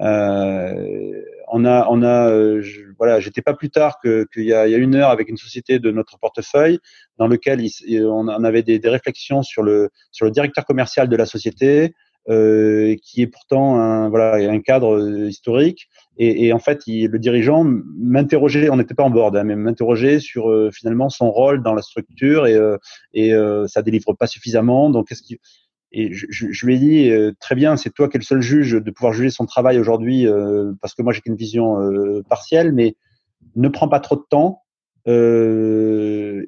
Euh, 0.00 1.22
on 1.48 1.64
a, 1.64 1.86
on 1.90 2.02
a, 2.02 2.28
euh, 2.30 2.62
voilà, 2.98 3.20
j'étais 3.20 3.42
pas 3.42 3.54
plus 3.54 3.70
tard 3.70 3.98
qu'il 4.00 4.44
y, 4.44 4.52
a, 4.52 4.66
il 4.66 4.72
y 4.72 4.74
a 4.74 4.78
une 4.78 4.94
heure 4.94 5.10
avec 5.10 5.28
une 5.28 5.36
société 5.36 5.78
de 5.78 5.90
notre 5.90 6.18
portefeuille 6.18 6.78
dans 7.18 7.26
lequel 7.26 7.60
il, 7.60 8.04
on 8.04 8.28
avait 8.28 8.62
des, 8.62 8.78
des, 8.78 8.88
réflexions 8.88 9.42
sur 9.42 9.62
le 9.62 9.90
sur 10.10 10.26
le 10.26 10.32
directeur 10.32 10.64
commercial 10.64 11.08
de 11.08 11.16
la 11.16 11.26
société, 11.26 11.94
euh, 12.28 12.96
qui 13.02 13.22
est 13.22 13.28
pourtant 13.28 13.78
un, 13.78 14.08
voilà, 14.08 14.50
un 14.50 14.60
cadre 14.60 14.96
euh, 14.96 15.28
historique. 15.28 15.88
Et, 16.18 16.46
et 16.46 16.52
en 16.52 16.58
fait, 16.58 16.82
il, 16.86 17.08
le 17.08 17.18
dirigeant 17.18 17.64
m'interrogeait, 17.64 18.68
on 18.68 18.76
n'était 18.76 18.94
pas 18.94 19.04
en 19.04 19.10
board, 19.10 19.36
hein, 19.36 19.44
mais 19.44 19.54
m'interrogeait 19.54 20.18
sur 20.18 20.50
euh, 20.50 20.70
finalement 20.72 21.08
son 21.08 21.30
rôle 21.30 21.62
dans 21.62 21.74
la 21.74 21.82
structure 21.82 22.46
et, 22.48 22.54
euh, 22.54 22.78
et 23.14 23.32
ça 23.68 23.82
délivre 23.82 24.12
pas 24.14 24.26
suffisamment. 24.26 24.90
Donc, 24.90 25.08
qu'est-ce 25.08 25.22
qui 25.22 25.38
et 25.92 26.12
je, 26.12 26.26
je, 26.30 26.46
je, 26.50 26.66
lui 26.66 26.74
ai 26.74 26.78
dit 26.78 27.36
très 27.40 27.54
bien, 27.54 27.76
c'est 27.76 27.90
toi 27.90 28.08
qui 28.08 28.16
es 28.16 28.20
le 28.20 28.24
seul 28.24 28.40
juge 28.40 28.72
de 28.72 28.90
pouvoir 28.90 29.12
juger 29.12 29.30
son 29.30 29.46
travail 29.46 29.78
aujourd'hui, 29.78 30.26
parce 30.80 30.94
que 30.94 31.02
moi 31.02 31.12
j'ai 31.12 31.20
qu'une 31.20 31.36
vision 31.36 31.76
partielle, 32.28 32.72
mais 32.72 32.96
ne 33.54 33.68
prends 33.68 33.88
pas 33.88 34.00
trop 34.00 34.16
de 34.16 34.24
temps. 34.28 34.62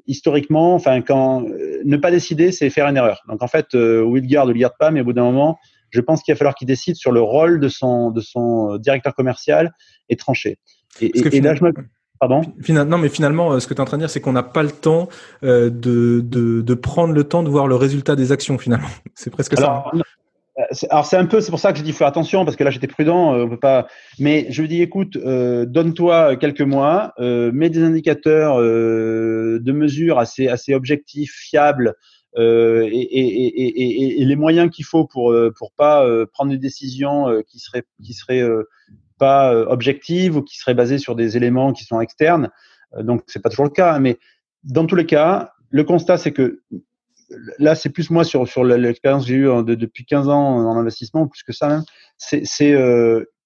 historiquement, 0.06 0.74
enfin, 0.74 1.00
quand 1.02 1.44
ne 1.84 1.96
pas 1.96 2.10
décider, 2.10 2.52
c'est 2.52 2.68
faire 2.68 2.86
une 2.88 2.96
erreur. 2.96 3.22
Donc 3.28 3.42
en 3.42 3.48
fait, 3.48 3.74
ou 3.74 4.16
il 4.16 4.26
garde 4.26 4.50
ou 4.50 4.52
il 4.52 4.58
garde 4.58 4.76
pas, 4.78 4.90
mais 4.90 5.00
au 5.00 5.04
bout 5.04 5.12
d'un 5.12 5.24
moment, 5.24 5.58
je 5.90 6.00
pense 6.00 6.22
qu'il 6.22 6.34
va 6.34 6.38
falloir 6.38 6.54
qu'il 6.54 6.66
décide 6.66 6.96
sur 6.96 7.12
le 7.12 7.20
rôle 7.20 7.60
de 7.60 7.68
son, 7.68 8.10
de 8.10 8.20
son 8.20 8.74
euh, 8.74 8.78
directeur 8.78 9.14
commercial 9.14 9.72
et 10.08 10.16
trancher. 10.16 10.58
Et, 11.00 11.06
et, 11.18 11.40
là, 11.40 11.54
je 11.54 11.64
me... 11.64 11.72
Pardon? 12.20 12.40
Non, 12.68 12.98
mais 12.98 13.08
finalement, 13.08 13.52
euh, 13.52 13.60
ce 13.60 13.66
que 13.66 13.74
tu 13.74 13.78
es 13.78 13.80
en 13.80 13.84
train 13.84 13.96
de 13.96 14.02
dire, 14.02 14.10
c'est 14.10 14.20
qu'on 14.20 14.32
n'a 14.32 14.42
pas 14.42 14.62
le 14.62 14.70
temps 14.70 15.08
euh, 15.44 15.70
de, 15.70 16.20
de, 16.20 16.62
de, 16.62 16.74
prendre 16.74 17.14
le 17.14 17.24
temps 17.24 17.42
de 17.42 17.48
voir 17.48 17.66
le 17.66 17.76
résultat 17.76 18.16
des 18.16 18.32
actions, 18.32 18.58
finalement. 18.58 18.88
C'est 19.14 19.30
presque 19.30 19.56
ça. 19.56 19.84
Hein. 19.92 20.00
Alors 20.90 21.06
c'est 21.06 21.16
un 21.16 21.26
peu, 21.26 21.40
c'est 21.40 21.50
pour 21.50 21.60
ça 21.60 21.70
que 21.70 21.78
j'ai 21.78 21.84
dit 21.84 21.92
faire 21.92 22.08
attention 22.08 22.44
parce 22.44 22.56
que 22.56 22.64
là 22.64 22.70
j'étais 22.70 22.88
prudent, 22.88 23.32
on 23.32 23.48
peut 23.48 23.60
pas. 23.60 23.86
Mais 24.18 24.46
je 24.50 24.60
lui 24.60 24.66
dis 24.66 24.82
écoute, 24.82 25.16
euh, 25.16 25.64
donne-toi 25.64 26.34
quelques 26.34 26.62
mois, 26.62 27.12
euh, 27.20 27.52
mets 27.52 27.70
des 27.70 27.84
indicateurs 27.84 28.58
euh, 28.58 29.60
de 29.62 29.70
mesure 29.70 30.18
assez 30.18 30.48
assez 30.48 30.74
objectifs, 30.74 31.32
fiables 31.32 31.94
euh, 32.36 32.88
et, 32.92 33.00
et, 33.00 33.62
et, 33.62 34.20
et, 34.20 34.24
les 34.24 34.36
moyens 34.36 34.70
qu'il 34.70 34.84
faut 34.84 35.06
pour 35.06 35.32
euh, 35.32 35.52
pour 35.56 35.72
pas 35.72 36.04
euh, 36.04 36.26
prendre 36.26 36.50
des 36.50 36.58
décisions 36.58 37.26
qui 37.48 37.58
seraient 37.58 37.84
qui 38.04 38.12
seraient 38.12 38.46
pas 39.18 39.54
objectives 39.54 40.36
ou 40.36 40.42
qui 40.42 40.56
seraient 40.56 40.74
basées 40.74 40.98
sur 40.98 41.14
des 41.14 41.36
éléments 41.36 41.72
qui 41.72 41.84
sont 41.84 42.00
externes. 42.00 42.50
donc 43.00 43.22
c'est 43.26 43.42
pas 43.42 43.50
toujours 43.50 43.66
le 43.66 43.70
cas, 43.70 43.98
mais 43.98 44.18
dans 44.64 44.86
tous 44.86 44.96
les 44.96 45.06
cas, 45.06 45.52
le 45.70 45.84
constat 45.84 46.16
c'est 46.16 46.32
que 46.32 46.60
là 47.58 47.74
c'est 47.74 47.90
plus 47.90 48.10
moi 48.10 48.24
sur 48.24 48.48
sur 48.48 48.64
l'expérience 48.64 49.24
que 49.24 49.28
j'ai 49.28 49.34
eue 49.34 49.64
depuis 49.64 50.04
15 50.04 50.28
ans 50.28 50.68
en 50.68 50.76
investissement, 50.76 51.26
plus 51.26 51.42
que 51.42 51.52
ça 51.52 51.68
même. 51.68 51.82
C'est 52.16 52.42
c'est 52.44 52.74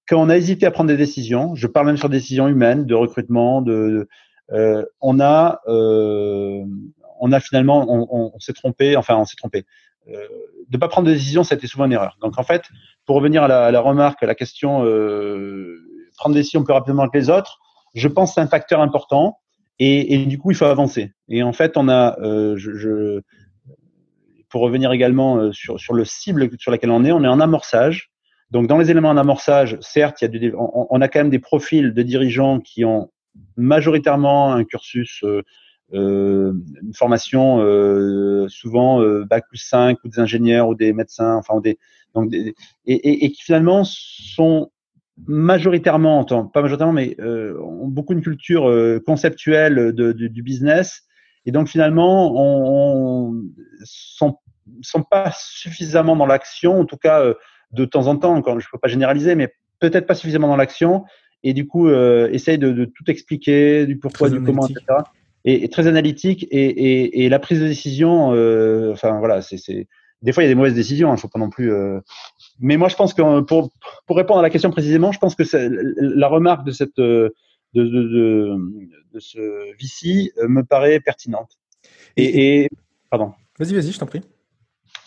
quand 0.07 0.21
on 0.21 0.29
a 0.29 0.37
hésité 0.37 0.65
à 0.65 0.71
prendre 0.71 0.89
des 0.89 0.97
décisions, 0.97 1.55
je 1.55 1.67
parle 1.67 1.87
même 1.87 1.97
sur 1.97 2.09
des 2.09 2.17
décisions 2.17 2.47
humaines, 2.47 2.85
de 2.85 2.95
recrutement, 2.95 3.61
de, 3.61 4.07
euh, 4.51 4.85
on 5.01 5.19
a 5.19 5.61
euh, 5.67 6.63
on 7.19 7.31
a 7.31 7.39
finalement, 7.39 7.85
on, 7.87 8.37
s'est 8.39 8.51
trompé, 8.51 8.97
enfin 8.97 9.15
on 9.15 9.23
s'est 9.23 9.37
trompé. 9.37 9.65
Euh, 10.09 10.27
de 10.67 10.77
pas 10.77 10.89
prendre 10.89 11.07
de 11.07 11.13
décision, 11.13 11.45
c'était 11.45 11.67
souvent 11.67 11.85
une 11.85 11.93
erreur. 11.93 12.17
Donc 12.21 12.37
en 12.37 12.43
fait, 12.43 12.63
pour 13.05 13.17
revenir 13.17 13.43
à 13.43 13.71
la, 13.71 13.79
remarque, 13.79 14.23
à 14.23 14.25
la 14.25 14.35
question, 14.35 14.85
euh, 14.85 15.77
prendre 16.17 16.33
des 16.33 16.41
décisions 16.41 16.63
plus 16.63 16.73
rapidement 16.73 17.07
que 17.07 17.17
les 17.17 17.29
autres, 17.29 17.59
je 17.93 18.07
pense 18.07 18.31
que 18.31 18.35
c'est 18.35 18.41
un 18.41 18.47
facteur 18.47 18.81
important. 18.81 19.37
Et, 19.79 20.25
du 20.25 20.37
coup, 20.37 20.51
il 20.51 20.55
faut 20.55 20.65
avancer. 20.65 21.11
Et 21.27 21.43
en 21.43 21.51
fait, 21.51 21.75
on 21.75 21.89
a, 21.89 22.17
euh, 22.21 23.21
pour 24.49 24.61
revenir 24.61 24.91
également 24.91 25.37
euh, 25.37 25.51
sur, 25.51 25.93
le 25.93 26.05
cible 26.05 26.49
sur 26.57 26.71
laquelle 26.71 26.91
on 26.91 27.03
est, 27.03 27.11
on 27.11 27.23
est 27.23 27.27
en 27.27 27.39
amorçage. 27.39 28.11
Donc, 28.51 28.67
dans 28.67 28.77
les 28.77 28.91
éléments 28.91 29.09
en 29.09 29.17
amorçage, 29.17 29.77
certes, 29.81 30.23
on, 30.55 31.01
a 31.01 31.07
quand 31.07 31.19
même 31.19 31.31
des 31.31 31.39
profils 31.39 31.93
de 31.93 32.01
dirigeants 32.03 32.59
qui 32.59 32.85
ont 32.85 33.09
majoritairement 33.57 34.53
un 34.53 34.63
cursus 34.63 35.21
euh, 35.23 35.41
une 35.91 36.93
formation 36.95 37.59
euh, 37.59 38.47
souvent 38.47 39.01
euh, 39.01 39.25
bac 39.25 39.45
plus 39.47 39.59
5 39.59 39.97
ou 40.03 40.07
des 40.07 40.19
ingénieurs 40.19 40.67
ou 40.67 40.75
des 40.75 40.93
médecins, 40.93 41.35
enfin 41.35 41.59
des 41.59 41.77
donc 42.15 42.29
des, 42.29 42.55
et, 42.85 42.93
et, 42.93 43.25
et, 43.25 43.31
qui 43.31 43.41
finalement 43.43 43.83
sont 43.83 44.71
majoritairement, 45.27 46.23
pas 46.25 46.61
majoritairement, 46.61 46.93
mais 46.93 47.15
euh, 47.19 47.59
ont 47.59 47.87
beaucoup 47.87 48.13
une 48.13 48.21
culture 48.21 48.69
euh, 48.69 48.99
conceptuelle 49.05 49.93
de, 49.93 50.11
de, 50.11 50.27
du 50.27 50.43
business. 50.43 51.03
Et 51.45 51.51
donc 51.51 51.67
finalement 51.67 52.33
on, 52.35 53.31
on 53.31 53.43
sont 53.83 54.37
sont 54.81 55.03
pas 55.03 55.31
suffisamment 55.37 56.15
dans 56.15 56.25
l'action, 56.25 56.79
en 56.79 56.85
tout 56.85 56.97
cas 56.97 57.33
de 57.71 57.85
temps 57.85 58.07
en 58.07 58.15
temps, 58.15 58.41
quand 58.41 58.59
je 58.59 58.67
peux 58.71 58.77
pas 58.77 58.87
généraliser, 58.87 59.35
mais 59.35 59.53
peut-être 59.79 60.07
pas 60.07 60.15
suffisamment 60.15 60.47
dans 60.47 60.55
l'action. 60.55 61.03
Et 61.43 61.53
du 61.53 61.67
coup 61.67 61.89
euh, 61.89 62.29
essaye 62.31 62.57
de, 62.57 62.71
de, 62.71 62.85
tout 62.85 63.03
expliquer 63.07 63.85
du 63.85 63.99
pourquoi, 63.99 64.29
du 64.29 64.41
comment, 64.41 64.65
etc 64.65 64.83
et, 65.45 65.67
très 65.69 65.87
analytique 65.87 66.47
et, 66.51 66.65
et, 66.65 67.25
et, 67.25 67.29
la 67.29 67.39
prise 67.39 67.59
de 67.59 67.67
décision. 67.67 68.33
Euh, 68.33 68.91
enfin 68.93 69.19
voilà, 69.19 69.41
c'est 69.41 69.87
des 70.21 70.31
fois 70.31 70.43
il 70.43 70.47
y 70.47 70.49
a 70.49 70.51
des 70.51 70.55
mauvaises 70.55 70.75
décisions. 70.75 71.09
Il 71.09 71.13
hein, 71.13 71.17
faut 71.17 71.27
pas 71.27 71.39
non 71.39 71.49
plus. 71.49 71.71
Euh... 71.71 71.99
Mais 72.59 72.77
moi 72.77 72.89
je 72.89 72.95
pense 72.95 73.13
que 73.13 73.41
pour 73.41 73.71
pour 74.05 74.17
répondre 74.17 74.39
à 74.39 74.43
la 74.43 74.49
question 74.49 74.71
précisément, 74.71 75.11
je 75.11 75.19
pense 75.19 75.35
que 75.35 75.43
la 75.99 76.27
remarque 76.27 76.65
de 76.65 76.71
cette 76.71 76.99
de, 77.73 77.83
de, 77.83 78.03
de, 78.03 78.57
de 79.13 79.19
ce 79.19 79.39
VC 79.79 80.31
euh, 80.37 80.47
me 80.47 80.63
paraît 80.63 80.99
pertinente. 80.99 81.57
Et, 82.17 82.63
et 82.63 82.69
pardon. 83.09 83.33
Vas-y, 83.59 83.73
vas-y, 83.73 83.91
je 83.91 83.99
t'en 83.99 84.05
prie. 84.05 84.21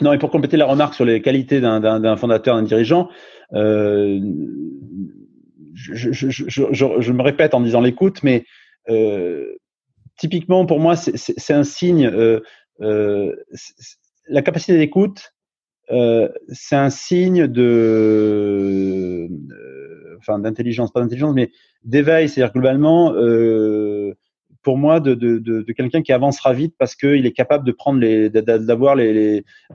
Non, 0.00 0.12
et 0.12 0.18
pour 0.18 0.30
compléter 0.30 0.56
la 0.56 0.66
remarque 0.66 0.94
sur 0.94 1.04
les 1.04 1.22
qualités 1.22 1.60
d'un 1.60 2.16
fondateur, 2.16 2.56
d'un 2.56 2.62
dirigeant, 2.62 3.08
euh, 3.54 4.20
je, 5.74 6.12
je, 6.12 6.28
je, 6.28 6.64
je, 6.70 7.12
me 7.12 7.22
répète 7.22 7.54
en 7.54 7.60
disant 7.60 7.80
l'écoute, 7.80 8.22
mais 8.22 8.44
euh, 8.90 9.56
typiquement, 10.16 10.66
pour 10.66 10.80
moi, 10.80 10.96
c'est 10.96 11.54
un 11.54 11.64
signe. 11.64 12.06
Euh, 12.06 12.40
euh, 12.80 13.34
la 14.28 14.42
capacité 14.42 14.76
d'écoute, 14.76 15.32
euh, 15.90 16.28
c'est 16.48 16.76
un 16.76 16.90
signe 16.90 17.46
de, 17.46 19.28
euh, 19.28 20.16
enfin, 20.18 20.38
d'intelligence, 20.38 20.92
pas 20.92 21.00
d'intelligence, 21.00 21.34
mais 21.34 21.50
d'éveil. 21.84 22.28
C'est-à-dire 22.28 22.52
globalement, 22.52 23.12
euh, 23.14 24.14
pour 24.62 24.78
moi, 24.78 24.98
de, 24.98 25.14
de, 25.14 25.38
de, 25.38 25.62
de 25.62 25.72
quelqu'un 25.72 26.02
qui 26.02 26.12
avancera 26.12 26.52
vite 26.52 26.74
parce 26.78 26.96
qu'il 26.96 27.24
est 27.24 27.32
capable 27.32 27.64
de 27.64 27.72
prendre 27.72 28.00
les, 28.00 28.30
d'avoir 28.30 28.96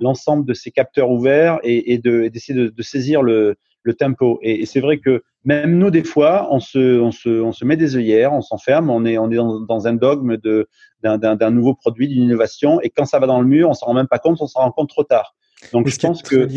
l'ensemble 0.01 0.43
les, 0.43 0.47
de 0.47 0.54
ses 0.54 0.71
capteurs 0.71 1.10
ouverts 1.10 1.60
et, 1.63 1.93
et 1.93 1.97
d'essayer 1.97 2.60
de, 2.60 2.67
de, 2.67 2.82
saisir 2.84 3.21
le, 3.21 3.56
le 3.83 3.93
tempo. 3.93 4.39
Et, 4.41 4.61
et 4.61 4.65
c'est 4.65 4.79
vrai 4.79 4.99
que 4.99 5.23
même 5.43 5.77
nous, 5.77 5.89
des 5.89 6.03
fois, 6.03 6.47
on 6.51 6.59
se, 6.59 6.99
on 6.99 7.11
se, 7.11 7.29
on 7.29 7.51
se 7.51 7.65
met 7.65 7.77
des 7.77 7.95
œillères, 7.95 8.33
on 8.33 8.41
s'enferme, 8.41 8.89
on 8.89 9.05
est, 9.05 9.17
on 9.17 9.31
est 9.31 9.35
dans, 9.35 9.59
dans 9.59 9.87
un 9.87 9.93
dogme 9.93 10.37
de, 10.37 10.67
d'un, 11.03 11.51
nouveau 11.51 11.73
produit, 11.73 12.07
d'une 12.07 12.23
innovation, 12.23 12.79
et 12.81 12.89
quand 12.89 13.05
ça 13.05 13.19
va 13.19 13.27
dans 13.27 13.41
le 13.41 13.47
mur, 13.47 13.69
on 13.69 13.73
s'en 13.73 13.87
rend 13.87 13.93
même 13.93 14.07
pas 14.07 14.19
compte, 14.19 14.37
on 14.41 14.47
s'en 14.47 14.59
rend 14.59 14.71
compte 14.71 14.89
trop 14.89 15.03
tard. 15.03 15.35
Donc, 15.73 15.87
je 15.87 15.97
pense 15.97 16.21
que. 16.21 16.47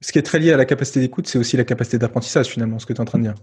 Ce 0.00 0.10
qui 0.10 0.18
est 0.18 0.22
très 0.22 0.40
lié 0.40 0.52
à 0.52 0.56
la 0.56 0.64
capacité 0.64 0.98
d'écoute, 0.98 1.28
c'est 1.28 1.38
aussi 1.38 1.56
la 1.56 1.64
capacité 1.64 1.96
d'apprentissage, 1.96 2.46
finalement, 2.46 2.80
ce 2.80 2.86
que 2.86 2.92
tu 2.92 2.98
es 2.98 3.00
en 3.00 3.04
train 3.04 3.18
de 3.18 3.24
dire. 3.24 3.34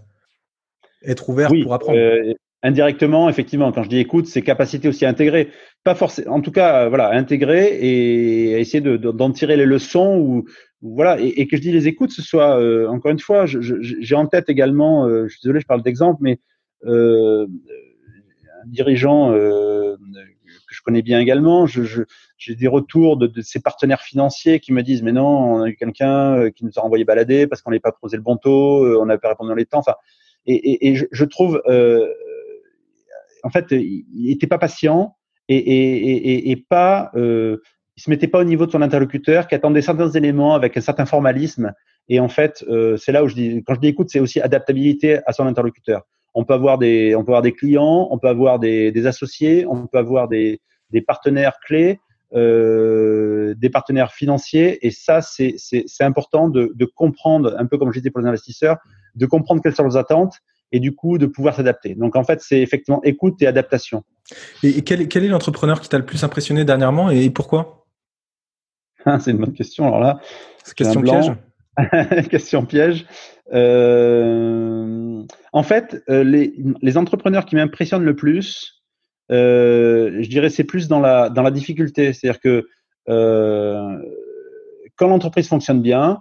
Être 1.02 1.30
ouvert 1.30 1.50
pour 1.62 1.72
apprendre. 1.72 1.98
Euh, 1.98 2.34
indirectement, 2.62 3.30
effectivement, 3.30 3.72
quand 3.72 3.82
je 3.82 3.88
dis 3.88 3.98
écoute, 3.98 4.26
c'est 4.26 4.42
capacité 4.42 4.88
aussi 4.88 5.06
à 5.06 5.08
intégrer. 5.08 5.48
Pas 5.82 5.94
forcément, 5.94 6.34
en 6.34 6.40
tout 6.42 6.52
cas, 6.52 6.88
voilà, 6.88 7.10
intégrer 7.12 7.78
et 7.80 8.60
essayer 8.60 8.82
de, 8.82 8.96
d'en 8.96 9.30
tirer 9.30 9.56
les 9.56 9.64
leçons 9.64 10.18
ou, 10.18 10.44
voilà, 10.82 11.20
et, 11.20 11.28
et, 11.40 11.46
que 11.46 11.56
je 11.56 11.62
dis 11.62 11.72
les 11.72 11.88
écoutes, 11.88 12.10
ce 12.10 12.22
soit 12.22 12.60
euh, 12.60 12.86
encore 12.88 13.10
une 13.10 13.18
fois, 13.18 13.44
j'ai 13.46 14.14
en 14.14 14.26
tête 14.26 14.48
également, 14.48 15.06
euh, 15.06 15.26
je 15.26 15.32
suis 15.32 15.40
désolé, 15.42 15.60
je 15.60 15.66
parle 15.66 15.82
d'exemple, 15.82 16.18
mais 16.22 16.38
euh, 16.86 17.46
un 18.62 18.66
dirigeant 18.66 19.32
euh, 19.32 19.96
que 19.96 20.74
je 20.74 20.82
connais 20.82 21.02
bien 21.02 21.18
également, 21.20 21.66
je, 21.66 22.02
j'ai 22.38 22.54
des 22.54 22.68
retours 22.68 23.16
de, 23.16 23.26
de, 23.26 23.42
ces 23.42 23.60
partenaires 23.60 24.02
financiers 24.02 24.60
qui 24.60 24.72
me 24.72 24.82
disent 24.82 25.02
mais 25.02 25.12
non, 25.12 25.26
on 25.26 25.62
a 25.62 25.68
eu 25.68 25.76
quelqu'un 25.76 26.36
euh, 26.36 26.50
qui 26.50 26.64
nous 26.64 26.72
a 26.76 26.80
envoyé 26.80 27.04
balader 27.04 27.46
parce 27.46 27.60
qu'on 27.62 27.70
n'avait 27.70 27.80
pas 27.80 27.92
posé 27.92 28.16
le 28.16 28.22
bon 28.22 28.36
taux, 28.36 28.84
euh, 28.84 28.98
on 29.00 29.06
n'avait 29.06 29.18
pas 29.18 29.28
répondu 29.30 29.48
dans 29.48 29.54
les 29.54 29.66
temps. 29.66 29.78
Enfin, 29.78 29.94
et, 30.46 30.54
et, 30.54 30.88
et 30.88 30.96
je, 30.96 31.06
je, 31.10 31.24
trouve, 31.24 31.62
euh, 31.66 32.06
en 33.42 33.50
fait, 33.50 33.66
il 33.70 34.04
n'était 34.14 34.46
pas 34.46 34.58
patient 34.58 35.16
et, 35.54 36.32
et, 36.34 36.50
et 36.50 36.56
pas, 36.56 37.10
euh, 37.14 37.58
il 37.96 38.02
se 38.02 38.10
mettait 38.10 38.28
pas 38.28 38.40
au 38.40 38.44
niveau 38.44 38.66
de 38.66 38.70
son 38.70 38.82
interlocuteur, 38.82 39.48
qui 39.48 39.54
attendait 39.54 39.82
certains 39.82 40.10
éléments 40.10 40.54
avec 40.54 40.76
un 40.76 40.80
certain 40.80 41.06
formalisme. 41.06 41.72
Et 42.08 42.20
en 42.20 42.28
fait, 42.28 42.64
euh, 42.68 42.96
c'est 42.96 43.12
là 43.12 43.24
où 43.24 43.28
je 43.28 43.34
dis, 43.34 43.62
quand 43.66 43.74
je 43.74 43.80
dis 43.80 43.88
écoute, 43.88 44.08
c'est 44.10 44.20
aussi 44.20 44.40
adaptabilité 44.40 45.20
à 45.26 45.32
son 45.32 45.46
interlocuteur. 45.46 46.02
On 46.34 46.44
peut 46.44 46.54
avoir 46.54 46.78
des, 46.78 47.14
on 47.14 47.24
peut 47.24 47.32
avoir 47.32 47.42
des 47.42 47.52
clients, 47.52 48.08
on 48.10 48.18
peut 48.18 48.28
avoir 48.28 48.58
des, 48.58 48.92
des 48.92 49.06
associés, 49.06 49.66
on 49.66 49.86
peut 49.86 49.98
avoir 49.98 50.28
des, 50.28 50.60
des 50.90 51.02
partenaires 51.02 51.58
clés 51.66 51.98
euh, 52.32 53.54
des 53.56 53.70
partenaires 53.70 54.12
financiers. 54.12 54.86
Et 54.86 54.92
ça, 54.92 55.20
c'est 55.20 55.56
important 56.00 56.48
de, 56.48 56.70
de, 56.76 56.84
comprendre, 56.84 57.56
un 57.58 57.66
peu 57.66 57.76
comme 57.76 57.92
je 57.92 57.98
disais 57.98 58.10
pour 58.10 58.20
les 58.20 58.28
investisseurs, 58.28 58.76
de 59.16 59.26
comprendre 59.26 59.60
quelles 59.60 59.74
sont 59.74 59.82
leurs 59.82 59.96
attentes 59.96 60.34
et 60.70 60.78
du 60.78 60.94
coup 60.94 61.18
de 61.18 61.26
pouvoir 61.26 61.56
s'adapter. 61.56 61.96
Donc 61.96 62.14
en 62.14 62.22
fait, 62.22 62.40
c'est 62.40 62.60
effectivement 62.60 63.02
écoute 63.02 63.42
et 63.42 63.48
adaptation. 63.48 64.04
Et, 64.62 64.82
quel, 64.82 65.08
quel, 65.08 65.24
est 65.24 65.28
l'entrepreneur 65.28 65.80
qui 65.80 65.88
t'a 65.88 65.98
le 65.98 66.04
plus 66.04 66.24
impressionné 66.24 66.64
dernièrement 66.64 67.10
et 67.10 67.30
pourquoi? 67.30 67.86
Ah, 69.04 69.18
C'est 69.18 69.30
une 69.30 69.38
bonne 69.38 69.52
question. 69.52 69.86
Alors 69.86 70.00
là, 70.00 70.20
question 70.76 71.02
piège. 71.02 71.32
question 72.30 72.66
piège. 72.66 73.06
Euh, 73.52 75.22
en 75.52 75.62
fait, 75.62 76.02
euh, 76.08 76.22
les, 76.22 76.54
les 76.80 76.96
entrepreneurs 76.96 77.46
qui 77.46 77.56
m'impressionnent 77.56 78.04
le 78.04 78.16
plus, 78.16 78.82
euh, 79.32 80.18
je 80.20 80.28
dirais 80.28 80.50
c'est 80.50 80.64
plus 80.64 80.88
dans 80.88 81.00
la 81.00 81.30
dans 81.30 81.42
la 81.42 81.50
difficulté, 81.50 82.12
c'est-à-dire 82.12 82.40
que 82.40 82.68
euh, 83.08 83.98
quand 84.96 85.08
l'entreprise 85.08 85.48
fonctionne 85.48 85.82
bien, 85.82 86.20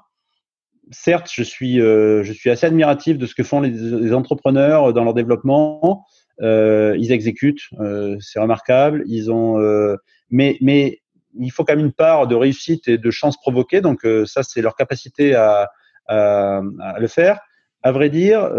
certes, 0.92 1.30
je 1.32 1.44
suis 1.44 1.78
je 1.78 2.32
suis 2.34 2.50
assez 2.50 2.66
admiratif 2.66 3.18
de 3.18 3.26
ce 3.26 3.36
que 3.36 3.44
font 3.44 3.62
les, 3.62 3.72
les 3.72 4.14
entrepreneurs 4.14 4.94
dans 4.94 5.04
leur 5.04 5.14
développement. 5.14 6.06
Euh, 6.42 6.96
ils 6.98 7.12
exécutent, 7.12 7.68
euh, 7.80 8.18
c'est 8.22 8.40
remarquable. 8.40 9.04
Ils 9.08 9.32
ont, 9.32 9.60
euh, 9.60 9.98
mais 10.30 10.58
il 10.62 11.52
faut 11.52 11.64
quand 11.64 11.76
même 11.76 11.86
une 11.86 11.94
part 11.94 12.28
de 12.28 12.36
réussite 12.36 12.88
et 12.88 12.98
de 12.98 13.12
chance 13.12 13.38
provoquée. 13.38 13.82
Donc 13.82 14.06
ça, 14.26 14.44
c'est 14.44 14.62
leur 14.62 14.76
capacité 14.76 15.36
à, 15.36 15.70
le 16.10 17.08
faire. 17.08 17.40
À 17.84 17.92
vrai 17.92 18.10
dire, 18.10 18.50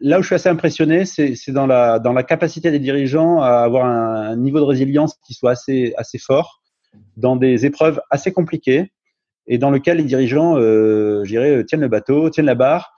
là 0.00 0.18
où 0.18 0.22
je 0.22 0.26
suis 0.26 0.34
assez 0.34 0.48
impressionné, 0.48 1.04
c'est 1.04 1.52
dans 1.52 1.66
la, 1.66 2.22
capacité 2.26 2.70
des 2.70 2.80
dirigeants 2.80 3.40
à 3.40 3.58
avoir 3.60 3.86
un, 3.86 4.36
niveau 4.36 4.58
de 4.58 4.64
résilience 4.64 5.16
qui 5.26 5.34
soit 5.34 5.52
assez, 5.52 6.18
fort 6.18 6.62
dans 7.16 7.36
des 7.36 7.66
épreuves 7.66 8.00
assez 8.10 8.32
compliquées 8.32 8.92
et 9.46 9.58
dans 9.58 9.70
lequel 9.70 9.98
les 9.98 10.04
dirigeants, 10.04 10.56
je 10.56 11.26
dirais, 11.26 11.64
tiennent 11.64 11.80
le 11.80 11.88
bateau, 11.88 12.30
tiennent 12.30 12.46
la 12.46 12.56
barre, 12.56 12.92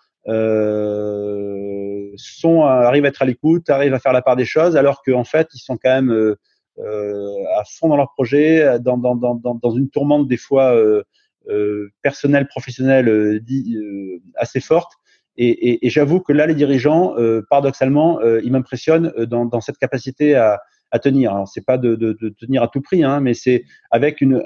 sont, 2.17 2.63
arrivent 2.65 3.05
à 3.05 3.09
être 3.09 3.23
à 3.23 3.25
l'écoute, 3.25 3.69
arrivent 3.71 3.95
à 3.95 3.99
faire 3.99 4.13
la 4.13 4.23
part 4.23 4.37
des 4.37 4.45
choses, 4.45 4.77
alors 4.77 5.03
qu'en 5.03 5.25
fait, 5.25 5.49
ils 5.55 5.59
sont 5.59 5.77
quand 5.77 5.91
même 5.91 6.11
euh, 6.11 6.37
euh, 6.79 7.45
à 7.57 7.65
fond 7.65 7.89
dans 7.89 7.97
leur 7.97 8.13
projet, 8.13 8.79
dans, 8.81 8.97
dans, 8.99 9.15
dans, 9.15 9.35
dans 9.35 9.71
une 9.71 9.91
tourmente 9.91 10.29
des 10.29 10.37
fois 10.37 10.75
euh, 10.75 11.03
personnelle, 12.03 12.47
professionnelle 12.47 13.43
assez 14.37 14.61
forte 14.61 14.93
et, 15.37 15.49
et, 15.49 15.87
et 15.87 15.91
j'avoue 15.91 16.21
que 16.21 16.33
là, 16.33 16.47
les 16.47 16.55
dirigeants, 16.55 17.15
euh, 17.17 17.43
paradoxalement, 17.49 18.21
euh, 18.21 18.41
ils 18.45 18.53
m'impressionnent 18.53 19.13
dans, 19.27 19.47
dans, 19.47 19.61
cette 19.61 19.79
capacité 19.79 20.35
à, 20.35 20.61
à 20.91 20.99
tenir. 20.99 21.33
Alors, 21.33 21.49
c'est 21.49 21.65
pas 21.65 21.79
de, 21.79 21.95
de, 21.95 22.17
de, 22.21 22.29
tenir 22.29 22.63
à 22.63 22.69
tout 22.69 22.83
prix, 22.83 23.03
hein, 23.03 23.21
mais 23.21 23.35
c'est 23.35 23.65
avec 23.91 24.21
une 24.21 24.43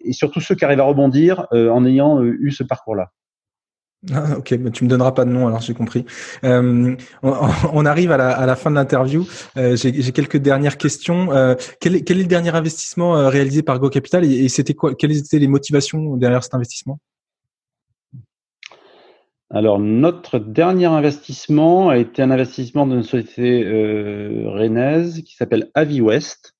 et 0.00 0.12
surtout 0.12 0.40
ceux 0.40 0.54
qui 0.54 0.64
arrivent 0.64 0.80
à 0.80 0.84
rebondir 0.84 1.46
euh, 1.52 1.70
en 1.70 1.84
ayant 1.84 2.22
eu 2.22 2.52
ce 2.52 2.62
parcours-là. 2.62 3.10
Ah, 4.12 4.38
ok, 4.38 4.52
mais 4.60 4.70
tu 4.70 4.84
me 4.84 4.88
donneras 4.88 5.10
pas 5.10 5.24
de 5.24 5.30
nom, 5.30 5.48
alors 5.48 5.60
j'ai 5.60 5.74
compris. 5.74 6.04
Euh, 6.44 6.94
on, 7.22 7.84
arrive 7.86 8.12
à 8.12 8.46
la, 8.46 8.56
fin 8.56 8.70
de 8.70 8.76
l'interview. 8.76 9.26
Euh, 9.56 9.74
j'ai 9.76 10.12
quelques 10.12 10.36
dernières 10.36 10.78
questions. 10.78 11.32
Euh, 11.32 11.56
quel, 11.80 11.96
est, 11.96 12.08
le 12.08 12.24
dernier 12.24 12.54
investissement 12.54 13.28
réalisé 13.28 13.62
par 13.62 13.80
Go 13.80 13.90
Capital 13.90 14.24
et, 14.24 14.48
c'était 14.48 14.74
quoi 14.74 14.94
Quelles 14.94 15.16
étaient 15.16 15.40
les 15.40 15.48
motivations 15.48 16.16
derrière 16.16 16.44
cet 16.44 16.54
investissement? 16.54 17.00
Alors, 19.50 19.80
notre 19.80 20.38
dernier 20.38 20.86
investissement 20.86 21.88
a 21.88 21.96
été 21.96 22.22
un 22.22 22.30
investissement 22.30 22.86
d'une 22.86 23.02
société 23.02 23.64
rennaise 24.46 25.22
qui 25.24 25.34
s'appelle 25.34 25.70
AviWest, 25.74 26.54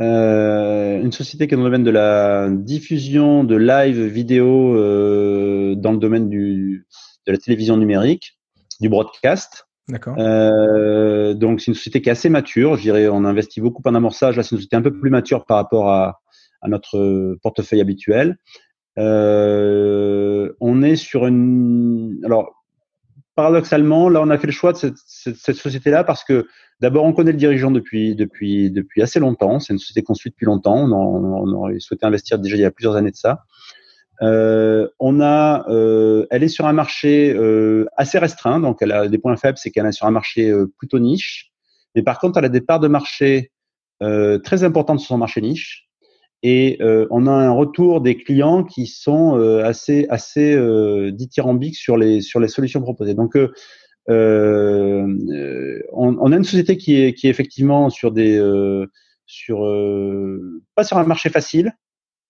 euh, 0.00 1.00
une 1.00 1.12
société 1.12 1.46
qui 1.46 1.54
est 1.54 1.56
dans 1.56 1.62
le 1.62 1.68
domaine 1.68 1.84
de 1.84 1.90
la 1.90 2.48
diffusion 2.50 3.44
de 3.44 3.56
live 3.56 4.02
vidéo 4.06 4.76
euh, 4.76 5.74
dans 5.74 5.92
le 5.92 5.98
domaine 5.98 6.28
du, 6.28 6.86
de 7.26 7.32
la 7.32 7.38
télévision 7.38 7.76
numérique, 7.76 8.38
du 8.80 8.88
broadcast. 8.88 9.66
D'accord. 9.88 10.14
Euh, 10.18 11.34
donc, 11.34 11.60
c'est 11.60 11.68
une 11.68 11.74
société 11.74 12.00
qui 12.00 12.08
est 12.08 12.12
assez 12.12 12.30
mature. 12.30 12.76
Je 12.76 12.82
dirais, 12.82 13.08
on 13.08 13.24
investit 13.24 13.60
beaucoup 13.60 13.82
en 13.84 13.94
amorçage. 13.94 14.36
Là, 14.36 14.42
c'est 14.42 14.52
une 14.52 14.58
société 14.58 14.76
un 14.76 14.82
peu 14.82 14.92
plus 14.92 15.10
mature 15.10 15.44
par 15.44 15.56
rapport 15.58 15.90
à, 15.90 16.20
à 16.62 16.68
notre 16.68 17.36
portefeuille 17.42 17.80
habituel. 17.80 18.38
Euh, 18.98 20.52
on 20.60 20.82
est 20.82 20.96
sur 20.96 21.26
une. 21.26 22.20
Alors, 22.24 22.61
paradoxalement, 23.34 24.08
là, 24.08 24.20
on 24.22 24.30
a 24.30 24.38
fait 24.38 24.46
le 24.46 24.52
choix 24.52 24.72
de 24.72 24.92
cette, 25.06 25.56
société-là 25.56 26.04
parce 26.04 26.24
que 26.24 26.46
d'abord, 26.80 27.04
on 27.04 27.12
connaît 27.12 27.32
le 27.32 27.38
dirigeant 27.38 27.70
depuis 27.70 28.16
assez 29.00 29.20
longtemps. 29.20 29.60
C'est 29.60 29.72
une 29.72 29.78
société 29.78 30.02
qu'on 30.02 30.14
suit 30.14 30.30
depuis 30.30 30.46
longtemps. 30.46 30.76
On, 30.76 31.52
aurait 31.52 31.80
souhaité 31.80 32.06
investir 32.06 32.38
déjà 32.38 32.56
il 32.56 32.60
y 32.60 32.64
a 32.64 32.70
plusieurs 32.70 32.96
années 32.96 33.10
de 33.10 33.16
ça. 33.16 33.44
Euh, 34.20 34.88
on 35.00 35.20
a, 35.20 35.68
euh, 35.68 36.26
elle 36.30 36.44
est 36.44 36.48
sur 36.48 36.66
un 36.66 36.72
marché 36.72 37.34
euh, 37.34 37.86
assez 37.96 38.18
restreint, 38.18 38.60
donc 38.60 38.80
elle 38.80 38.92
a 38.92 39.08
des 39.08 39.18
points 39.18 39.36
faibles, 39.36 39.58
c'est 39.58 39.70
qu'elle 39.70 39.86
est 39.86 39.92
sur 39.92 40.06
un 40.06 40.12
marché 40.12 40.52
plutôt 40.78 40.98
niche. 40.98 41.50
Mais 41.94 42.02
par 42.02 42.18
contre, 42.18 42.38
elle 42.38 42.44
a 42.44 42.50
des 42.50 42.60
parts 42.60 42.80
de 42.80 42.88
marché 42.88 43.50
très 44.00 44.64
importantes 44.64 44.98
sur 44.98 45.08
son 45.08 45.18
marché 45.18 45.40
niche 45.40 45.88
et 46.42 46.78
euh, 46.80 47.06
on 47.10 47.26
a 47.26 47.30
un 47.30 47.52
retour 47.52 48.00
des 48.00 48.16
clients 48.16 48.64
qui 48.64 48.86
sont 48.86 49.38
euh, 49.38 49.64
assez 49.64 50.06
assez 50.08 50.54
euh, 50.54 51.12
dithyrambiques 51.12 51.76
sur 51.76 51.96
les 51.96 52.20
sur 52.20 52.40
les 52.40 52.48
solutions 52.48 52.82
proposées. 52.82 53.14
Donc 53.14 53.36
euh, 53.36 53.52
euh, 54.10 55.06
on, 55.92 56.16
on, 56.18 56.32
a 56.32 56.36
une 56.36 56.42
société 56.42 56.76
qui 56.76 57.00
est 57.00 57.14
qui 57.14 57.28
est 57.28 57.30
effectivement 57.30 57.90
sur 57.90 58.10
des 58.10 58.40
sur 59.26 59.60
pas 60.74 60.84
sur 60.84 60.96
un 60.96 61.04
marché 61.04 61.30
facile, 61.30 61.72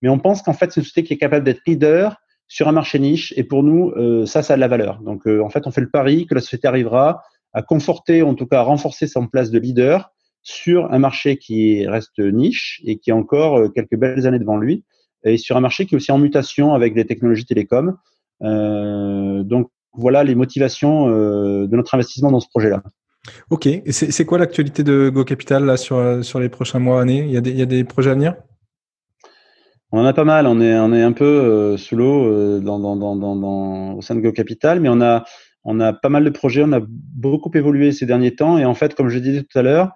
mais 0.03 0.11
on 0.11 0.19
pense 0.19 0.43
qu'en 0.43 0.53
fait 0.53 0.71
c'est 0.73 0.81
une 0.81 0.85
société 0.85 1.05
qui 1.07 1.15
est 1.15 1.19
capable 1.19 1.45
d'être 1.45 1.63
leader 1.67 2.17
sur 2.49 2.69
un 2.69 2.73
marché 2.73 2.99
niche 2.99 3.33
et 3.39 3.45
pour 3.45 3.63
nous 3.63 3.95
ça 4.27 4.43
ça 4.43 4.55
a 4.55 4.57
de 4.57 4.61
la 4.61 4.69
valeur. 4.69 5.01
Donc 5.01 5.27
en 5.27 5.49
fait 5.49 5.67
on 5.67 5.71
fait 5.71 5.81
le 5.81 5.91
pari 5.91 6.27
que 6.27 6.35
la 6.35 6.43
société 6.43 6.69
arrivera 6.69 7.23
à 7.55 7.63
conforter 7.63 8.21
en 8.21 8.35
tout 8.35 8.47
cas 8.47 8.59
à 8.59 8.63
renforcer 8.63 9.07
son 9.07 9.27
place 9.27 9.51
de 9.51 9.59
leader 9.59 10.13
sur 10.43 10.93
un 10.93 10.99
marché 10.99 11.37
qui 11.37 11.87
reste 11.87 12.19
niche 12.19 12.81
et 12.85 12.99
qui 12.99 13.11
a 13.11 13.17
encore 13.17 13.59
euh, 13.59 13.69
quelques 13.69 13.97
belles 13.97 14.27
années 14.27 14.39
devant 14.39 14.57
lui, 14.57 14.85
et 15.25 15.37
sur 15.37 15.57
un 15.57 15.61
marché 15.61 15.87
qui 15.87 15.95
est 15.95 15.97
aussi 15.97 16.13
en 16.13 16.19
mutation 16.19 16.75
avec 16.75 16.95
les 16.95 17.05
technologies 17.05 17.47
télécom. 17.47 17.97
Euh, 18.43 19.45
donc 19.45 19.71
voilà 19.95 20.25
les 20.25 20.35
motivations 20.35 21.09
euh, 21.09 21.67
de 21.67 21.77
notre 21.77 21.95
investissement 21.95 22.33
dans 22.33 22.41
ce 22.41 22.49
projet-là. 22.49 22.83
Ok, 23.51 23.69
c'est 23.89 24.25
quoi 24.25 24.39
l'actualité 24.39 24.83
de 24.83 25.09
Go 25.09 25.25
Capital 25.25 25.65
là, 25.65 25.77
sur, 25.77 26.25
sur 26.25 26.41
les 26.41 26.49
prochains 26.49 26.81
mois, 26.81 27.01
années? 27.01 27.25
Il 27.25 27.31
y, 27.31 27.37
a 27.37 27.41
des, 27.41 27.51
il 27.51 27.59
y 27.59 27.63
a 27.63 27.67
des 27.67 27.85
projets 27.85 28.11
à 28.11 28.15
venir? 28.15 28.35
On 29.93 30.01
en 30.01 30.05
a 30.05 30.13
pas 30.13 30.25
mal, 30.25 30.49
on 30.49 30.61
est, 30.61 30.77
on 30.77 30.93
est 30.93 31.03
un 31.03 31.13
peu 31.13 31.25
euh, 31.25 31.77
sous 31.77 31.95
l'eau 31.95 32.59
dans, 32.61 32.81
dans, 32.81 32.97
dans, 32.97 33.15
dans, 33.15 33.93
au 33.93 34.03
sein 34.03 34.17
de 34.17 34.21
Go 34.21 34.33
Capital, 34.33 34.81
mais 34.81 34.89
on 34.89 35.01
a, 35.01 35.25
on 35.63 35.79
a 35.79 35.93
pas 35.93 36.09
mal 36.09 36.25
de 36.25 36.31
projets, 36.31 36.65
on 36.65 36.73
a 36.73 36.81
beaucoup 36.89 37.53
évolué 37.55 37.93
ces 37.93 38.07
derniers 38.07 38.35
temps, 38.35 38.59
et 38.59 38.65
en 38.65 38.75
fait, 38.75 38.97
comme 38.97 39.09
je 39.09 39.21
disais 39.21 39.45
tout 39.45 39.57
à 39.57 39.63
l'heure, 39.63 39.93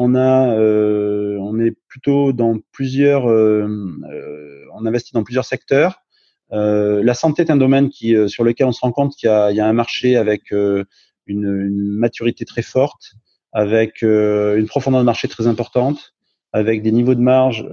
on 0.00 0.14
a, 0.14 0.54
euh, 0.54 1.36
on 1.40 1.58
est 1.58 1.72
plutôt 1.88 2.32
dans 2.32 2.56
plusieurs, 2.70 3.28
euh, 3.28 3.66
euh, 4.10 4.64
on 4.72 4.86
investit 4.86 5.12
dans 5.12 5.24
plusieurs 5.24 5.44
secteurs. 5.44 6.04
la 6.50 7.14
santé 7.14 7.42
est 7.42 7.50
un 7.50 7.56
domaine 7.56 7.90
qui, 7.90 8.14
sur 8.28 8.44
lequel 8.44 8.68
on 8.68 8.72
se 8.72 8.80
rend 8.80 8.92
compte 8.92 9.14
qu'il 9.16 9.28
y, 9.28 9.54
y 9.56 9.60
a, 9.60 9.66
un 9.66 9.72
marché 9.72 10.16
avec 10.16 10.52
une, 10.52 10.86
une, 11.26 11.90
maturité 12.04 12.44
très 12.44 12.62
forte, 12.62 13.14
avec 13.52 14.02
une 14.02 14.66
profondeur 14.68 15.00
de 15.00 15.04
marché 15.04 15.26
très 15.26 15.48
importante, 15.48 16.14
avec 16.52 16.82
des 16.82 16.92
niveaux 16.92 17.16
de 17.16 17.20
marge 17.20 17.66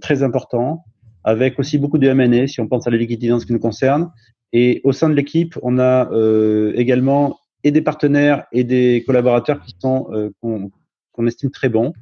très 0.00 0.24
importants, 0.24 0.84
avec 1.22 1.60
aussi 1.60 1.78
beaucoup 1.78 1.98
de 1.98 2.08
M&A 2.08 2.48
si 2.48 2.60
on 2.60 2.66
pense 2.66 2.88
à 2.88 2.90
la 2.90 2.96
liquidité 2.96 3.32
en 3.32 3.38
ce 3.38 3.46
qui 3.46 3.52
nous 3.52 3.60
concerne. 3.60 4.10
Et 4.52 4.80
au 4.82 4.92
sein 4.92 5.08
de 5.08 5.14
l'équipe, 5.14 5.56
on 5.62 5.78
a 5.78 6.10
également 6.74 7.38
et 7.64 7.70
des 7.70 7.82
partenaires 7.82 8.46
et 8.50 8.64
des 8.64 9.04
collaborateurs 9.06 9.62
qui 9.62 9.76
sont 9.78 10.32
qu'on 10.42 10.72
estime 11.26 11.50
très 11.50 11.68
bon. 11.68 11.92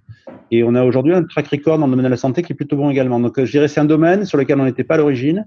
Et 0.51 0.63
on 0.63 0.75
a 0.75 0.85
aujourd'hui 0.85 1.15
un 1.15 1.25
track 1.25 1.49
record 1.49 1.79
dans 1.79 1.87
le 1.87 1.91
domaine 1.93 2.07
de 2.07 2.11
la 2.11 2.17
santé 2.17 2.43
qui 2.43 2.53
est 2.53 2.57
plutôt 2.57 2.77
bon 2.77 2.91
également. 2.91 3.21
Donc, 3.21 3.43
je 3.43 3.51
dirais 3.51 3.69
c'est 3.69 3.81
un 3.81 3.85
domaine 3.85 4.25
sur 4.25 4.39
lequel 4.39 4.61
on 4.61 4.65
n'était 4.65 4.85
pas 4.85 4.95
à 4.95 4.99
l'origine. 4.99 5.47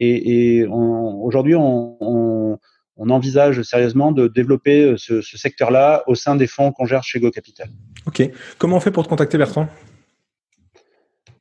Et, 0.00 0.60
et 0.60 0.66
aujourd'hui, 0.66 1.54
on, 1.56 1.96
on, 2.00 2.58
on, 2.96 3.10
envisage 3.10 3.62
sérieusement 3.62 4.12
de 4.12 4.28
développer 4.28 4.94
ce, 4.96 5.22
ce 5.22 5.36
secteur-là 5.36 6.04
au 6.06 6.14
sein 6.14 6.36
des 6.36 6.46
fonds 6.46 6.70
qu'on 6.70 6.86
gère 6.86 7.02
chez 7.02 7.18
Go 7.18 7.30
Capital. 7.30 7.68
Ok. 8.06 8.22
Comment 8.58 8.76
on 8.76 8.80
fait 8.80 8.92
pour 8.92 9.02
te 9.02 9.08
contacter, 9.08 9.38
Bertrand? 9.38 9.68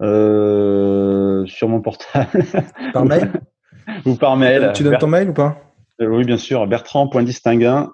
Euh, 0.01 1.45
Sur 1.45 1.69
mon 1.69 1.81
portable. 1.81 2.45
Par 2.93 3.05
mail? 3.05 3.31
Ou 4.05 4.15
par 4.15 4.35
mail. 4.35 4.71
Tu 4.75 4.83
donnes 4.83 4.97
ton 4.97 5.07
mail 5.07 5.29
ou 5.29 5.33
pas? 5.33 5.61
Oui, 5.99 6.25
bien 6.25 6.37
sûr. 6.37 6.67
Bertrand.distinguin 6.67 7.93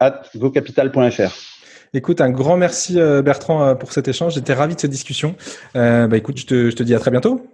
at 0.00 0.22
gocapital.fr. 0.34 1.57
Écoute, 1.94 2.20
un 2.20 2.30
grand 2.30 2.56
merci 2.56 2.98
Bertrand 3.24 3.76
pour 3.76 3.92
cet 3.92 4.08
échange. 4.08 4.34
J'étais 4.34 4.54
ravi 4.54 4.74
de 4.74 4.80
cette 4.80 4.90
discussion. 4.90 5.36
bah 5.74 6.16
écoute, 6.16 6.38
je 6.38 6.46
te, 6.46 6.70
je 6.70 6.76
te 6.76 6.82
dis 6.82 6.94
à 6.94 6.98
très 6.98 7.10
bientôt. 7.10 7.46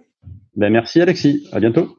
Ben 0.55 0.71
merci 0.71 1.01
Alexis. 1.01 1.47
À 1.51 1.59
bientôt. 1.59 1.97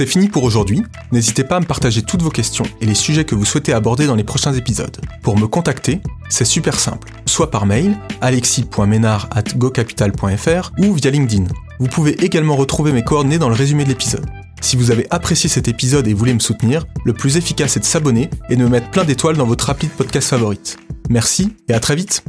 C'est 0.00 0.06
fini 0.06 0.28
pour 0.28 0.44
aujourd'hui. 0.44 0.82
N'hésitez 1.12 1.44
pas 1.44 1.56
à 1.56 1.60
me 1.60 1.66
partager 1.66 2.00
toutes 2.00 2.22
vos 2.22 2.30
questions 2.30 2.64
et 2.80 2.86
les 2.86 2.94
sujets 2.94 3.24
que 3.24 3.34
vous 3.34 3.44
souhaitez 3.44 3.74
aborder 3.74 4.06
dans 4.06 4.14
les 4.14 4.24
prochains 4.24 4.54
épisodes. 4.54 4.96
Pour 5.22 5.38
me 5.38 5.46
contacter, 5.46 6.00
c'est 6.30 6.46
super 6.46 6.80
simple. 6.80 7.12
Soit 7.26 7.50
par 7.50 7.66
mail, 7.66 7.98
alexis.ménard.gocapital.fr 8.22 10.72
ou 10.78 10.94
via 10.94 11.10
LinkedIn. 11.10 11.44
Vous 11.80 11.88
pouvez 11.88 12.12
également 12.24 12.56
retrouver 12.56 12.92
mes 12.92 13.02
coordonnées 13.02 13.36
dans 13.36 13.50
le 13.50 13.54
résumé 13.54 13.84
de 13.84 13.90
l'épisode. 13.90 14.24
Si 14.60 14.76
vous 14.76 14.90
avez 14.90 15.06
apprécié 15.10 15.48
cet 15.48 15.68
épisode 15.68 16.06
et 16.06 16.14
voulez 16.14 16.34
me 16.34 16.38
soutenir, 16.38 16.86
le 17.04 17.12
plus 17.12 17.36
efficace 17.36 17.76
est 17.76 17.80
de 17.80 17.84
s'abonner 17.84 18.30
et 18.50 18.56
de 18.56 18.62
me 18.62 18.68
mettre 18.68 18.90
plein 18.90 19.04
d'étoiles 19.04 19.36
dans 19.36 19.46
votre 19.46 19.70
appli 19.70 19.88
podcast 19.88 20.28
favorite. 20.28 20.76
Merci 21.08 21.56
et 21.68 21.74
à 21.74 21.80
très 21.80 21.96
vite 21.96 22.22